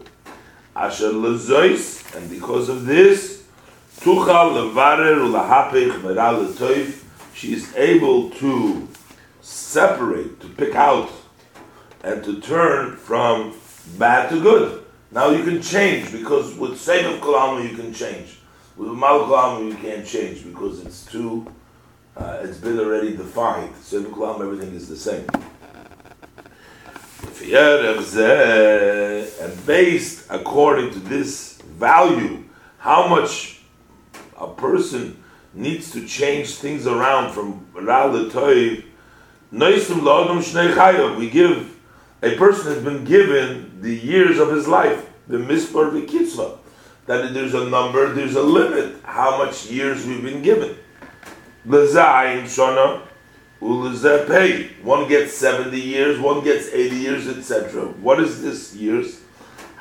Asher 0.75 1.11
lezois, 1.11 2.15
and 2.15 2.29
because 2.29 2.69
of 2.69 2.85
this, 2.85 3.43
tuchal 3.99 4.53
levarer 4.53 5.17
ulahapich 5.17 6.01
meral 6.01 7.03
she 7.33 7.53
is 7.53 7.75
able 7.75 8.29
to 8.29 8.87
separate, 9.41 10.39
to 10.39 10.47
pick 10.49 10.75
out, 10.75 11.09
and 12.03 12.23
to 12.23 12.39
turn 12.39 12.95
from 12.95 13.53
bad 13.97 14.29
to 14.29 14.39
good. 14.39 14.83
Now 15.11 15.29
you 15.29 15.43
can 15.43 15.61
change 15.61 16.11
because 16.11 16.55
with 16.55 16.73
Seif 16.73 17.21
Kalama 17.21 17.63
you 17.63 17.75
can 17.75 17.93
change. 17.93 18.39
With 18.75 18.89
Mal 18.89 19.25
Kalama 19.25 19.65
you 19.65 19.75
can't 19.75 20.05
change 20.05 20.43
because 20.43 20.85
it's 20.85 21.05
too, 21.05 21.51
uh, 22.17 22.39
it's 22.41 22.57
been 22.57 22.79
already 22.79 23.15
defined. 23.15 23.73
Seif 23.75 24.11
Kalama 24.11 24.45
everything 24.45 24.73
is 24.73 24.87
the 24.87 24.97
same. 24.97 25.27
And 29.39 29.65
based 29.65 30.25
according 30.29 30.91
to 30.91 30.99
this 30.99 31.57
value, 31.61 32.43
how 32.79 33.07
much 33.07 33.61
a 34.37 34.47
person 34.47 35.23
needs 35.53 35.91
to 35.91 36.05
change 36.05 36.55
things 36.55 36.87
around 36.87 37.33
from 37.33 37.65
Ra 37.73 38.09
Toiv, 38.09 38.83
we 41.17 41.29
give 41.29 41.77
a 42.23 42.35
person 42.35 42.73
has 42.73 42.83
been 42.83 43.03
given 43.05 43.81
the 43.81 43.95
years 43.95 44.39
of 44.39 44.49
his 44.51 44.67
life, 44.67 45.07
the 45.27 45.37
mispar 45.37 45.91
v'kitzva, 45.91 46.57
that 47.05 47.33
there's 47.33 47.53
a 47.53 47.69
number, 47.69 48.11
there's 48.13 48.35
a 48.35 48.41
limit 48.41 48.95
how 49.03 49.37
much 49.37 49.67
years 49.69 50.05
we've 50.05 50.23
been 50.23 50.41
given. 50.41 50.75
L'zayin 51.67 52.45
shona, 52.45 53.01
pay. 54.27 54.69
One 54.81 55.09
gets 55.09 55.33
70 55.33 55.77
years, 55.77 56.17
one 56.17 56.41
gets 56.41 56.69
80 56.69 56.95
years, 56.95 57.27
etc. 57.27 57.87
What 57.87 58.21
is 58.21 58.41
this 58.41 58.73
years? 58.73 59.19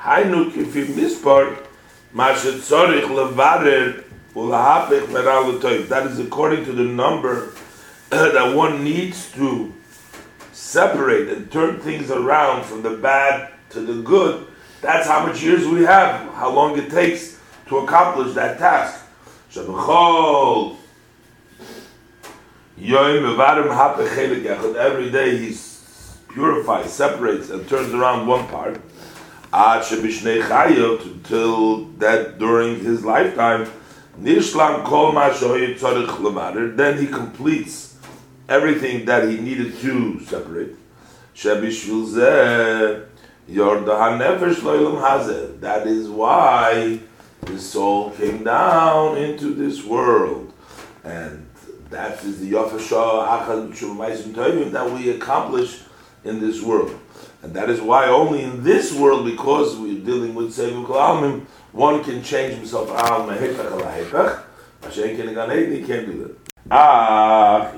Hainu 0.01 0.51
kifi 0.51 0.85
mispar, 0.87 1.65
mashet 2.13 2.59
tzorich 2.59 3.03
levarer 3.03 4.03
ulahapich 4.35 5.07
meral 5.07 5.87
That 5.87 6.07
is 6.07 6.19
according 6.19 6.65
to 6.65 6.73
the 6.73 6.83
number 6.83 7.53
that 8.09 8.53
one 8.53 8.83
needs 8.83 9.31
to 9.33 9.73
separate 10.51 11.29
and 11.29 11.49
turn 11.49 11.79
things 11.79 12.11
around 12.11 12.65
from 12.65 12.81
the 12.81 12.97
bad 12.97 13.53
to 13.69 13.79
the 13.79 14.01
good. 14.01 14.45
That's 14.81 15.07
how 15.07 15.25
much 15.25 15.41
years 15.41 15.65
we 15.65 15.83
have, 15.83 16.33
how 16.33 16.51
long 16.51 16.77
it 16.77 16.89
takes 16.89 17.39
to 17.67 17.77
accomplish 17.77 18.33
that 18.35 18.59
task. 18.59 19.05
Shabachol 19.51 20.76
Every 24.77 25.09
day 25.09 25.37
he 25.37 25.57
purifies, 26.31 26.93
separates, 26.93 27.49
and 27.49 27.67
turns 27.67 27.93
around 27.93 28.27
one 28.27 28.47
part. 28.47 28.79
Until 31.03 31.85
that 31.97 32.37
during 32.37 32.79
his 32.79 33.03
lifetime, 33.03 33.67
then 34.19 34.35
he 36.97 37.07
completes 37.07 37.95
everything 38.47 39.05
that 39.05 39.27
he 39.27 39.37
needed 39.37 39.79
to 39.79 40.19
separate. 40.21 40.75
That 41.35 41.63
is 45.87 46.09
why 46.09 46.99
the 47.41 47.59
soul 47.59 48.11
came 48.11 48.43
down 48.43 49.17
into 49.17 49.53
this 49.53 49.83
world. 49.83 50.53
And 51.03 51.46
that 51.89 52.23
is 52.23 52.39
the 52.39 52.51
Yafashah 52.51 53.27
that 54.71 54.91
we 54.91 55.09
accomplish 55.11 55.81
in 56.23 56.39
this 56.39 56.61
world. 56.61 56.97
And 57.43 57.53
that 57.53 57.69
is 57.69 57.79
why 57.79 58.07
only 58.07 58.43
in 58.43 58.63
this 58.63 58.93
world, 58.93 59.25
because 59.25 59.77
we're 59.77 60.03
dealing 60.03 60.35
with 60.35 60.55
Sevim 60.55 60.85
Kalamim, 60.85 61.45
one 61.71 62.03
can 62.03 62.23
change 62.23 62.55
himself. 62.55 62.89
Hashem 62.89 63.27
can't 65.85 66.07
do 66.07 66.23
that. 66.23 66.35
Ach, 66.69 67.73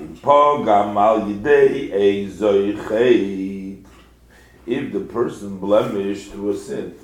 If 4.66 4.94
the 4.94 5.00
person 5.00 5.60
blemished 5.60 6.34
a 6.34 6.58
sin, 6.58 6.96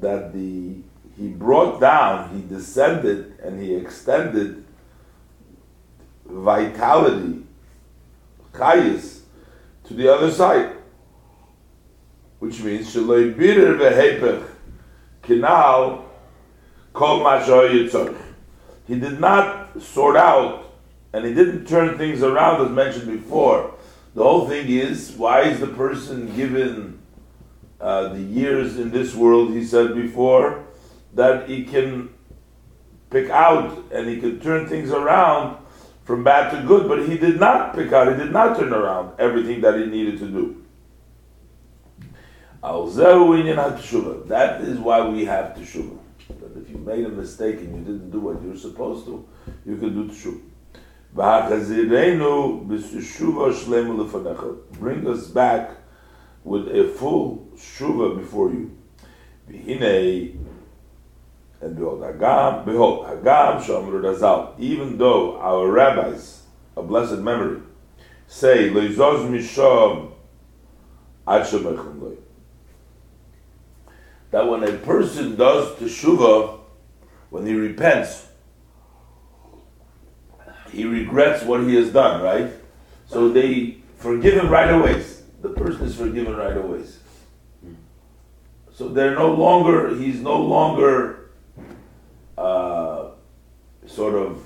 that 0.00 0.32
the 0.32 0.76
he 1.16 1.28
brought 1.28 1.80
down, 1.80 2.34
he 2.34 2.54
descended, 2.54 3.38
and 3.42 3.60
he 3.60 3.74
extended 3.74 4.64
vitality, 6.24 7.42
chayis, 8.52 9.20
to 9.84 9.94
the 9.94 10.12
other 10.12 10.30
side. 10.30 10.76
Which 12.38 12.62
means, 12.62 12.94
shaloi 12.94 13.36
bitter 13.36 13.74
vehepech, 13.74 14.48
kinal, 15.22 16.04
kol 16.92 18.16
He 18.86 18.98
did 18.98 19.20
not 19.20 19.80
sort 19.80 20.16
out, 20.16 20.74
and 21.12 21.24
he 21.24 21.34
didn't 21.34 21.66
turn 21.66 21.98
things 21.98 22.22
around 22.22 22.64
as 22.64 22.70
mentioned 22.70 23.06
before. 23.06 23.74
The 24.14 24.22
whole 24.22 24.48
thing 24.48 24.68
is, 24.68 25.12
why 25.12 25.42
is 25.42 25.60
the 25.60 25.68
person 25.68 26.34
given 26.34 27.00
uh, 27.80 28.08
the 28.08 28.20
years 28.20 28.78
in 28.78 28.90
this 28.90 29.14
world, 29.14 29.52
he 29.52 29.64
said 29.64 29.94
before, 29.94 30.64
that 31.14 31.48
he 31.48 31.64
can 31.64 32.10
pick 33.10 33.30
out 33.30 33.90
and 33.92 34.08
he 34.08 34.18
can 34.18 34.40
turn 34.40 34.66
things 34.66 34.90
around 34.90 35.58
from 36.04 36.24
bad 36.24 36.50
to 36.50 36.62
good, 36.66 36.88
but 36.88 37.06
he 37.08 37.16
did 37.16 37.38
not 37.38 37.74
pick 37.74 37.92
out, 37.92 38.08
he 38.08 38.14
did 38.18 38.32
not 38.32 38.58
turn 38.58 38.72
around 38.72 39.12
everything 39.20 39.60
that 39.60 39.78
he 39.78 39.86
needed 39.86 40.18
to 40.18 40.26
do. 40.28 40.64
That 42.62 44.60
is 44.62 44.78
why 44.78 45.06
we 45.08 45.24
have 45.26 45.54
teshuva. 45.56 45.98
That 46.40 46.56
if 46.56 46.70
you 46.70 46.78
made 46.78 47.04
a 47.04 47.08
mistake 47.08 47.58
and 47.58 47.74
you 47.76 47.82
didn't 47.84 48.10
do 48.10 48.20
what 48.20 48.40
you 48.42 48.50
were 48.50 48.56
supposed 48.56 49.04
to, 49.06 49.28
you 49.66 49.76
can 49.76 49.94
do 49.94 50.08
teshuva. 50.08 50.40
Bring 54.78 55.06
us 55.06 55.26
back 55.28 55.70
with 56.44 56.68
a 56.68 56.88
full 56.96 57.48
shuva 57.56 58.16
before 58.18 58.50
you. 58.50 58.70
And 61.62 61.76
behold, 61.76 62.00
Hagam, 62.00 62.64
behold, 62.64 63.06
Hagam 63.06 63.62
Shomru 63.62 64.02
Razal, 64.02 64.58
even 64.58 64.98
though 64.98 65.38
our 65.38 65.68
rabbis, 65.68 66.42
a 66.76 66.82
blessed 66.82 67.18
memory, 67.18 67.60
say, 68.26 68.68
Leizoz 68.70 69.28
Mishom 69.30 70.10
Ad 71.28 71.46
that 74.32 74.48
when 74.48 74.64
a 74.64 74.72
person 74.78 75.36
does 75.36 75.76
teshuva, 75.76 76.58
when 77.30 77.46
he 77.46 77.54
repents, 77.54 78.26
he 80.72 80.84
regrets 80.84 81.44
what 81.44 81.60
he 81.60 81.76
has 81.76 81.92
done, 81.92 82.22
right? 82.22 82.50
So 83.06 83.28
they 83.28 83.76
forgive 83.98 84.34
him 84.34 84.48
right 84.48 84.70
away. 84.70 85.04
The 85.42 85.50
person 85.50 85.86
is 85.86 85.94
forgiven 85.94 86.34
right 86.34 86.56
away. 86.56 86.82
So 88.72 88.88
they're 88.88 89.14
no 89.14 89.32
longer, 89.32 89.94
he's 89.94 90.20
no 90.20 90.40
longer 90.40 91.21
uh, 92.42 93.10
sort 93.86 94.14
of 94.14 94.42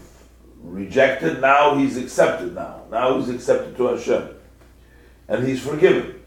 rejected. 0.63 1.41
Now 1.41 1.77
he's 1.77 1.97
accepted. 1.97 2.55
Now, 2.55 2.83
now 2.91 3.19
he's 3.19 3.29
accepted 3.29 3.77
to 3.77 3.87
Hashem, 3.89 4.29
and 5.29 5.47
he's 5.47 5.63
forgiven. 5.63 6.23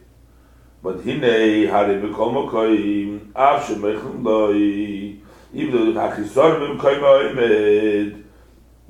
But 0.81 1.03
hine 1.03 1.67
hari 1.67 1.95
bekol 2.01 2.33
mokoim 2.33 3.35
av 3.35 3.63
shemechlum 3.63 4.23
loi 4.23 5.19
even 5.53 5.71
though 5.73 5.91
the 5.91 5.99
chisorim 5.99 6.79
oimed 6.79 8.23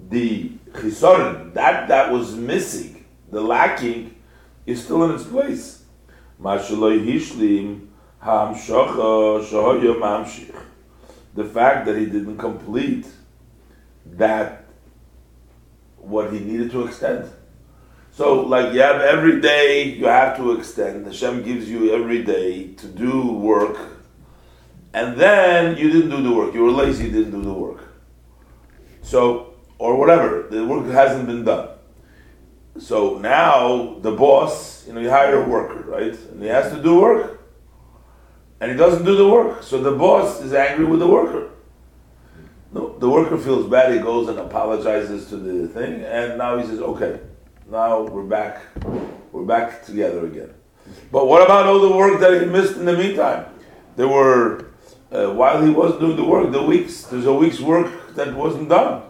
the 0.09 0.49
chisorim 0.73 1.53
that 1.53 1.88
that 1.88 2.11
was 2.11 2.36
missing 2.36 3.05
the 3.32 3.41
lacking 3.41 4.13
is 4.65 4.84
still 4.84 5.03
in 5.05 5.15
its 5.15 5.23
place 5.23 5.84
mashaloi 6.41 7.03
hishlim 7.03 7.88
ham 8.19 8.53
shocha 8.53 9.41
shohoyo 9.49 9.95
mamshich 9.99 10.53
the 11.39 11.49
fact 11.57 11.85
that 11.85 11.95
he 11.97 12.05
didn't 12.05 12.37
complete 12.37 13.05
that 14.05 14.65
what 15.97 16.31
he 16.33 16.39
needed 16.39 16.69
to 16.71 16.85
extend 16.85 17.29
so, 18.19 18.41
like 18.41 18.73
you 18.73 18.81
have 18.81 18.99
every 18.99 19.39
day, 19.39 19.83
you 19.83 20.05
have 20.07 20.35
to 20.35 20.51
extend. 20.51 21.05
Hashem 21.05 21.41
gives 21.41 21.69
you 21.69 21.95
every 21.95 22.21
day 22.21 22.73
to 22.73 22.87
do 22.87 23.31
work, 23.31 23.77
and 24.93 25.15
then 25.17 25.77
you 25.77 25.89
didn't 25.89 26.09
do 26.09 26.21
the 26.21 26.33
work. 26.35 26.53
You 26.53 26.63
were 26.63 26.71
lazy, 26.71 27.05
you 27.05 27.11
didn't 27.11 27.31
do 27.31 27.41
the 27.41 27.53
work. 27.53 27.81
So, 29.03 29.53
or 29.77 29.95
whatever, 29.95 30.47
the 30.51 30.65
work 30.65 30.85
hasn't 30.87 31.27
been 31.27 31.45
done. 31.45 31.69
So 32.77 33.17
now 33.19 33.99
the 34.01 34.11
boss, 34.11 34.85
you 34.85 34.91
know, 34.91 34.99
you 34.99 35.09
hire 35.09 35.41
a 35.41 35.47
worker, 35.47 35.83
right? 35.87 36.13
And 36.31 36.41
he 36.43 36.49
has 36.49 36.73
to 36.73 36.83
do 36.83 36.99
work, 36.99 37.38
and 38.62 38.72
he 38.72 38.78
doesn't 38.78 39.05
do 39.05 39.16
the 39.16 39.28
work. 39.28 39.64
So 39.64 39.82
the 39.82 39.91
boss 39.91 40.41
is 40.41 40.53
angry 40.53 40.86
with 40.86 40.99
the 40.99 41.07
worker. 41.07 41.51
No, 42.72 42.97
the 42.99 43.10
worker 43.10 43.38
feels 43.38 43.68
bad. 43.70 43.93
He 43.93 43.99
goes 43.99 44.28
and 44.28 44.38
apologizes 44.38 45.28
to 45.30 45.38
the 45.38 45.68
thing, 45.68 46.03
and 46.03 46.38
now 46.38 46.57
he 46.57 46.66
says, 46.68 46.80
"Okay." 46.80 47.20
now 47.70 48.01
we're 48.01 48.24
back, 48.24 48.62
we're 49.32 49.43
back 49.43 49.86
together 49.86 50.26
again. 50.26 50.53
But 51.12 51.28
what 51.28 51.43
about 51.43 51.68
all 51.68 51.80
the 51.80 51.95
work 51.95 52.20
that 52.20 52.41
he 52.41 52.47
missed 52.47 52.78
in 52.78 52.86
the 52.86 52.97
meantime? 52.97 53.45
There 53.95 54.07
were, 54.07 54.72
uh, 55.12 55.28
while 55.34 55.62
he 55.62 55.70
was 55.70 55.99
doing 55.99 56.16
the 56.16 56.24
work, 56.24 56.51
the 56.51 56.64
weeks, 56.64 57.03
there's 57.03 57.26
a 57.26 57.34
week's 57.34 57.60
work 57.60 58.16
that 58.16 58.34
wasn't 58.34 58.70
done. 58.70 59.03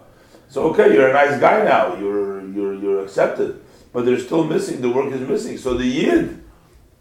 So 0.49 0.69
okay, 0.71 0.93
you're 0.93 1.09
a 1.09 1.13
nice 1.13 1.39
guy 1.39 1.63
now, 1.63 1.95
you're, 1.95 2.45
you're, 2.49 2.73
you're 2.73 3.03
accepted, 3.03 3.61
but 3.93 4.05
they're 4.05 4.19
still 4.19 4.43
missing, 4.43 4.81
the 4.81 4.89
work 4.89 5.13
is 5.13 5.21
missing. 5.21 5.57
So 5.57 5.75
the 5.75 5.85
Yid 5.85 6.43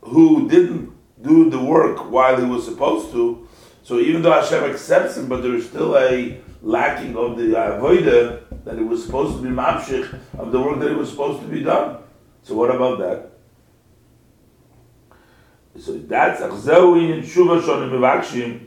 who 0.03 0.49
didn't 0.49 0.93
do 1.23 1.51
the 1.51 1.59
work 1.59 2.11
while 2.11 2.37
he 2.37 2.45
was 2.45 2.65
supposed 2.65 3.11
to, 3.13 3.49
so 3.83 3.99
even 3.99 4.23
though 4.23 4.33
Hashem 4.33 4.65
accepts 4.65 5.17
him, 5.17 5.29
but 5.29 5.43
there's 5.43 5.67
still 5.67 5.97
a 5.97 6.39
lacking 6.63 7.17
of 7.17 7.39
the 7.39 7.55
avodah 7.55 8.43
that 8.65 8.79
it 8.79 8.83
was 8.85 9.05
supposed 9.05 9.37
to 9.37 9.43
be 9.43 9.49
mamshich 9.49 10.15
of 10.39 10.53
the 10.53 10.61
work 10.61 10.79
that 10.81 10.91
it 10.91 10.97
was 10.97 11.09
supposed 11.09 11.41
to 11.41 11.49
be 11.49 11.63
done. 11.63 11.99
So 12.43 12.55
what 12.55 12.75
about 12.75 12.99
that? 12.99 13.31
So 15.81 15.93
that's 15.97 16.41
achzeui 16.41 17.17
in 17.17 17.23
shonim 17.23 17.91
mivakshim. 17.91 18.67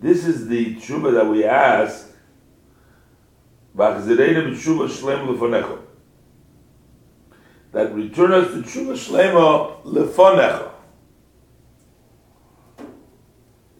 This 0.00 0.24
is 0.24 0.46
the 0.46 0.76
tshuva 0.76 1.12
that 1.14 1.26
we 1.26 1.44
ask. 1.44 2.10
V'achzireinu 3.76 4.54
b'tshuva 4.54 4.88
shlem 4.88 5.26
lefonecho. 5.26 5.80
That 7.72 7.94
return 7.94 8.32
us 8.32 8.52
to 8.52 8.62
tshuva 8.62 8.94
shlema 8.94 9.82
lefonecho. 9.84 10.70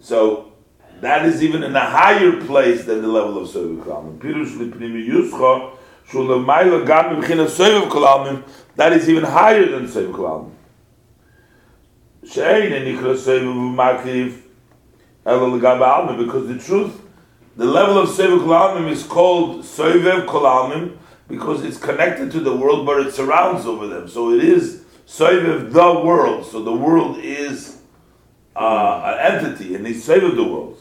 So 0.07 0.53
that 1.01 1.27
is 1.27 1.43
even 1.43 1.65
in 1.65 1.75
a 1.75 1.81
higher 1.81 2.41
place 2.47 2.85
than 2.85 3.03
the 3.03 3.09
level 3.09 3.39
of 3.39 3.49
Soviv 3.49 3.83
Kalamim. 3.83 4.21
That 8.77 8.93
is 8.93 9.09
even 9.09 9.25
higher 9.25 9.67
than 9.69 9.89
Soviv 9.89 10.13
Kalamim. 10.13 10.53
And 15.25 16.19
because 16.19 16.47
the 16.47 16.59
truth, 16.65 17.01
the 17.57 17.65
level 17.65 17.99
of 17.99 18.09
Soviv 18.11 18.89
is 18.89 19.03
called 19.03 19.63
Soviv 19.63 20.99
because 21.27 21.65
it's 21.65 21.79
connected 21.79 22.31
to 22.31 22.39
the 22.39 22.55
world, 22.55 22.87
but 22.87 23.05
it 23.05 23.13
surrounds 23.13 23.67
over 23.67 23.89
them. 23.89 24.07
So 24.09 24.31
it 24.31 24.45
is 24.45 24.85
Soviv 25.09 25.73
the 25.73 26.01
world. 26.07 26.47
So 26.47 26.63
the 26.63 26.73
world 26.73 27.19
is 27.19 27.76
uh, 28.57 29.19
an 29.19 29.35
entity, 29.35 29.75
and 29.75 29.87
he's 29.87 30.07
Soviv 30.07 30.35
the 30.37 30.45
world. 30.45 30.79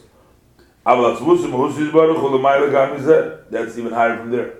That's 3.49 3.77
even 3.77 3.91
higher 3.91 4.17
from 4.17 4.31
there. 4.31 4.53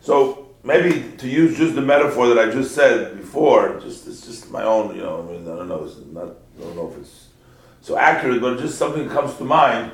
So 0.00 0.54
maybe 0.62 1.16
to 1.18 1.28
use 1.28 1.56
just 1.58 1.74
the 1.74 1.82
metaphor 1.82 2.28
that 2.28 2.38
I 2.38 2.50
just 2.50 2.74
said 2.74 3.16
before, 3.18 3.80
just 3.80 4.06
it's 4.06 4.24
just 4.26 4.50
my 4.50 4.62
own, 4.62 4.94
you 4.96 5.02
know. 5.02 5.22
I 5.28 5.56
don't 5.56 5.68
know. 5.68 5.84
It's 5.84 5.96
not. 6.12 6.36
I 6.56 6.60
don't 6.60 6.76
know 6.76 6.90
if 6.92 6.98
it's 6.98 7.28
so 7.80 7.98
accurate, 7.98 8.40
but 8.40 8.58
just 8.58 8.78
something 8.78 9.08
comes 9.08 9.36
to 9.36 9.44
mind. 9.44 9.92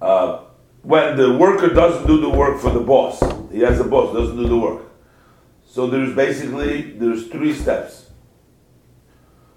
Uh, 0.00 0.42
when 0.82 1.16
the 1.16 1.36
worker 1.36 1.68
doesn't 1.68 2.06
do 2.06 2.20
the 2.20 2.28
work 2.28 2.60
for 2.60 2.70
the 2.70 2.80
boss, 2.80 3.20
he 3.50 3.60
has 3.60 3.80
a 3.80 3.84
boss 3.84 4.14
doesn't 4.14 4.36
do 4.36 4.48
the 4.48 4.56
work. 4.56 4.82
So 5.68 5.86
there's 5.86 6.14
basically 6.14 6.92
there's 6.92 7.26
three 7.26 7.52
steps. 7.52 8.05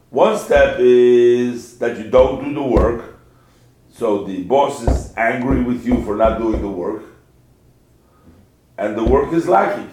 One 0.10 0.38
step 0.40 0.78
is 0.80 1.78
that 1.78 1.98
you 1.98 2.10
don't 2.10 2.44
do 2.44 2.54
the 2.54 2.64
work, 2.64 3.20
so 3.90 4.24
the 4.24 4.44
boss 4.44 4.82
is 4.82 5.14
angry 5.16 5.62
with 5.62 5.86
you 5.86 6.04
for 6.04 6.16
not 6.16 6.40
doing 6.40 6.62
the 6.62 6.70
work, 6.70 7.04
and 8.78 8.98
the 8.98 9.04
work 9.04 9.32
is 9.34 9.48
lacking. 9.48 9.92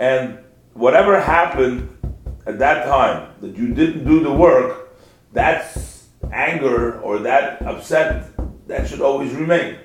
And 0.00 0.38
whatever 0.72 1.20
happened 1.20 1.88
at 2.46 2.58
that 2.58 2.86
time 2.86 3.32
that 3.40 3.56
you 3.56 3.72
didn't 3.72 4.04
do 4.04 4.20
the 4.24 4.32
work, 4.32 4.96
that's 5.32 6.08
anger 6.32 7.00
or 7.00 7.20
that 7.20 7.62
upset 7.62 8.32
that 8.66 8.88
should 8.88 9.00
always 9.00 9.32
remain. 9.32 9.78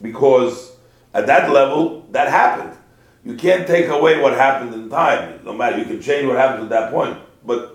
Because 0.00 0.72
at 1.12 1.26
that 1.26 1.50
level, 1.50 2.06
that 2.12 2.28
happened. 2.28 2.76
You 3.24 3.34
can't 3.34 3.66
take 3.66 3.88
away 3.88 4.20
what 4.20 4.32
happened 4.32 4.74
in 4.74 4.88
time. 4.88 5.44
No 5.44 5.52
matter, 5.52 5.78
you 5.78 5.84
can 5.84 6.00
change 6.00 6.26
what 6.26 6.36
happened 6.36 6.64
at 6.64 6.70
that 6.70 6.90
point. 6.90 7.18
But 7.44 7.71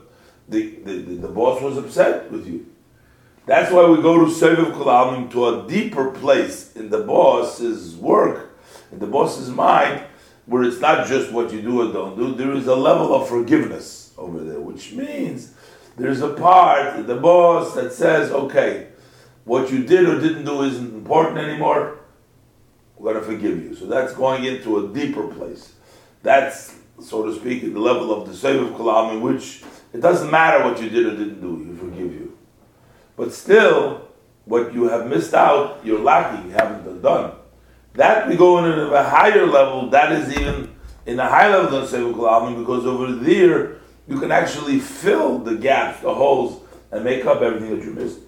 the, 0.50 0.76
the, 0.84 0.94
the, 0.94 1.28
boss 1.28 1.62
was 1.62 1.78
upset 1.78 2.32
with 2.32 2.48
you. 2.48 2.66
That's 3.46 3.72
why 3.72 3.88
we 3.88 4.02
go 4.02 4.26
to 4.26 4.32
Seviv 4.32 4.74
Kulamim 4.74 5.32
to 5.32 5.48
a 5.48 5.68
deeper 5.68 6.12
place 6.12 6.76
in 6.76 6.90
the 6.90 7.00
boss's 7.00 7.96
work, 7.96 8.58
in 8.92 9.00
the 9.00 9.08
boss's 9.08 9.50
mind, 9.50 10.04
where 10.46 10.64
it's 10.64 10.80
not 10.80 11.08
just 11.08 11.32
what 11.32 11.52
you 11.52 11.62
do 11.62 11.82
or 11.82 11.94
don't 11.94 12.18
do. 12.18 12.34
There 12.34 12.54
is 12.54 12.68
a 12.68 12.76
level 12.76 13.14
of 13.14 13.28
forgiveness 13.28 14.14
over 14.18 14.44
there, 14.44 14.60
which 14.60 14.94
means 14.94 15.54
there's 15.98 16.22
a 16.22 16.30
part 16.30 16.98
in 16.98 17.08
the 17.08 17.16
boss 17.16 17.76
that 17.76 17.92
says, 17.92 18.32
okay, 18.32 18.88
what 19.44 19.72
you 19.72 19.84
did 19.84 20.08
or 20.08 20.20
didn't 20.20 20.46
do 20.46 20.64
isn't 20.64 20.94
important 20.94 21.38
anymore. 21.40 22.00
We're 22.98 23.14
going 23.14 23.26
to 23.26 23.32
forgive 23.32 23.64
you. 23.64 23.76
So 23.76 23.86
that's 23.86 24.14
going 24.14 24.44
into 24.44 24.86
a 24.86 24.94
deeper 24.94 25.28
place. 25.28 25.74
That's, 26.24 26.76
so 27.02 27.26
to 27.26 27.36
speak, 27.36 27.62
the 27.62 27.80
level 27.80 28.14
of 28.14 28.28
the 28.28 28.34
Seviv 28.34 28.76
Kulamim, 28.76 29.14
in 29.14 29.22
which 29.22 29.64
it 29.98 30.02
doesn't 30.02 30.30
matter 30.30 30.64
what 30.64 30.80
you 30.80 30.92
did 30.92 31.08
or 31.08 31.12
didn't 31.12 31.42
do, 31.42 31.66
you 31.66 31.76
forgive 31.76 32.14
you. 32.14 32.38
But 33.16 33.34
still, 33.34 34.08
what 34.46 34.72
you 34.72 34.88
have 34.90 35.10
missed 35.10 35.34
out, 35.34 35.80
you're 35.84 36.00
lacking, 36.00 36.46
you 36.46 36.52
haven't 36.52 36.84
been 36.84 37.02
done. 37.02 37.32
That 37.96 38.30
we 38.30 38.38
go 38.38 38.60
in 38.60 38.94
a 38.94 39.04
higher 39.04 39.48
level, 39.48 39.90
that 39.90 40.12
is 40.12 40.38
even 40.38 40.76
in 41.08 41.20
a 41.20 41.28
high 41.28 41.50
level 41.50 41.72
than 41.72 41.90
Sevuk 41.90 42.30
Alim, 42.30 42.60
because 42.60 42.86
over 42.86 43.12
there, 43.12 43.78
you 44.08 44.20
can 44.20 44.32
actually 44.32 44.80
fill 44.80 45.40
the 45.40 45.56
gaps, 45.56 46.02
the 46.02 46.14
holes, 46.14 46.62
and 46.92 47.04
make 47.04 47.26
up 47.26 47.42
everything 47.42 47.76
that 47.76 47.84
you 47.84 47.94
missed. 47.94 48.20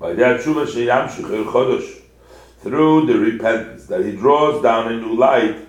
By 0.00 0.14
that 0.14 0.42
through 0.42 0.54
the 3.06 3.16
repentance 3.16 3.86
that 3.86 4.04
he 4.04 4.10
draws 4.10 4.60
down 4.60 4.92
a 4.92 4.96
new 4.96 5.14
light, 5.14 5.68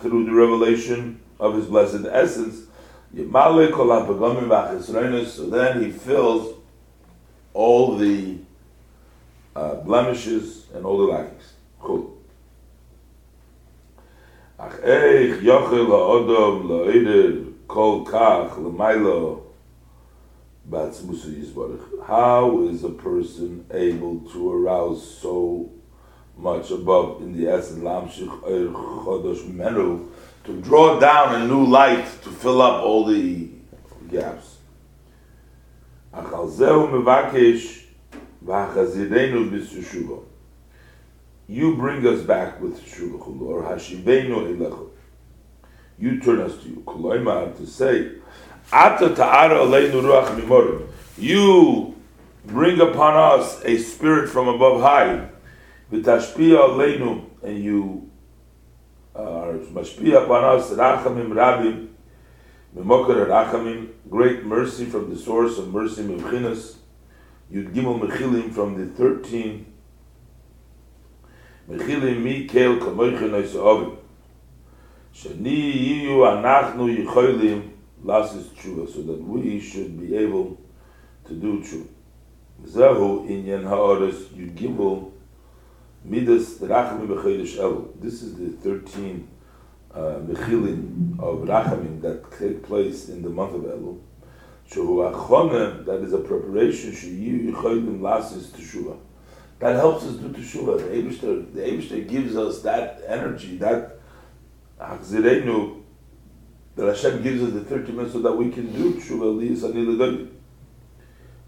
through 0.00 0.24
the 0.24 0.32
revelation 0.32 1.18
of 1.42 1.56
his 1.56 1.66
blessed 1.66 2.06
essence, 2.08 2.62
so 3.14 3.24
then 5.50 5.82
he 5.82 5.90
fills 5.90 6.54
all 7.52 7.96
the 7.96 8.38
uh, 9.56 9.74
blemishes 9.74 10.66
and 10.72 10.86
all 10.86 10.98
the 10.98 11.12
lackings. 11.12 11.52
Cool. 11.80 12.16
Ach 14.58 14.80
eich 14.84 15.42
yochel 15.42 15.86
ha'odom 15.88 16.68
la'idir 16.68 17.52
kol 17.66 18.04
kach 18.06 18.56
l'maylo 18.56 19.42
b'atzmusu 20.70 21.34
yisbarach. 21.34 22.06
How 22.06 22.62
is 22.68 22.84
a 22.84 22.90
person 22.90 23.66
able 23.72 24.20
to 24.32 24.52
arouse 24.52 25.18
so 25.18 25.70
much 26.38 26.70
above 26.70 27.20
in 27.20 27.32
the 27.36 27.48
essence 27.50 27.82
lamshich 27.82 28.30
eich 28.44 28.72
chodosh 29.04 29.44
menu 29.52 30.08
to 30.44 30.60
draw 30.60 30.98
down 30.98 31.40
a 31.40 31.46
new 31.46 31.64
light 31.64 32.06
to 32.22 32.30
fill 32.30 32.60
up 32.60 32.82
all 32.82 33.04
the 33.04 33.48
gaps. 34.10 34.58
You 41.48 41.76
bring 41.76 42.06
us 42.06 42.22
back 42.22 42.60
with 42.60 42.84
Shuvah 42.84 43.40
or 43.42 43.62
Hashivenu 43.62 44.56
Elechu. 44.56 44.90
you 45.98 46.20
turn 46.20 46.40
us 46.40 46.56
to 46.62 46.68
you. 46.68 46.82
Koloima 46.86 47.56
to 47.56 47.66
say, 47.66 48.12
Ata 48.72 49.14
ta'ara 49.14 49.56
aleinu 49.60 50.02
ruach 50.02 50.36
mimorim. 50.38 50.88
You 51.16 51.94
bring 52.44 52.80
upon 52.80 53.40
us 53.40 53.62
a 53.64 53.78
spirit 53.78 54.28
from 54.28 54.48
above 54.48 54.80
high. 54.80 55.28
V'tashpia 55.92 56.68
aleinu, 56.68 57.24
and 57.42 57.62
you 57.62 58.10
mashpia 59.14 60.24
upon 60.24 60.44
us, 60.44 60.70
rachamim 60.70 61.28
rabim, 61.28 61.88
Memokar 62.74 63.26
Rachamim, 63.26 63.88
great 64.08 64.46
mercy 64.46 64.86
from 64.86 65.10
the 65.10 65.16
source 65.16 65.58
of 65.58 65.70
mercy, 65.72 66.02
Mevchinas, 66.04 66.76
Yud 67.52 67.74
Gimel 67.74 68.00
Mechilim 68.00 68.50
from 68.50 68.78
the 68.78 68.86
13 68.94 69.66
Mechilim 71.68 72.22
mi 72.22 72.46
kel 72.46 72.78
kamoichin 72.78 73.34
ois 73.34 73.54
ovim. 73.54 73.98
Shani 75.14 75.74
yiyu 75.74 76.24
anachnu 76.24 76.88
yichoylim 76.96 77.72
lasis 78.02 78.46
tshuva, 78.54 78.90
so 78.90 79.02
that 79.02 79.22
we 79.22 79.60
should 79.60 80.00
be 80.00 80.16
able 80.16 80.58
to 81.26 81.34
do 81.34 81.60
tshuva. 81.60 81.86
Zehu 82.64 83.28
inyan 83.28 83.64
ha'oris 83.64 84.28
Yud 84.34 84.54
Gimel 84.56 85.11
midas 86.04 86.58
rachamim 86.58 87.08
b'chodesh 87.08 87.56
elu. 87.58 87.88
This 88.00 88.22
is 88.22 88.36
the 88.36 88.50
13 88.50 89.28
uh, 89.94 89.98
mechilin 90.26 91.18
of 91.18 91.46
rachamim 91.46 92.00
that 92.00 92.30
take 92.38 92.62
place 92.62 93.08
in 93.08 93.22
the 93.22 93.28
month 93.28 93.54
of 93.54 93.62
Elul. 93.62 94.00
Shehu 94.70 95.12
achone, 95.12 95.84
that 95.84 96.00
is 96.02 96.12
a 96.12 96.18
preparation, 96.18 96.92
sheyu 96.92 97.52
yichoydim 97.52 98.00
lasis 98.00 98.46
teshuva. 98.46 98.96
That 99.58 99.76
helps 99.76 100.04
us 100.04 100.16
do 100.16 100.28
teshuva. 100.30 100.78
The 100.78 100.88
Eibishter, 100.88 101.52
the 101.52 101.60
Eibishter 101.60 102.08
gives 102.08 102.36
us 102.36 102.62
that 102.62 103.02
energy, 103.06 103.58
that 103.58 103.98
achzirenu, 104.80 105.82
that 106.74 106.86
Hashem 106.86 107.22
gives 107.22 107.42
us 107.42 107.52
the 107.52 107.64
30 107.64 107.92
minutes 107.92 108.12
so 108.14 108.20
that 108.20 108.32
we 108.32 108.50
can 108.50 108.72
do 108.72 108.94
teshuva 108.94 109.38
liyis 109.38 109.60
aniladoidi. 109.60 110.30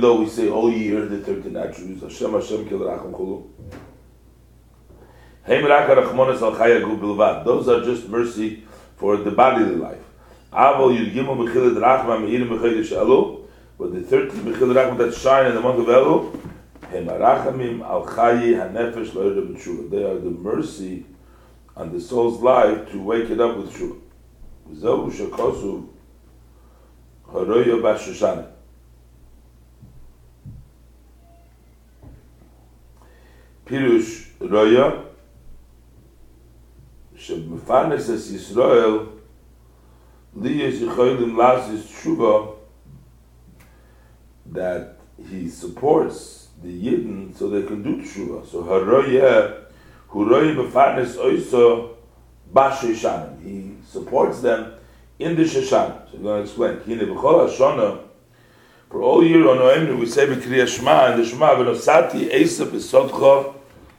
though 0.00 0.20
we 0.20 0.28
say 0.28 0.48
oh, 0.48 0.52
all 0.52 0.70
year 0.70 1.06
the 1.06 1.18
13 1.18 1.56
attributes, 1.56 2.02
Hashem 2.02 2.32
Hashem 2.32 2.68
Kil 2.68 2.80
Racham 2.80 3.12
Chulu. 3.12 3.44
Those 7.44 7.68
are 7.68 7.82
just 7.82 8.08
mercy 8.10 8.64
for 8.96 9.16
the 9.16 9.30
bodily 9.30 9.76
life. 9.76 10.02
But 10.52 10.88
the 13.94 14.02
13 14.02 14.40
Mechilad 14.40 14.74
Rachma 14.74 14.98
that 14.98 15.14
shine 15.14 15.46
in 15.46 15.54
the 15.54 15.62
month 15.62 15.78
of 15.78 15.86
Elul, 15.86 16.30
Hem 16.90 17.06
Arachamim 17.06 17.80
Al 17.82 18.04
Chayi 18.04 18.54
HaNefesh. 18.54 19.14
They 19.90 20.04
are 20.04 20.18
the 20.18 20.30
mercy 20.30 21.06
on 21.74 21.90
the 21.90 22.00
soul's 22.00 22.42
life 22.42 22.90
to 22.92 23.00
wake 23.02 23.30
it 23.30 23.40
up 23.40 23.56
with 23.56 23.72
Tshuva. 23.72 24.02
Zehu 24.74 25.10
Shekosu 25.10 25.88
Haroyo 27.32 27.80
Bashushanim. 27.82 28.56
פירוש 33.66 34.32
רויה 34.40 34.90
שבפרנס 37.16 38.10
את 38.10 38.34
ישראל 38.34 38.98
לי 40.42 40.50
יש 40.50 40.82
יכולים 40.82 41.36
לעשות 41.36 41.80
תשובה 41.84 42.46
that 44.52 44.98
he 45.18 45.48
supports 45.48 46.48
the 46.62 46.68
Yidden 46.68 47.34
so 47.34 47.48
they 47.48 47.62
can 47.62 47.82
do 47.82 48.00
tshuva. 48.02 48.46
So 48.46 48.62
haroya 48.62 49.66
huroya 50.08 50.54
befarnes 50.54 51.16
oiso 51.16 51.96
b'sheshanim. 52.52 53.42
He 53.42 53.75
supports 53.86 54.40
them 54.40 54.72
in 55.18 55.36
the 55.36 55.42
sheshanim. 55.44 56.10
So 56.10 56.18
we're 56.18 56.22
going 56.22 56.44
to 56.46 56.50
explain. 56.50 58.00
For 58.88 59.02
all 59.02 59.24
year 59.24 59.48
on 59.48 59.58
Noemnu 59.58 59.98
we 59.98 60.06
say 60.06 60.26
b'kriyah 60.26 60.68
Shema 60.68 61.06
and 61.06 61.20
the 61.20 61.26
Shema 61.26 61.54
v'nosati 61.56 62.30
Esav 62.30 62.68
b'sodcha 62.68 63.54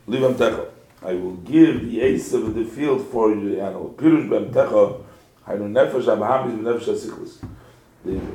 livam 0.08 0.36
techa. 0.36 0.70
I 1.04 1.14
will 1.14 1.36
give 1.38 1.92
the 1.92 2.00
Esav 2.00 2.48
of 2.48 2.56
the 2.56 2.64
field 2.64 3.06
for 3.08 3.36
the 3.36 3.60
animal. 3.62 3.94
Pirush 3.98 4.28
b'em 4.30 4.50
techa 4.52 5.04
haynu 5.46 5.70
nefesh 5.72 6.06
abahamis 6.06 6.58
b'nefesh 6.58 6.88
hasichlis. 6.88 7.44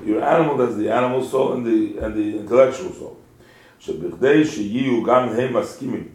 Your 0.05 0.23
animal 0.23 0.57
that's 0.59 0.77
the 0.77 0.91
animal 0.91 1.25
soul 1.25 1.55
and 1.55 1.65
the 1.65 1.99
and 2.05 2.15
the 2.15 2.39
intellectual 2.41 2.93
soul. 2.93 3.17
Shebichdei 3.81 4.43
sheyiyu 4.43 5.03
gam 5.07 5.35
heim 5.35 5.55
askimim. 5.55 6.11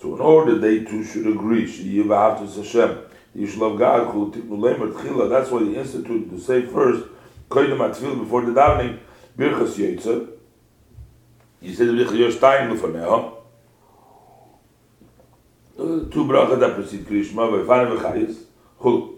So 0.00 0.14
in 0.14 0.20
order 0.20 0.58
they 0.58 0.84
too 0.84 1.04
should 1.04 1.26
agree, 1.26 1.66
sheyiyu 1.66 2.04
v'havtus 2.04 2.56
Hashem. 2.56 2.90
You 2.90 3.11
should 3.46 3.58
love 3.58 3.78
God. 3.78 4.12
Who 4.12 4.30
tiknu 4.30 4.58
lemer 4.58 4.92
tchila. 4.92 5.28
That's 5.28 5.50
why 5.50 5.60
he 5.64 5.76
instituted 5.76 6.30
to 6.30 6.38
say 6.38 6.62
first, 6.66 7.06
koydem 7.48 7.78
atfil 7.78 8.18
before 8.18 8.42
the 8.42 8.52
davening. 8.52 8.98
Birchas 9.36 9.76
Yetzer. 9.76 10.28
You 11.60 11.74
said 11.74 11.88
Birchas 11.88 12.38
Yoshtaim 12.38 12.70
Lufaneo. 12.70 13.38
Two 15.76 16.24
brachas 16.26 16.60
that 16.60 16.74
precede 16.74 17.06
Krishma, 17.06 17.48
Vayfanim 17.50 17.96
V'chayis, 17.96 18.36
Chul. 18.78 19.14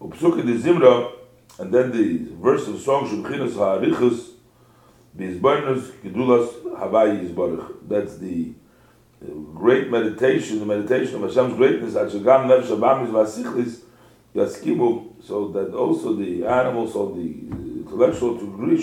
Upsuk 0.00 0.38
in 0.40 0.46
the 0.46 0.52
Zimra, 0.52 1.10
and 1.58 1.74
then 1.74 1.90
the 1.90 2.32
verse 2.40 2.68
of 2.68 2.74
the 2.74 2.78
song, 2.78 3.08
Shemchinas 3.08 3.54
Ha'arichus, 3.54 4.30
B'izbarnus 5.18 5.90
Gedulas 6.04 6.48
Havayi 6.78 7.28
Yizbarach. 7.28 7.72
That's 7.88 8.18
the 8.18 8.54
great 9.26 9.90
meditation, 9.90 10.60
the 10.60 10.66
meditation 10.66 11.16
of 11.16 11.22
Hashem's 11.22 11.56
greatness, 11.56 11.94
so 11.94 12.08
that 15.48 15.74
also 15.74 16.14
the 16.14 16.46
animals, 16.46 16.94
or 16.94 17.16
the 17.16 17.34
intellectual 17.50 18.38
to 18.38 18.44
agree 18.44 18.80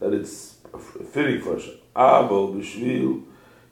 that 0.00 0.12
it's 0.12 0.56
fitting 1.12 1.40
for 1.40 1.54
Hashem. 1.54 1.74
Abel 1.96 2.54
b'shvil 2.54 3.22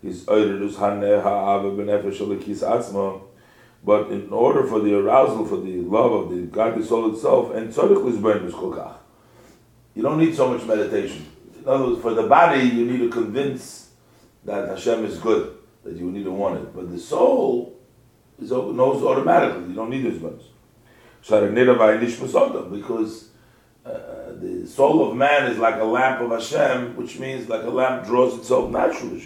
is 0.03 0.25
oiridus 0.27 0.75
haneh 0.75 1.23
ha'ave 1.23 1.77
b'nefesh 1.77 2.21
alikis 2.21 2.63
atzma 2.63 3.23
but 3.85 4.11
in 4.11 4.29
order 4.31 4.67
for 4.67 4.81
the 4.81 4.95
arousal, 4.95 5.47
for 5.47 5.59
the 5.59 5.81
love 5.83 6.13
of 6.13 6.31
the 6.31 6.43
godly 6.43 6.85
soul 6.85 7.15
itself, 7.15 7.55
and 7.55 7.73
tzorich 7.73 8.03
lizbein 8.03 8.51
kolkach. 8.51 8.97
You 9.95 10.03
don't 10.03 10.19
need 10.19 10.35
so 10.35 10.53
much 10.53 10.67
meditation. 10.67 11.25
In 11.59 11.67
other 11.67 11.87
words, 11.87 12.03
for 12.03 12.15
the 12.15 12.25
body, 12.25 12.61
you 12.61 12.85
need 12.85 12.99
to 12.99 13.09
convince 13.09 13.88
that 14.45 14.69
Hashem 14.69 15.05
is 15.05 15.19
good, 15.19 15.59
that 15.85 15.97
you 15.97 16.11
need 16.11 16.25
to 16.25 16.31
want 16.31 16.61
it. 16.61 16.75
But 16.75 16.91
the 16.91 16.99
soul 16.99 17.79
is, 18.41 18.51
knows 18.51 19.03
automatically. 19.03 19.69
You 19.69 19.75
don't 19.75 19.91
need 19.91 20.05
this 20.05 20.21
much. 20.21 20.43
Because 22.71 23.29
uh, 23.85 24.33
the 24.41 24.67
soul 24.67 25.11
of 25.11 25.17
man 25.17 25.51
is 25.51 25.59
like 25.59 25.81
a 25.81 25.85
lamp 25.85 26.21
of 26.21 26.31
Hashem, 26.31 26.97
which 26.97 27.19
means 27.19 27.49
like 27.49 27.63
a 27.65 27.71
lamp 27.71 28.07
draws 28.07 28.39
itself 28.39 28.71
naturally. 28.71 29.19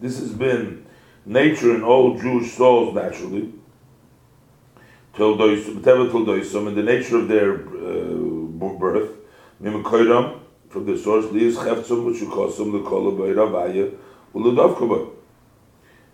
This 0.00 0.18
has 0.18 0.32
been 0.32 0.84
nature 1.24 1.74
in 1.74 1.82
all 1.82 2.18
Jewish 2.18 2.52
souls 2.52 2.94
naturally. 2.94 3.52
Till 5.14 5.38
in 5.38 6.74
the 6.74 6.82
nature 6.82 7.18
of 7.18 7.28
their 7.28 7.54
uh, 7.54 8.78
birth, 8.78 9.10
from 10.72 10.86
the 10.86 10.96
source, 10.96 11.26
which 11.26 12.20
you 12.20 12.30
call 12.30 12.50
some 12.50 12.72
the 12.72 12.80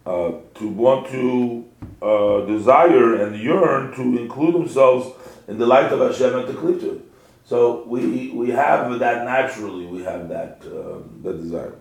uh, 0.04 0.32
to 0.54 0.68
want 0.68 1.08
to 1.10 1.64
uh, 2.02 2.40
desire 2.46 3.22
and 3.22 3.40
yearn 3.40 3.94
to 3.94 4.02
include 4.18 4.54
themselves 4.54 5.14
in 5.46 5.58
the 5.58 5.66
light 5.66 5.92
of 5.92 6.00
Hashem 6.00 6.34
and 6.34 6.46
to 6.46 6.92
it. 6.92 7.00
So 7.44 7.84
we 7.86 8.30
we 8.30 8.50
have 8.50 8.98
that 8.98 9.24
naturally. 9.24 9.86
We 9.86 10.02
have 10.02 10.28
that 10.28 10.62
uh, 10.66 10.98
that 11.22 11.40
desire. 11.40 11.74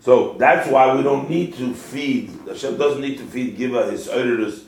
So 0.00 0.34
that's 0.38 0.68
why 0.70 0.96
we 0.96 1.02
don't 1.02 1.28
need 1.28 1.54
to 1.56 1.74
feed. 1.74 2.30
Hashem 2.48 2.78
doesn't 2.78 3.02
need 3.02 3.18
to 3.18 3.26
feed 3.26 3.56
Giva 3.56 3.90
his 3.90 4.08
oiris 4.08 4.64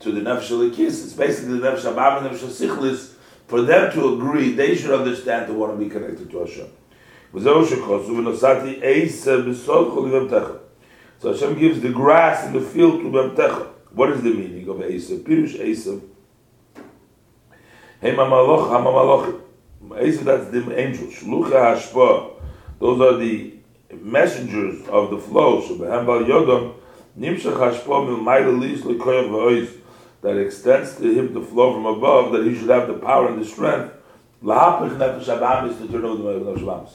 to 0.00 0.12
the 0.12 0.20
nefesh. 0.20 0.78
It's 0.78 1.12
basically 1.12 1.58
the 1.58 1.66
nefesh 1.66 1.86
and 1.86 2.36
nefesh. 2.36 3.15
For 3.46 3.62
them 3.62 3.92
to 3.92 4.14
agree, 4.14 4.52
they 4.52 4.74
should 4.74 4.90
understand 4.90 5.46
to 5.46 5.52
want 5.54 5.78
to 5.78 5.84
be 5.84 5.88
connected 5.90 6.30
to 6.30 6.38
Hashem. 6.40 6.68
So 11.18 11.32
Hashem 11.32 11.58
gives 11.58 11.80
the 11.80 11.90
grass 11.90 12.46
in 12.46 12.52
the 12.52 12.60
field 12.60 13.00
to 13.00 13.10
Bemtecha. 13.10 13.68
What 13.92 14.10
is 14.10 14.22
the 14.22 14.30
meaning 14.30 14.68
of 14.68 14.76
Esav? 14.76 15.22
Pirush 15.22 15.58
Esav. 15.58 16.00
Hey 18.00 18.14
Mamaloch, 18.14 18.68
Hamamaloch. 18.68 19.40
Esav, 19.88 20.24
that's 20.24 20.50
the 20.50 20.78
angels. 20.78 21.14
Shlucha 21.14 21.76
Hashpa. 21.76 22.32
Those 22.78 23.00
are 23.00 23.16
the 23.16 23.54
messengers 23.94 24.86
of 24.88 25.10
the 25.10 25.18
flow. 25.18 25.62
Shebehem 25.62 26.04
Bal 26.04 26.26
Yodom. 26.26 26.74
Nimshach 27.18 27.56
Hashpa 27.56 28.06
Mil 28.06 28.18
Maila 28.18 28.58
Lis 28.60 28.82
Lekoyav 28.82 29.28
Ha'oiz. 29.30 29.70
That 30.22 30.38
extends 30.38 30.96
to 30.96 31.12
him 31.12 31.34
the 31.34 31.42
flow 31.42 31.74
from 31.74 31.86
above, 31.86 32.32
that 32.32 32.44
he 32.44 32.54
should 32.54 32.70
have 32.70 32.88
the 32.88 32.94
power 32.94 33.28
and 33.28 33.40
the 33.40 33.44
strength 33.44 33.92
Lahapich 34.42 34.96
nefesh 34.98 35.38
abam 35.38 35.70
is 35.70 35.78
to 35.78 35.88
turn 35.88 36.04
over 36.04 36.38
the 36.38 36.52
nefesh 36.52 36.62
abam. 36.62 36.88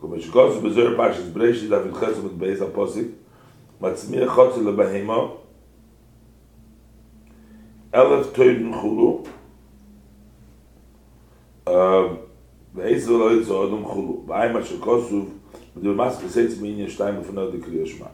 Kuma 0.00 0.16
shkos 0.16 0.62
bezer 0.62 0.96
pashis 0.96 1.30
breish 1.32 1.68
da 1.68 1.80
vit 1.80 1.92
khas 1.92 2.22
mit 2.22 2.38
beis 2.38 2.60
aposik. 2.60 3.12
Matzmir 3.80 4.26
khotz 4.28 4.56
le 4.56 4.72
behemo. 4.72 5.38
Elf 7.92 8.32
toiden 8.32 8.72
khulu. 8.72 9.26
Beis 12.74 13.02
um, 13.02 13.06
soll 13.06 13.22
oi 13.22 13.44
so 13.44 13.68
khulu. 13.68 14.26
Bei 14.26 14.48
ma 14.48 14.60
shkos 14.60 15.10
mit 15.74 15.84
der 15.84 15.94
mas 15.94 16.16
gesetz 16.22 16.60
min 16.60 16.78
in 16.78 16.88
stein 16.88 17.20
von 17.22 17.34
der 17.34 17.58
kriyashma. 17.58 18.08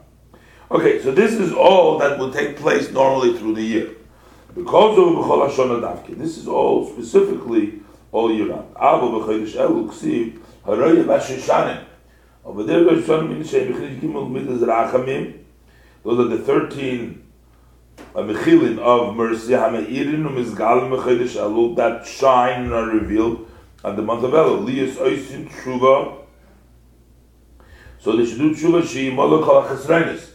Okay, 0.71 0.99
so 1.03 1.11
this 1.11 1.33
is 1.33 1.53
all 1.53 1.99
that 1.99 2.17
will 2.17 2.33
take 2.33 2.57
place 2.57 2.91
normally 2.91 3.37
through 3.37 3.53
the 3.53 3.61
year. 3.61 3.89
This 4.55 6.37
is 6.37 6.47
all 6.47 6.85
specifically 6.87 7.81
all 8.11 8.31
year 8.31 8.49
round. 8.49 8.67
Over 12.45 12.63
there, 12.63 12.83
Midas 12.83 13.11
Rachamim. 14.61 15.39
Those 16.03 16.19
are 16.19 16.27
the 16.27 16.37
13 16.37 17.23
uh, 18.13 18.19
Mechilin 18.19 18.77
of 18.77 19.15
mercy. 19.15 19.53
Hameirin 19.53 20.27
U'Mizgalim 20.27 20.89
B'chodesh 20.91 21.35
Elu 21.35 21.75
that 21.77 22.05
shine 22.05 22.65
and 22.65 22.73
are 22.73 22.85
revealed 22.85 23.49
on 23.83 23.95
the 23.95 24.03
month 24.03 24.23
of 24.23 24.31
Elul. 24.31 24.67
Liyas. 24.67 24.95
So 27.99 28.15
they 28.15 28.25
should 28.25 28.37
do 28.37 28.53
Tshuva. 28.53 30.29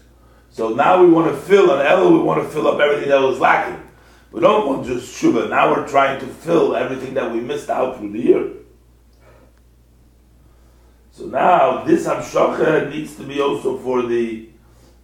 So 0.51 0.71
now 0.71 1.03
we 1.03 1.11
want 1.11 1.31
to 1.31 1.37
fill, 1.37 1.71
on 1.71 1.85
Elul 1.85 2.13
we 2.13 2.19
want 2.19 2.43
to 2.43 2.49
fill 2.49 2.67
up 2.67 2.81
everything 2.81 3.11
that 3.11 3.21
was 3.21 3.39
lacking. 3.39 3.88
We 4.31 4.41
don't 4.41 4.67
want 4.67 4.87
just 4.87 5.21
Shuvah. 5.21 5.49
Now 5.49 5.73
we're 5.73 5.89
trying 5.89 6.21
to 6.21 6.27
fill 6.27 6.77
everything 6.77 7.15
that 7.15 7.33
we 7.33 7.41
missed 7.41 7.71
out 7.71 7.99
through 7.99 8.13
the 8.13 8.21
year. 8.21 8.51
So 11.11 11.27
now 11.27 11.85
this 11.85 12.07
Hamshacha 12.07 12.91
needs 12.91 13.17
to 13.17 13.25
be 13.25 13.41
also 13.41 13.79
for 13.79 14.03
the 14.03 14.51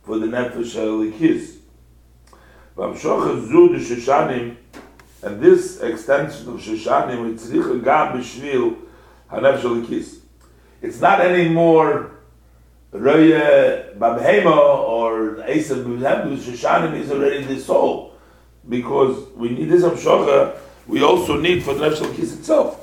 for 0.02 0.18
the 0.18 0.26
Nefesh 0.26 0.76
Elikis. 0.76 1.56
Hamshacha 2.76 3.48
Zu 3.48 3.68
the 3.70 3.78
Shoshanim, 3.78 4.56
and 5.22 5.40
this 5.40 5.80
extension 5.80 6.48
of 6.48 6.60
Shoshanim, 6.60 7.32
it's 7.32 7.48
Gam 7.82 8.18
B'Shvil 8.18 8.76
HaNefesh 9.30 9.60
Elikis. 9.60 10.18
It's 10.82 11.00
not 11.00 11.22
anymore 11.22 12.10
Roya 12.92 13.94
Babhema 13.96 14.54
or 14.54 15.42
Asa 15.42 15.76
Babhema, 15.76 16.36
Shoshanim 16.36 16.94
is 17.00 17.10
already 17.10 17.42
the 17.44 17.58
soul 17.58 18.13
because 18.68 19.28
we 19.36 19.50
need 19.50 19.68
this 19.68 19.82
Hamshacha, 19.82 20.56
we 20.86 21.02
also 21.02 21.38
need 21.40 21.62
for 21.62 21.74
the 21.74 21.88
Nefesh 21.88 22.14
Kiss 22.16 22.34
itself. 22.38 22.80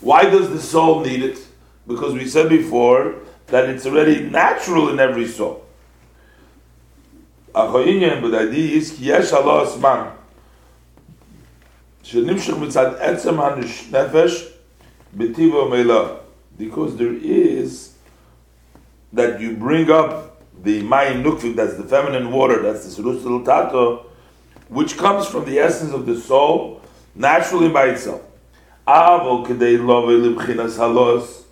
Why 0.00 0.24
does 0.30 0.50
the 0.50 0.60
soul 0.60 1.00
need 1.00 1.22
it? 1.22 1.38
Because 1.86 2.14
we 2.14 2.26
said 2.26 2.48
before 2.48 3.16
that 3.48 3.68
it's 3.68 3.86
already 3.86 4.22
natural 4.22 4.88
in 4.90 5.00
every 5.00 5.26
soul. 5.26 5.64
Because 16.56 16.96
there 16.96 17.12
is 17.12 17.94
that 19.12 19.40
you 19.40 19.56
bring 19.56 19.90
up 19.90 20.33
the 20.64 20.82
mayim 20.82 21.22
nukvik, 21.22 21.54
that's 21.54 21.74
the 21.74 21.84
feminine 21.84 22.32
water, 22.32 22.62
that's 22.62 22.84
the 22.84 22.90
surus 22.90 23.22
tato, 23.44 24.06
which 24.68 24.96
comes 24.96 25.26
from 25.26 25.44
the 25.44 25.58
essence 25.58 25.92
of 25.92 26.06
the 26.06 26.18
soul 26.18 26.80
naturally 27.14 27.68
by 27.68 27.86
itself. 27.86 28.22
Avo 28.88 29.46
kedei 29.46 29.78
love 29.78 30.04
libchinas 30.04 30.76
halos 30.76 31.44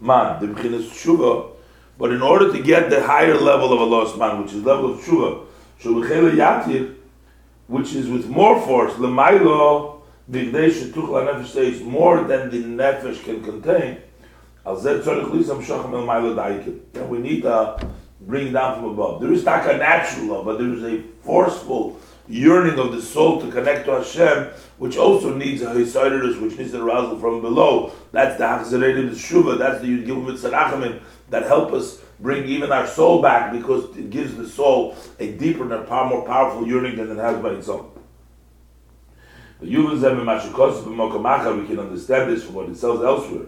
man, 0.00 0.40
the 0.40 0.46
bchinas 0.46 0.88
tshuva. 0.88 1.50
But 1.98 2.12
in 2.12 2.22
order 2.22 2.50
to 2.52 2.62
get 2.62 2.88
the 2.88 3.04
higher 3.04 3.36
level 3.36 3.72
of 3.72 3.80
a 3.80 3.84
lost 3.84 4.16
man, 4.16 4.42
which 4.42 4.52
is 4.52 4.64
level 4.64 4.94
of 4.94 5.00
tshuva, 5.00 5.44
shubechele 5.80 6.32
yatir, 6.32 6.94
which 7.66 7.94
is 7.94 8.08
with 8.08 8.28
more 8.28 8.60
force, 8.62 8.92
lemailo 8.94 10.00
bigdei 10.30 10.70
shetuch 10.70 10.94
nefesh 10.94 11.48
says 11.48 11.82
more 11.82 12.22
than 12.22 12.50
the 12.50 12.62
nefesh 12.62 13.22
can 13.24 13.42
contain. 13.42 13.98
Al 14.64 14.76
zeh 14.76 15.02
tzorich 15.02 15.48
el 15.48 16.06
mailo 16.06 16.34
daikim. 16.34 16.80
Then 16.92 17.08
we 17.08 17.18
need 17.18 17.44
a 17.44 17.78
bring 18.20 18.52
down 18.52 18.76
from 18.76 18.90
above. 18.90 19.20
There 19.20 19.32
is 19.32 19.44
not 19.44 19.68
a 19.68 19.76
natural 19.76 20.26
love, 20.26 20.44
but 20.44 20.58
there 20.58 20.72
is 20.72 20.82
a 20.84 21.02
forceful 21.22 21.98
yearning 22.28 22.78
of 22.78 22.92
the 22.92 23.02
soul 23.02 23.40
to 23.40 23.50
connect 23.50 23.86
to 23.86 23.92
Hashem, 23.92 24.50
which 24.78 24.96
also 24.96 25.34
needs 25.34 25.62
a 25.62 25.66
hisayrus, 25.66 26.40
which 26.40 26.56
needs 26.58 26.72
an 26.74 26.82
arousal 26.82 27.18
from 27.18 27.40
below. 27.40 27.92
That's 28.12 28.38
the 28.38 28.44
hachzaredim 28.44 29.10
shuva. 29.10 29.58
That's 29.58 29.80
the 29.80 29.88
yudgim 29.88 30.24
mitzarachamim 30.26 31.00
that 31.30 31.44
help 31.44 31.72
us 31.72 31.98
bring 32.20 32.44
even 32.46 32.70
our 32.70 32.86
soul 32.86 33.22
back 33.22 33.52
because 33.52 33.96
it 33.96 34.10
gives 34.10 34.36
the 34.36 34.46
soul 34.46 34.94
a 35.18 35.32
deeper 35.32 35.62
and 35.62 35.72
a 35.72 36.04
more 36.04 36.24
powerful 36.26 36.66
yearning 36.66 36.96
than 36.96 37.10
it 37.10 37.16
has 37.16 37.42
by 37.42 37.50
itself. 37.50 37.86
We 39.60 39.72
can 39.72 39.86
understand 41.78 42.30
this 42.30 42.44
from 42.44 42.54
what 42.54 42.68
it 42.68 42.76
says 42.76 43.00
elsewhere. 43.00 43.46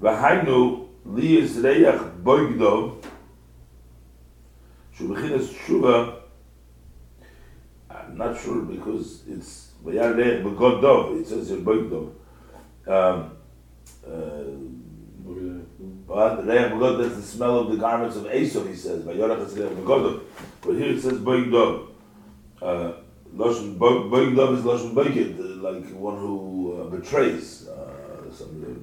V'hainu 0.00 0.88
liyis 1.06 1.60
reyach 1.62 2.22
boigdov 2.22 3.04
shubichinus 4.96 5.52
shuva 5.52 6.20
I'm 7.90 8.16
not 8.16 8.40
sure 8.40 8.62
because 8.62 9.22
it's 9.28 9.72
v'yareh 9.84 10.42
begodov. 10.42 11.20
it 11.20 11.26
says 11.26 11.50
in 11.50 11.64
boigdov 11.64 12.12
um, 12.86 13.36
uh, 14.06 14.44
but 16.06 16.46
reyach 16.46 16.72
v'godov 16.72 17.02
that's 17.02 17.16
the 17.16 17.22
smell 17.22 17.58
of 17.60 17.70
the 17.70 17.76
garments 17.76 18.16
of 18.16 18.32
Esau 18.32 18.64
he 18.64 18.74
says 18.74 19.04
v'yorach 19.04 19.46
es 19.46 19.54
begodov. 19.54 20.22
but 20.62 20.74
here 20.74 20.90
it 20.90 21.00
says 21.00 21.18
boigdov 21.18 21.88
uh, 22.62 22.92
Boigdov 23.36 24.58
is 24.58 24.64
Lashon 24.64 24.94
Boigid 24.94 25.60
like 25.60 25.90
one 25.92 26.16
who 26.18 26.80
uh, 26.80 26.84
betrays 26.88 27.68
uh, 27.68 28.30
somebody 28.32 28.74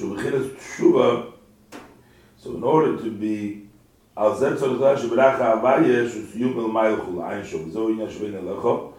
some 0.00 1.32
so 2.36 2.54
in 2.56 2.62
order 2.62 2.96
to 2.96 3.10
be 3.10 3.68
al 4.16 4.34
zet 4.36 4.58
so 4.58 4.76
da 4.78 4.96
she 4.96 5.08
bracha 5.08 5.60
avaye 5.60 6.08
shu 6.10 6.38
yum 6.38 6.54
mayl 6.72 7.22
ein 7.22 7.44
shu 7.44 7.70
zo 7.70 7.88
in 7.88 7.98
shvein 7.98 8.34
el 8.34 8.56
kho 8.62 8.92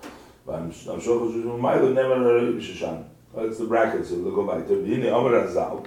va 0.46 0.58
am 0.58 0.72
shom 0.72 1.02
shu 1.02 1.32
shu 1.32 1.58
mayl 1.66 1.94
never 1.94 2.20
re 2.36 2.62
shan 2.62 3.04
that's 3.36 3.58
the 3.58 3.66
bracket 3.66 4.06
so 4.06 4.16
look 4.16 4.38
over 4.38 4.64
to 4.68 4.84
in 4.94 5.06
amar 5.08 5.34
azal 5.44 5.86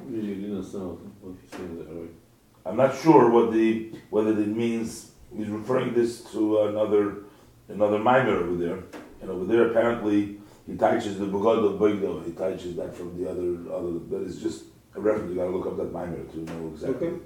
I'm 2.66 2.76
not 2.76 2.96
sure 2.96 3.30
what 3.30 3.52
the 3.52 3.92
whether 4.10 4.30
it 4.30 4.48
means. 4.48 5.10
He's 5.36 5.48
referring 5.48 5.94
this 5.94 6.22
to 6.32 6.62
another 6.68 7.24
another 7.68 7.98
mimer 7.98 8.36
over 8.36 8.56
there. 8.56 8.78
And 9.20 9.30
over 9.30 9.44
there 9.44 9.70
apparently 9.70 10.38
he 10.66 10.76
touches 10.76 11.18
the 11.18 11.26
bugad 11.26 11.64
of 11.64 11.78
Boigdo, 11.80 12.24
he 12.24 12.32
touches 12.32 12.76
that 12.76 12.94
from 12.94 13.18
the 13.18 13.28
other 13.28 13.72
other 13.72 13.98
that 14.10 14.22
is 14.26 14.40
just 14.40 14.64
a 14.96 15.00
reference, 15.00 15.30
you 15.30 15.36
gotta 15.36 15.50
look 15.50 15.66
up 15.66 15.76
that 15.76 15.92
minor 15.92 16.22
to 16.24 16.38
know 16.38 16.68
exactly. 16.72 17.08
Okay. 17.08 17.16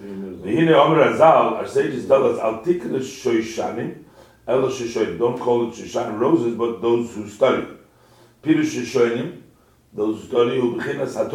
V'hine 0.00 0.72
Omer 0.72 1.12
Azal, 1.12 1.52
our 1.52 1.66
sages 1.66 2.06
tell 2.06 2.26
us, 2.26 2.38
Al 2.38 2.62
tikra 2.62 3.00
shoishanim, 3.00 4.04
elo 4.46 4.70
shishoinim. 4.70 5.18
Don't 5.18 5.38
call 5.38 5.68
it 5.68 5.74
shoshanim 5.74 6.18
roses, 6.18 6.54
but 6.56 6.80
those 6.80 7.14
who 7.14 7.28
study. 7.28 7.66
Pirush 8.42 8.82
shishoinim, 8.82 9.42
those 9.92 10.22
who 10.22 10.28
study, 10.28 10.60
who 10.60 10.76
b'chinas 10.76 11.14
ha 11.14 11.28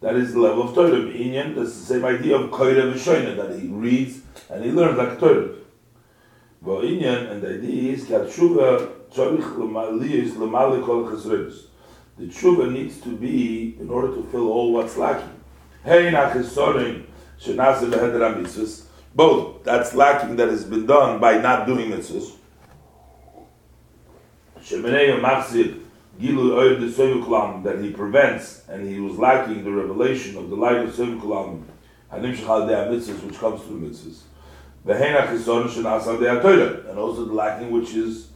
That 0.00 0.16
is 0.16 0.32
the 0.32 0.40
level 0.40 0.68
of 0.68 0.74
Torah. 0.74 0.90
Inyan, 0.90 1.54
that's 1.54 1.78
the 1.78 1.86
same 1.94 2.04
idea 2.04 2.36
of 2.36 2.50
koira 2.50 2.92
v'shoina, 2.92 3.36
that 3.36 3.58
he 3.58 3.68
reads 3.68 4.20
and 4.50 4.64
he 4.64 4.70
learns 4.70 4.98
like 4.98 5.18
Torah. 5.18 5.48
V'inyan, 6.64 7.30
and 7.30 7.42
the 7.42 7.54
idea 7.54 7.92
is, 7.92 8.04
ki 8.04 8.14
tshuva 8.14 8.88
tzorich 9.10 9.56
l'maliyis 9.56 10.36
l'mali 10.36 10.84
kol 10.84 11.04
chesredus 11.04 11.66
the 12.18 12.26
tshuva 12.26 12.72
needs 12.72 13.00
to 13.02 13.14
be 13.14 13.76
in 13.78 13.90
order 13.90 14.08
to 14.14 14.22
fill 14.30 14.50
all 14.50 14.72
what's 14.72 14.96
lacking. 14.96 15.28
Both 19.14 19.64
that's 19.64 19.94
lacking 19.94 20.36
that 20.36 20.48
has 20.48 20.64
been 20.64 20.86
done 20.86 21.20
by 21.20 21.38
not 21.38 21.66
doing 21.66 21.90
mitzvahs. 21.90 22.32
That 27.62 27.78
he 27.82 27.90
prevents 27.90 28.62
and 28.68 28.88
he 28.88 28.98
was 28.98 29.18
lacking 29.18 29.64
the 29.64 29.70
revelation 29.70 30.36
of 30.38 30.48
the 30.48 30.56
light 30.56 30.76
of 30.76 30.90
Soyukulam, 30.94 31.64
which 32.10 33.38
comes 33.38 33.62
through 33.62 33.80
mitzvahs. 33.80 34.22
And 36.88 36.98
also 36.98 37.24
the 37.24 37.32
lacking 37.32 37.70
which 37.70 37.94
is 37.94 38.28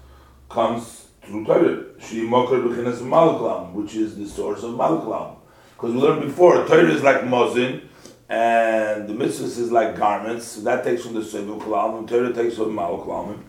comes 0.51 1.00
malklam, 3.03 3.73
which 3.73 3.95
is 3.95 4.17
the 4.17 4.27
source 4.27 4.63
of 4.63 4.75
malklam. 4.75 5.37
Because 5.75 5.95
we 5.95 6.01
learned 6.01 6.23
before, 6.23 6.67
Torah 6.67 6.91
is 6.91 7.03
like 7.03 7.23
mozin, 7.23 7.83
and 8.29 9.09
the 9.09 9.15
mitzvah 9.15 9.47
is 9.47 9.73
like 9.73 9.97
garments. 9.97 10.47
So 10.47 10.61
that 10.61 10.85
takes 10.85 11.03
from 11.03 11.15
the 11.15 11.21
Seviv 11.21 11.59
Kulamim, 11.61 12.07
Torah 12.07 12.33
takes 12.33 12.57
from 12.57 12.75
Mal 12.75 12.99
Kalamim. 12.99 13.43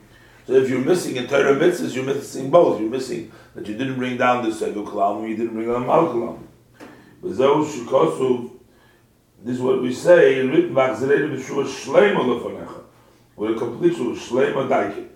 So 0.48 0.54
if 0.54 0.70
you're 0.70 0.80
missing 0.80 1.18
in 1.18 1.28
Torah 1.28 1.56
mitzvahs, 1.56 1.94
you're 1.94 2.06
missing 2.06 2.50
both. 2.50 2.80
You're 2.80 2.90
missing 2.90 3.32
that 3.54 3.68
you 3.68 3.78
didn't 3.78 3.98
bring 3.98 4.18
down 4.18 4.44
the 4.44 4.50
Seviv 4.50 4.88
Kulamim, 4.88 5.30
you 5.30 5.36
didn't 5.36 5.54
bring 5.54 5.68
down 5.68 5.86
Mal 5.86 6.08
Kalamim. 6.08 6.48
But 7.22 7.38
those 7.38 7.68
Shukosu, 7.76 8.50
this 9.44 9.58
is 9.58 9.62
what 9.62 9.82
we 9.82 9.94
say, 9.94 10.40
in 10.40 10.50
written 10.50 10.74
back 10.74 10.98
Zereda 10.98 11.30
B'Shua 11.30 11.66
Shleima 11.66 12.24
Lefanecha, 12.24 12.82
with 13.36 13.52
a 13.52 13.60
complete 13.60 13.94
Shleima 13.94 14.68
Daike. 14.68 15.11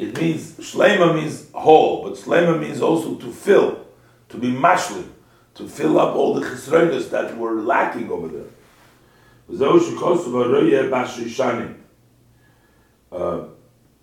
It 0.00 0.18
means, 0.18 0.52
Shleima 0.52 1.14
means 1.14 1.50
whole, 1.52 2.02
but 2.02 2.14
Shleima 2.14 2.58
means 2.58 2.80
also 2.80 3.16
to 3.16 3.30
fill, 3.30 3.86
to 4.30 4.38
be 4.38 4.48
mashlim 4.48 5.08
to 5.56 5.68
fill 5.68 5.98
up 5.98 6.16
all 6.16 6.32
the 6.34 6.46
chesronis 6.46 7.10
that 7.10 7.36
were 7.36 7.60
lacking 7.60 8.10
over 8.10 8.28
there. 8.28 8.46
Uh, 13.12 13.48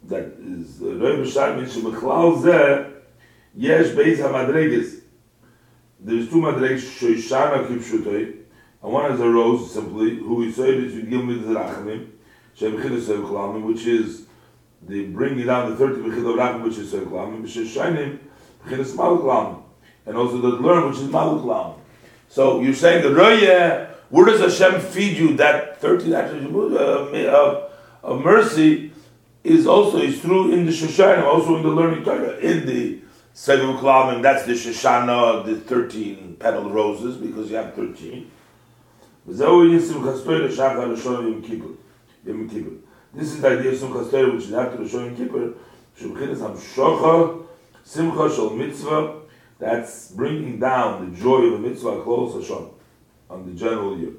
that 0.03 0.25
is 0.39 0.77
Roy 0.79 1.17
Bashani 1.17 1.65
shemechlal 1.65 2.43
zeh 2.43 2.93
yesh 3.55 3.87
beis 3.87 4.17
hamadreges. 4.17 5.01
There's 5.99 6.29
two 6.29 6.41
madreges 6.41 6.85
shoishana 6.99 7.67
kipshutoi, 7.67 8.35
and 8.83 8.91
one 8.93 9.11
is 9.11 9.19
a 9.19 9.27
rose 9.27 9.73
simply 9.73 10.17
who 10.17 10.35
we 10.35 10.51
say 10.51 10.79
that 10.79 10.91
you 10.91 11.03
give 11.03 11.25
me 11.25 11.39
the 11.39 11.53
rachamim 11.55 12.09
shemechidus 12.55 13.07
sevchlamim, 13.07 13.63
which 13.63 13.87
is 13.87 14.26
the 14.81 15.07
bringing 15.07 15.45
down 15.45 15.69
the 15.69 15.75
thirty 15.75 16.01
mechid 16.01 16.19
of 16.19 16.35
rachamim, 16.35 16.63
which 16.63 16.77
is 16.77 16.93
uh, 16.93 16.97
sevchlamim, 16.97 17.43
b'sheshanim 17.43 18.19
mechidus 18.65 18.95
malchlamim 18.95 19.63
and 20.07 20.17
also 20.17 20.39
the 20.39 20.47
learn, 20.47 20.89
which 20.89 20.99
is 20.99 21.09
Maluklam. 21.09 21.75
So 22.29 22.61
you're 22.61 22.73
saying 22.73 23.03
the 23.03 23.13
Roya, 23.13 23.93
where 24.09 24.25
does 24.25 24.59
Hashem 24.59 24.81
feed 24.81 25.17
you 25.17 25.35
that 25.37 25.79
13 25.81 26.13
attributes 26.13 26.75
uh, 26.75 26.79
of, 26.79 27.13
uh, 27.13 27.17
of, 27.27 27.71
of 28.03 28.23
mercy 28.23 28.91
is 29.43 29.67
also 29.67 29.97
is 29.97 30.19
true 30.21 30.51
in 30.51 30.65
the 30.65 30.71
Shoshana, 30.71 31.23
also 31.23 31.57
in 31.57 31.63
the 31.63 31.69
learning 31.69 32.03
Torah, 32.03 32.37
in 32.37 32.65
the 32.65 33.01
Seviv 33.35 33.79
Kulamim, 33.79 34.21
that's 34.21 34.45
the 34.45 34.53
Shoshana, 34.53 35.39
of 35.39 35.45
the 35.45 35.57
13 35.57 36.37
petal 36.39 36.69
roses, 36.69 37.17
because 37.17 37.51
you 37.51 37.57
have 37.57 37.73
13. 37.75 38.31
This 43.13 43.33
is 43.33 43.41
the 43.41 43.47
idea 43.47 43.71
of 43.71 43.77
Simchas 43.77 44.11
Torah, 44.11 44.33
which 44.33 44.43
is 44.43 44.53
after 44.53 44.77
the 44.77 44.83
Shoshana 44.83 45.15
Kippur, 45.15 45.53
Shemchinas 45.97 46.37
HaMshocha, 46.37 47.45
Simcha 47.83 48.29
Shal 48.35 48.49
Mitzvah, 48.51 49.21
that's 49.59 50.11
bringing 50.11 50.59
down 50.59 51.09
the 51.09 51.17
joy 51.19 51.43
of 51.45 51.53
the 51.53 51.67
mitzvah 51.67 52.01
close 52.03 52.35
Hashem 52.35 52.69
on 53.29 53.45
the 53.45 53.53
general 53.59 53.97
year. 53.97 54.13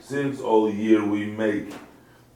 Since 0.00 0.40
all 0.40 0.70
year 0.72 1.04
we 1.04 1.26
make, 1.26 1.72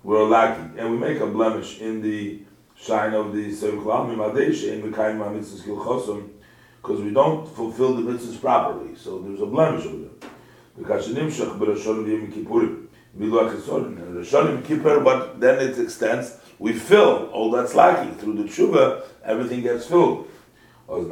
we're 0.02 0.24
lacking, 0.24 0.78
and 0.78 0.90
we 0.90 0.96
make 0.96 1.20
a 1.20 1.26
blemish 1.26 1.80
in 1.80 2.00
the 2.02 2.42
shine 2.76 3.14
of 3.14 3.32
the 3.32 3.50
Seviv 3.50 3.82
Kulamim 3.82 4.16
Adesha 4.16 4.72
in 4.72 4.80
the 4.90 4.96
Kaim 4.96 5.18
HaMitzvahs 5.18 5.62
Kilchosim, 5.62 6.30
because 6.82 7.00
we 7.00 7.10
don't 7.10 7.46
fulfill 7.48 7.94
the 7.94 8.02
mitzvahs 8.02 8.40
properly. 8.40 8.96
So 8.96 9.18
there's 9.20 9.40
a 9.40 9.46
blemish 9.46 9.86
over. 9.86 10.03
Because 10.76 11.08
Nimshach 11.08 11.58
B'Rashon 11.58 12.06
Yom 12.08 12.32
Kippurim, 12.32 12.86
Rashon 13.18 14.64
Kippur, 14.64 15.00
but 15.00 15.40
then 15.40 15.60
it 15.60 15.78
extends 15.78 16.38
we 16.58 16.72
fill 16.72 17.26
all 17.32 17.50
that's 17.50 17.74
lacking 17.74 18.14
through 18.16 18.34
the 18.34 18.44
tshuva, 18.44 19.04
everything 19.24 19.62
gets 19.62 19.86
filled. 19.86 20.28
Then 20.88 21.08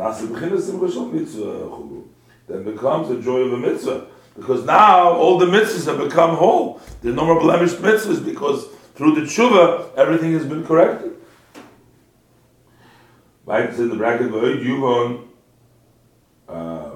becomes 2.64 3.08
the 3.08 3.20
joy 3.22 3.40
of 3.40 3.52
a 3.52 3.56
mitzvah. 3.56 4.06
Because 4.36 4.64
now 4.64 5.12
all 5.12 5.38
the 5.38 5.46
mitzvahs 5.46 5.86
have 5.86 5.98
become 5.98 6.36
whole. 6.36 6.80
There's 7.02 7.14
no 7.14 7.24
more 7.24 7.40
blemished 7.40 7.76
mitzvahs 7.76 8.24
because 8.24 8.66
through 8.94 9.14
the 9.14 9.22
tshuva 9.22 9.94
everything 9.96 10.32
has 10.32 10.46
been 10.46 10.64
corrected. 10.64 11.16
Right? 13.44 13.64
It's 13.64 13.78
in 13.78 13.88
the 13.88 13.96
bracket 13.96 14.32
uh, 16.48 16.91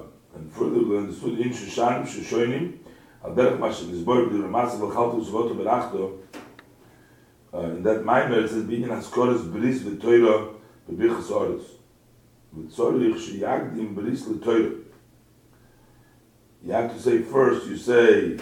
further 0.51 0.83
we 0.83 0.97
understood 0.97 1.39
in 1.39 1.49
Shushanim, 1.49 2.05
Shushoinim, 2.05 2.77
al 3.23 3.35
derech 3.35 3.57
mashim 3.59 3.91
izbor 3.91 4.29
b'dir 4.29 4.43
ramasav 4.43 4.81
al-chaltu 4.81 5.25
zvotu 5.25 5.55
berachto, 5.55 6.19
uh, 7.53 7.75
in 7.75 7.83
that 7.83 8.03
Maimer 8.03 8.43
it 8.43 8.49
says 8.49 8.63
binyan 8.63 8.89
haskoras 8.89 9.51
bris 9.51 9.81
v'toira 9.81 10.53
b'bichas 10.89 11.31
oris. 11.31 11.63
V'tzorich 12.55 13.15
sheyagdim 13.15 13.95
bris 13.95 14.27
l'toira. 14.27 14.83
You 16.65 16.73
have 16.73 16.93
to 16.93 16.99
say 16.99 17.21
first, 17.21 17.67
you 17.67 17.77
say, 17.77 18.37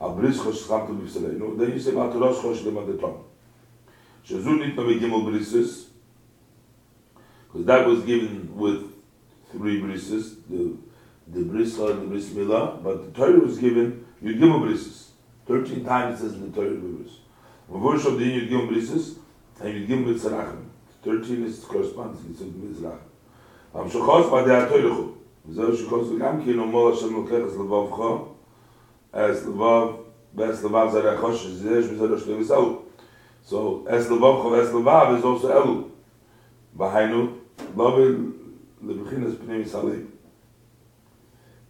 al 0.00 0.14
bris 0.14 0.38
chosh 0.38 0.66
schamtu 0.66 1.00
b'v'saleinu, 1.00 1.58
then 1.58 1.72
you 1.72 1.78
say, 1.78 1.90
al 1.90 2.12
torosh 2.12 2.40
chosh 2.40 2.64
l'madetom. 2.64 3.24
Shazu 4.26 4.58
nitna 4.58 4.76
v'gimel 4.76 5.24
brises, 5.24 5.86
because 7.46 7.66
that 7.66 7.86
was 7.86 8.02
given 8.04 8.56
with 8.56 8.84
three 9.50 9.80
brises, 9.80 10.36
the 10.48 10.76
the 11.32 11.44
bris 11.44 11.78
or 11.78 11.92
the 11.92 12.06
bris 12.06 12.32
mila, 12.32 12.78
but 12.82 13.04
the 13.04 13.18
Torah 13.18 13.38
was 13.38 13.58
given 13.58 14.04
you 14.22 14.34
give 14.34 14.48
brises. 14.48 15.10
Thirteen 15.46 15.84
times 15.84 16.20
it 16.20 16.22
says 16.22 16.34
in 16.34 16.50
the 16.50 16.60
Torah 16.60 16.74
bris. 16.74 17.12
When 17.68 17.82
verse 17.82 18.04
of 18.06 18.18
the 18.18 18.24
you 18.24 18.46
give 18.46 18.68
brises 18.68 19.18
and 19.60 19.74
you 19.74 19.86
give 19.86 19.98
mitzrachim. 20.00 20.64
Thirteen 21.02 21.44
is 21.44 21.64
corresponding 21.64 22.34
to 22.34 22.44
mitzrach. 22.44 22.98
Am 23.74 23.88
shochos 23.88 24.30
ba 24.30 24.44
de 24.44 24.68
Torah. 24.68 25.08
Ze 25.50 25.62
shochos 25.62 26.18
gam 26.18 26.44
ki 26.44 26.54
no 26.54 26.66
mola 26.66 26.96
shel 26.96 27.10
mokher 27.10 27.46
as 27.46 27.54
lavav 27.54 27.90
kho. 27.90 28.34
As 29.12 29.42
lavav 29.42 30.04
bes 30.34 30.62
lavav 30.62 30.92
ze 30.92 31.00
ra 31.00 31.16
khosh 31.16 31.46
ze 31.56 31.82
ze 31.82 31.96
ze 31.96 31.96
shel 31.96 32.36
misau. 32.38 32.82
So 33.42 33.86
as 33.88 34.08
lavav 34.08 34.42
kho 34.42 34.60
as 34.60 34.70
lavav 34.70 35.18
is 35.18 35.24
also 35.24 35.48
elu. 35.48 35.90
Ba 36.74 36.90
hayno 36.90 37.38
lavav 37.74 38.34
le 38.82 38.94
bkhin 38.94 39.26
as 39.26 39.34
pnei 39.34 39.64
misalei. 39.64 40.06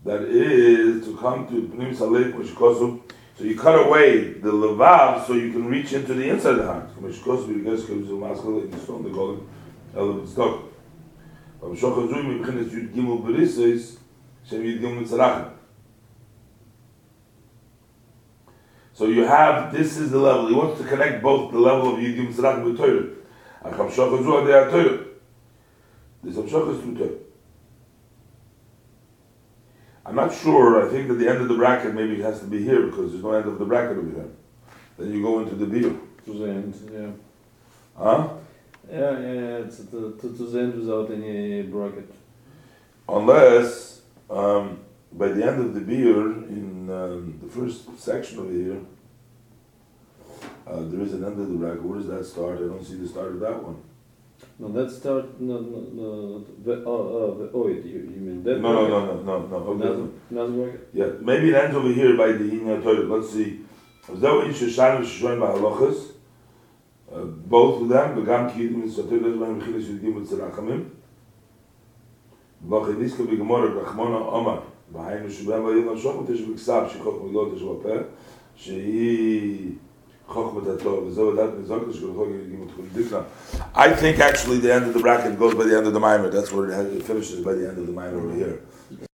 that 0.05 0.23
is 0.23 1.05
to 1.05 1.17
come 1.17 1.47
to 1.49 1.69
Pnim 1.69 1.95
Saleh 1.95 2.33
Mishkosu. 2.35 3.03
So 3.37 3.45
you 3.45 3.59
cut 3.59 3.87
away 3.87 4.35
the 4.35 4.51
Levav 4.51 5.27
so 5.27 5.35
you 5.35 5.53
can 5.53 5.67
reach 5.67 5.93
into 5.93 6.15
the 6.15 6.29
inside 6.29 6.53
of 6.53 6.59
the 6.59 6.67
heart. 6.67 7.01
Mishkosu, 7.01 7.63
because 7.63 7.85
it 7.85 7.89
comes 7.89 8.09
to 8.09 8.19
Maskal, 8.19 8.63
and 8.63 8.75
it's 8.75 8.85
from 8.85 9.03
the 9.03 9.11
Golem, 9.11 9.47
Elam 9.95 10.27
Stok. 10.27 10.65
Rav 11.61 11.77
Shocha 11.77 12.09
Zui, 12.09 12.43
Mibchinas 12.43 12.71
Yud 12.71 12.95
Gimel 12.95 13.99
Shem 14.49 14.63
Yud 14.63 15.53
So 18.95 19.07
you 19.07 19.23
have, 19.25 19.73
this 19.73 19.97
is 19.99 20.11
the 20.11 20.19
level. 20.19 20.49
He 20.49 20.55
wants 20.55 20.81
to 20.81 20.87
connect 20.87 21.23
both 21.23 21.53
the 21.53 21.59
level 21.59 21.95
of 21.95 22.01
Yud 22.01 22.17
Gimel 22.17 22.33
Mitzrachim 22.33 22.65
with 22.65 22.79
Torah. 22.79 23.07
And 23.65 23.77
Rav 23.79 23.93
Shocha 23.93 24.47
they 24.47 24.53
are 24.53 24.71
Torah. 24.71 25.05
Torah. 26.97 27.11
I'm 30.05 30.15
not 30.15 30.35
sure. 30.35 30.87
I 30.87 30.91
think 30.91 31.09
that 31.09 31.15
the 31.15 31.29
end 31.29 31.39
of 31.39 31.49
the 31.49 31.55
bracket 31.55 31.95
maybe 31.95 32.15
it 32.15 32.23
has 32.23 32.41
to 32.41 32.47
be 32.47 32.63
here 32.63 32.87
because 32.87 33.13
there's 33.13 33.23
no 33.23 33.33
end 33.33 33.47
of 33.47 33.59
the 33.59 33.65
bracket 33.65 33.99
over 33.99 34.09
here. 34.09 34.31
Then 34.99 35.13
you 35.13 35.23
go 35.23 35.41
into 35.41 35.55
the 35.55 35.67
beer. 35.67 35.95
To 36.27 36.33
the 36.33 36.51
end, 36.51 36.91
yeah. 36.93 37.11
Huh? 37.97 38.29
Yeah, 38.91 39.19
yeah, 39.19 39.33
yeah. 39.33 39.65
It's 39.65 39.79
to, 39.79 40.19
to, 40.21 40.37
to 40.37 40.47
the 40.47 40.61
end 40.61 40.75
without 40.75 41.11
any 41.11 41.63
bracket. 41.63 42.13
Unless 43.09 44.03
um, 44.29 44.81
by 45.13 45.29
the 45.29 45.45
end 45.45 45.61
of 45.61 45.75
the 45.75 45.81
beer, 45.81 46.21
in 46.21 46.91
um, 46.91 47.39
the 47.43 47.49
first 47.49 47.99
section 47.99 48.39
over 48.39 48.53
here, 48.53 48.81
uh, 50.67 50.81
there 50.89 51.01
is 51.01 51.15
an 51.15 51.25
end 51.25 51.41
of 51.41 51.49
the 51.49 51.57
bracket. 51.57 51.83
Where 51.83 51.99
does 51.99 52.09
that 52.09 52.25
start? 52.25 52.59
I 52.59 52.63
don't 52.63 52.85
see 52.85 52.97
the 52.97 53.09
start 53.09 53.33
of 53.33 53.41
that 53.41 53.63
one. 53.63 53.83
No, 54.61 54.69
that 54.73 54.91
start, 54.91 55.41
no, 55.41 55.59
no, 55.59 55.81
no, 55.95 56.45
the, 56.63 56.85
oh, 56.85 57.03
oh, 57.17 57.35
the 57.39 57.49
oid, 57.49 57.83
you, 57.83 58.01
you 58.15 58.21
mean 58.21 58.45
that 58.45 58.61
No, 58.61 58.87
no, 58.87 58.89
no, 59.07 59.23
no, 59.23 59.47
no, 59.47 59.73
no. 59.73 59.87
Okay. 59.87 60.13
another 60.31 60.53
bracket? 60.53 60.89
Yeah, 60.93 61.07
maybe 61.23 61.49
it 61.49 61.55
ends 61.55 61.75
over 61.75 61.89
here 61.89 62.15
by 62.15 62.33
the 62.33 62.45
Inya 62.45 62.83
toilet. 62.83 63.09
Let's 63.09 63.33
see. 63.33 63.61
Zeu 64.19 64.43
in 64.43 64.53
Shoshan 64.53 65.01
v'Shoshan 65.01 65.39
ba'halachas. 65.41 65.99
Uh, 67.11 67.25
Both 67.25 67.83
of 67.83 67.89
them, 67.89 68.19
וגם 68.19 68.51
כי 68.51 68.63
ידעים 68.63 68.83
לסתר 68.83 69.17
לזמן 69.23 69.51
מחילה 69.51 69.83
שיודעים 69.83 70.23
בצרחמים. 70.23 70.85
ואחרי 72.69 72.95
ניסקה 72.95 73.23
בגמור 73.23 73.61
רחמונה 73.65 74.17
עומר, 74.17 74.61
והיינו 74.93 75.31
שבהם 75.31 75.65
ויום 75.65 75.97
השוחמות 75.97 76.31
יש 76.31 76.43
בכסף 76.43 76.83
שחוק 76.89 77.23
מגלות 77.25 77.53
יש 77.57 77.63
בפה, 77.63 77.95
שהיא 78.55 79.73
I 83.75 83.93
think 83.93 84.19
actually 84.21 84.59
the 84.59 84.73
end 84.73 84.87
of 84.87 84.95
the 84.95 85.01
bracket 85.01 85.39
goes 85.39 85.55
by 85.55 85.65
the 85.65 85.77
end 85.77 85.87
of 85.87 85.93
the 85.93 86.01
mimer. 86.01 86.31
That's 86.31 86.53
where 86.53 86.71
it, 86.71 87.03
finishes 87.03 87.45
by 87.45 87.55
the 87.55 87.69
end 87.69 87.79
of 87.79 87.87
the 87.87 87.93
mimer 87.93 88.19
over 88.19 88.35
here. 88.35 88.63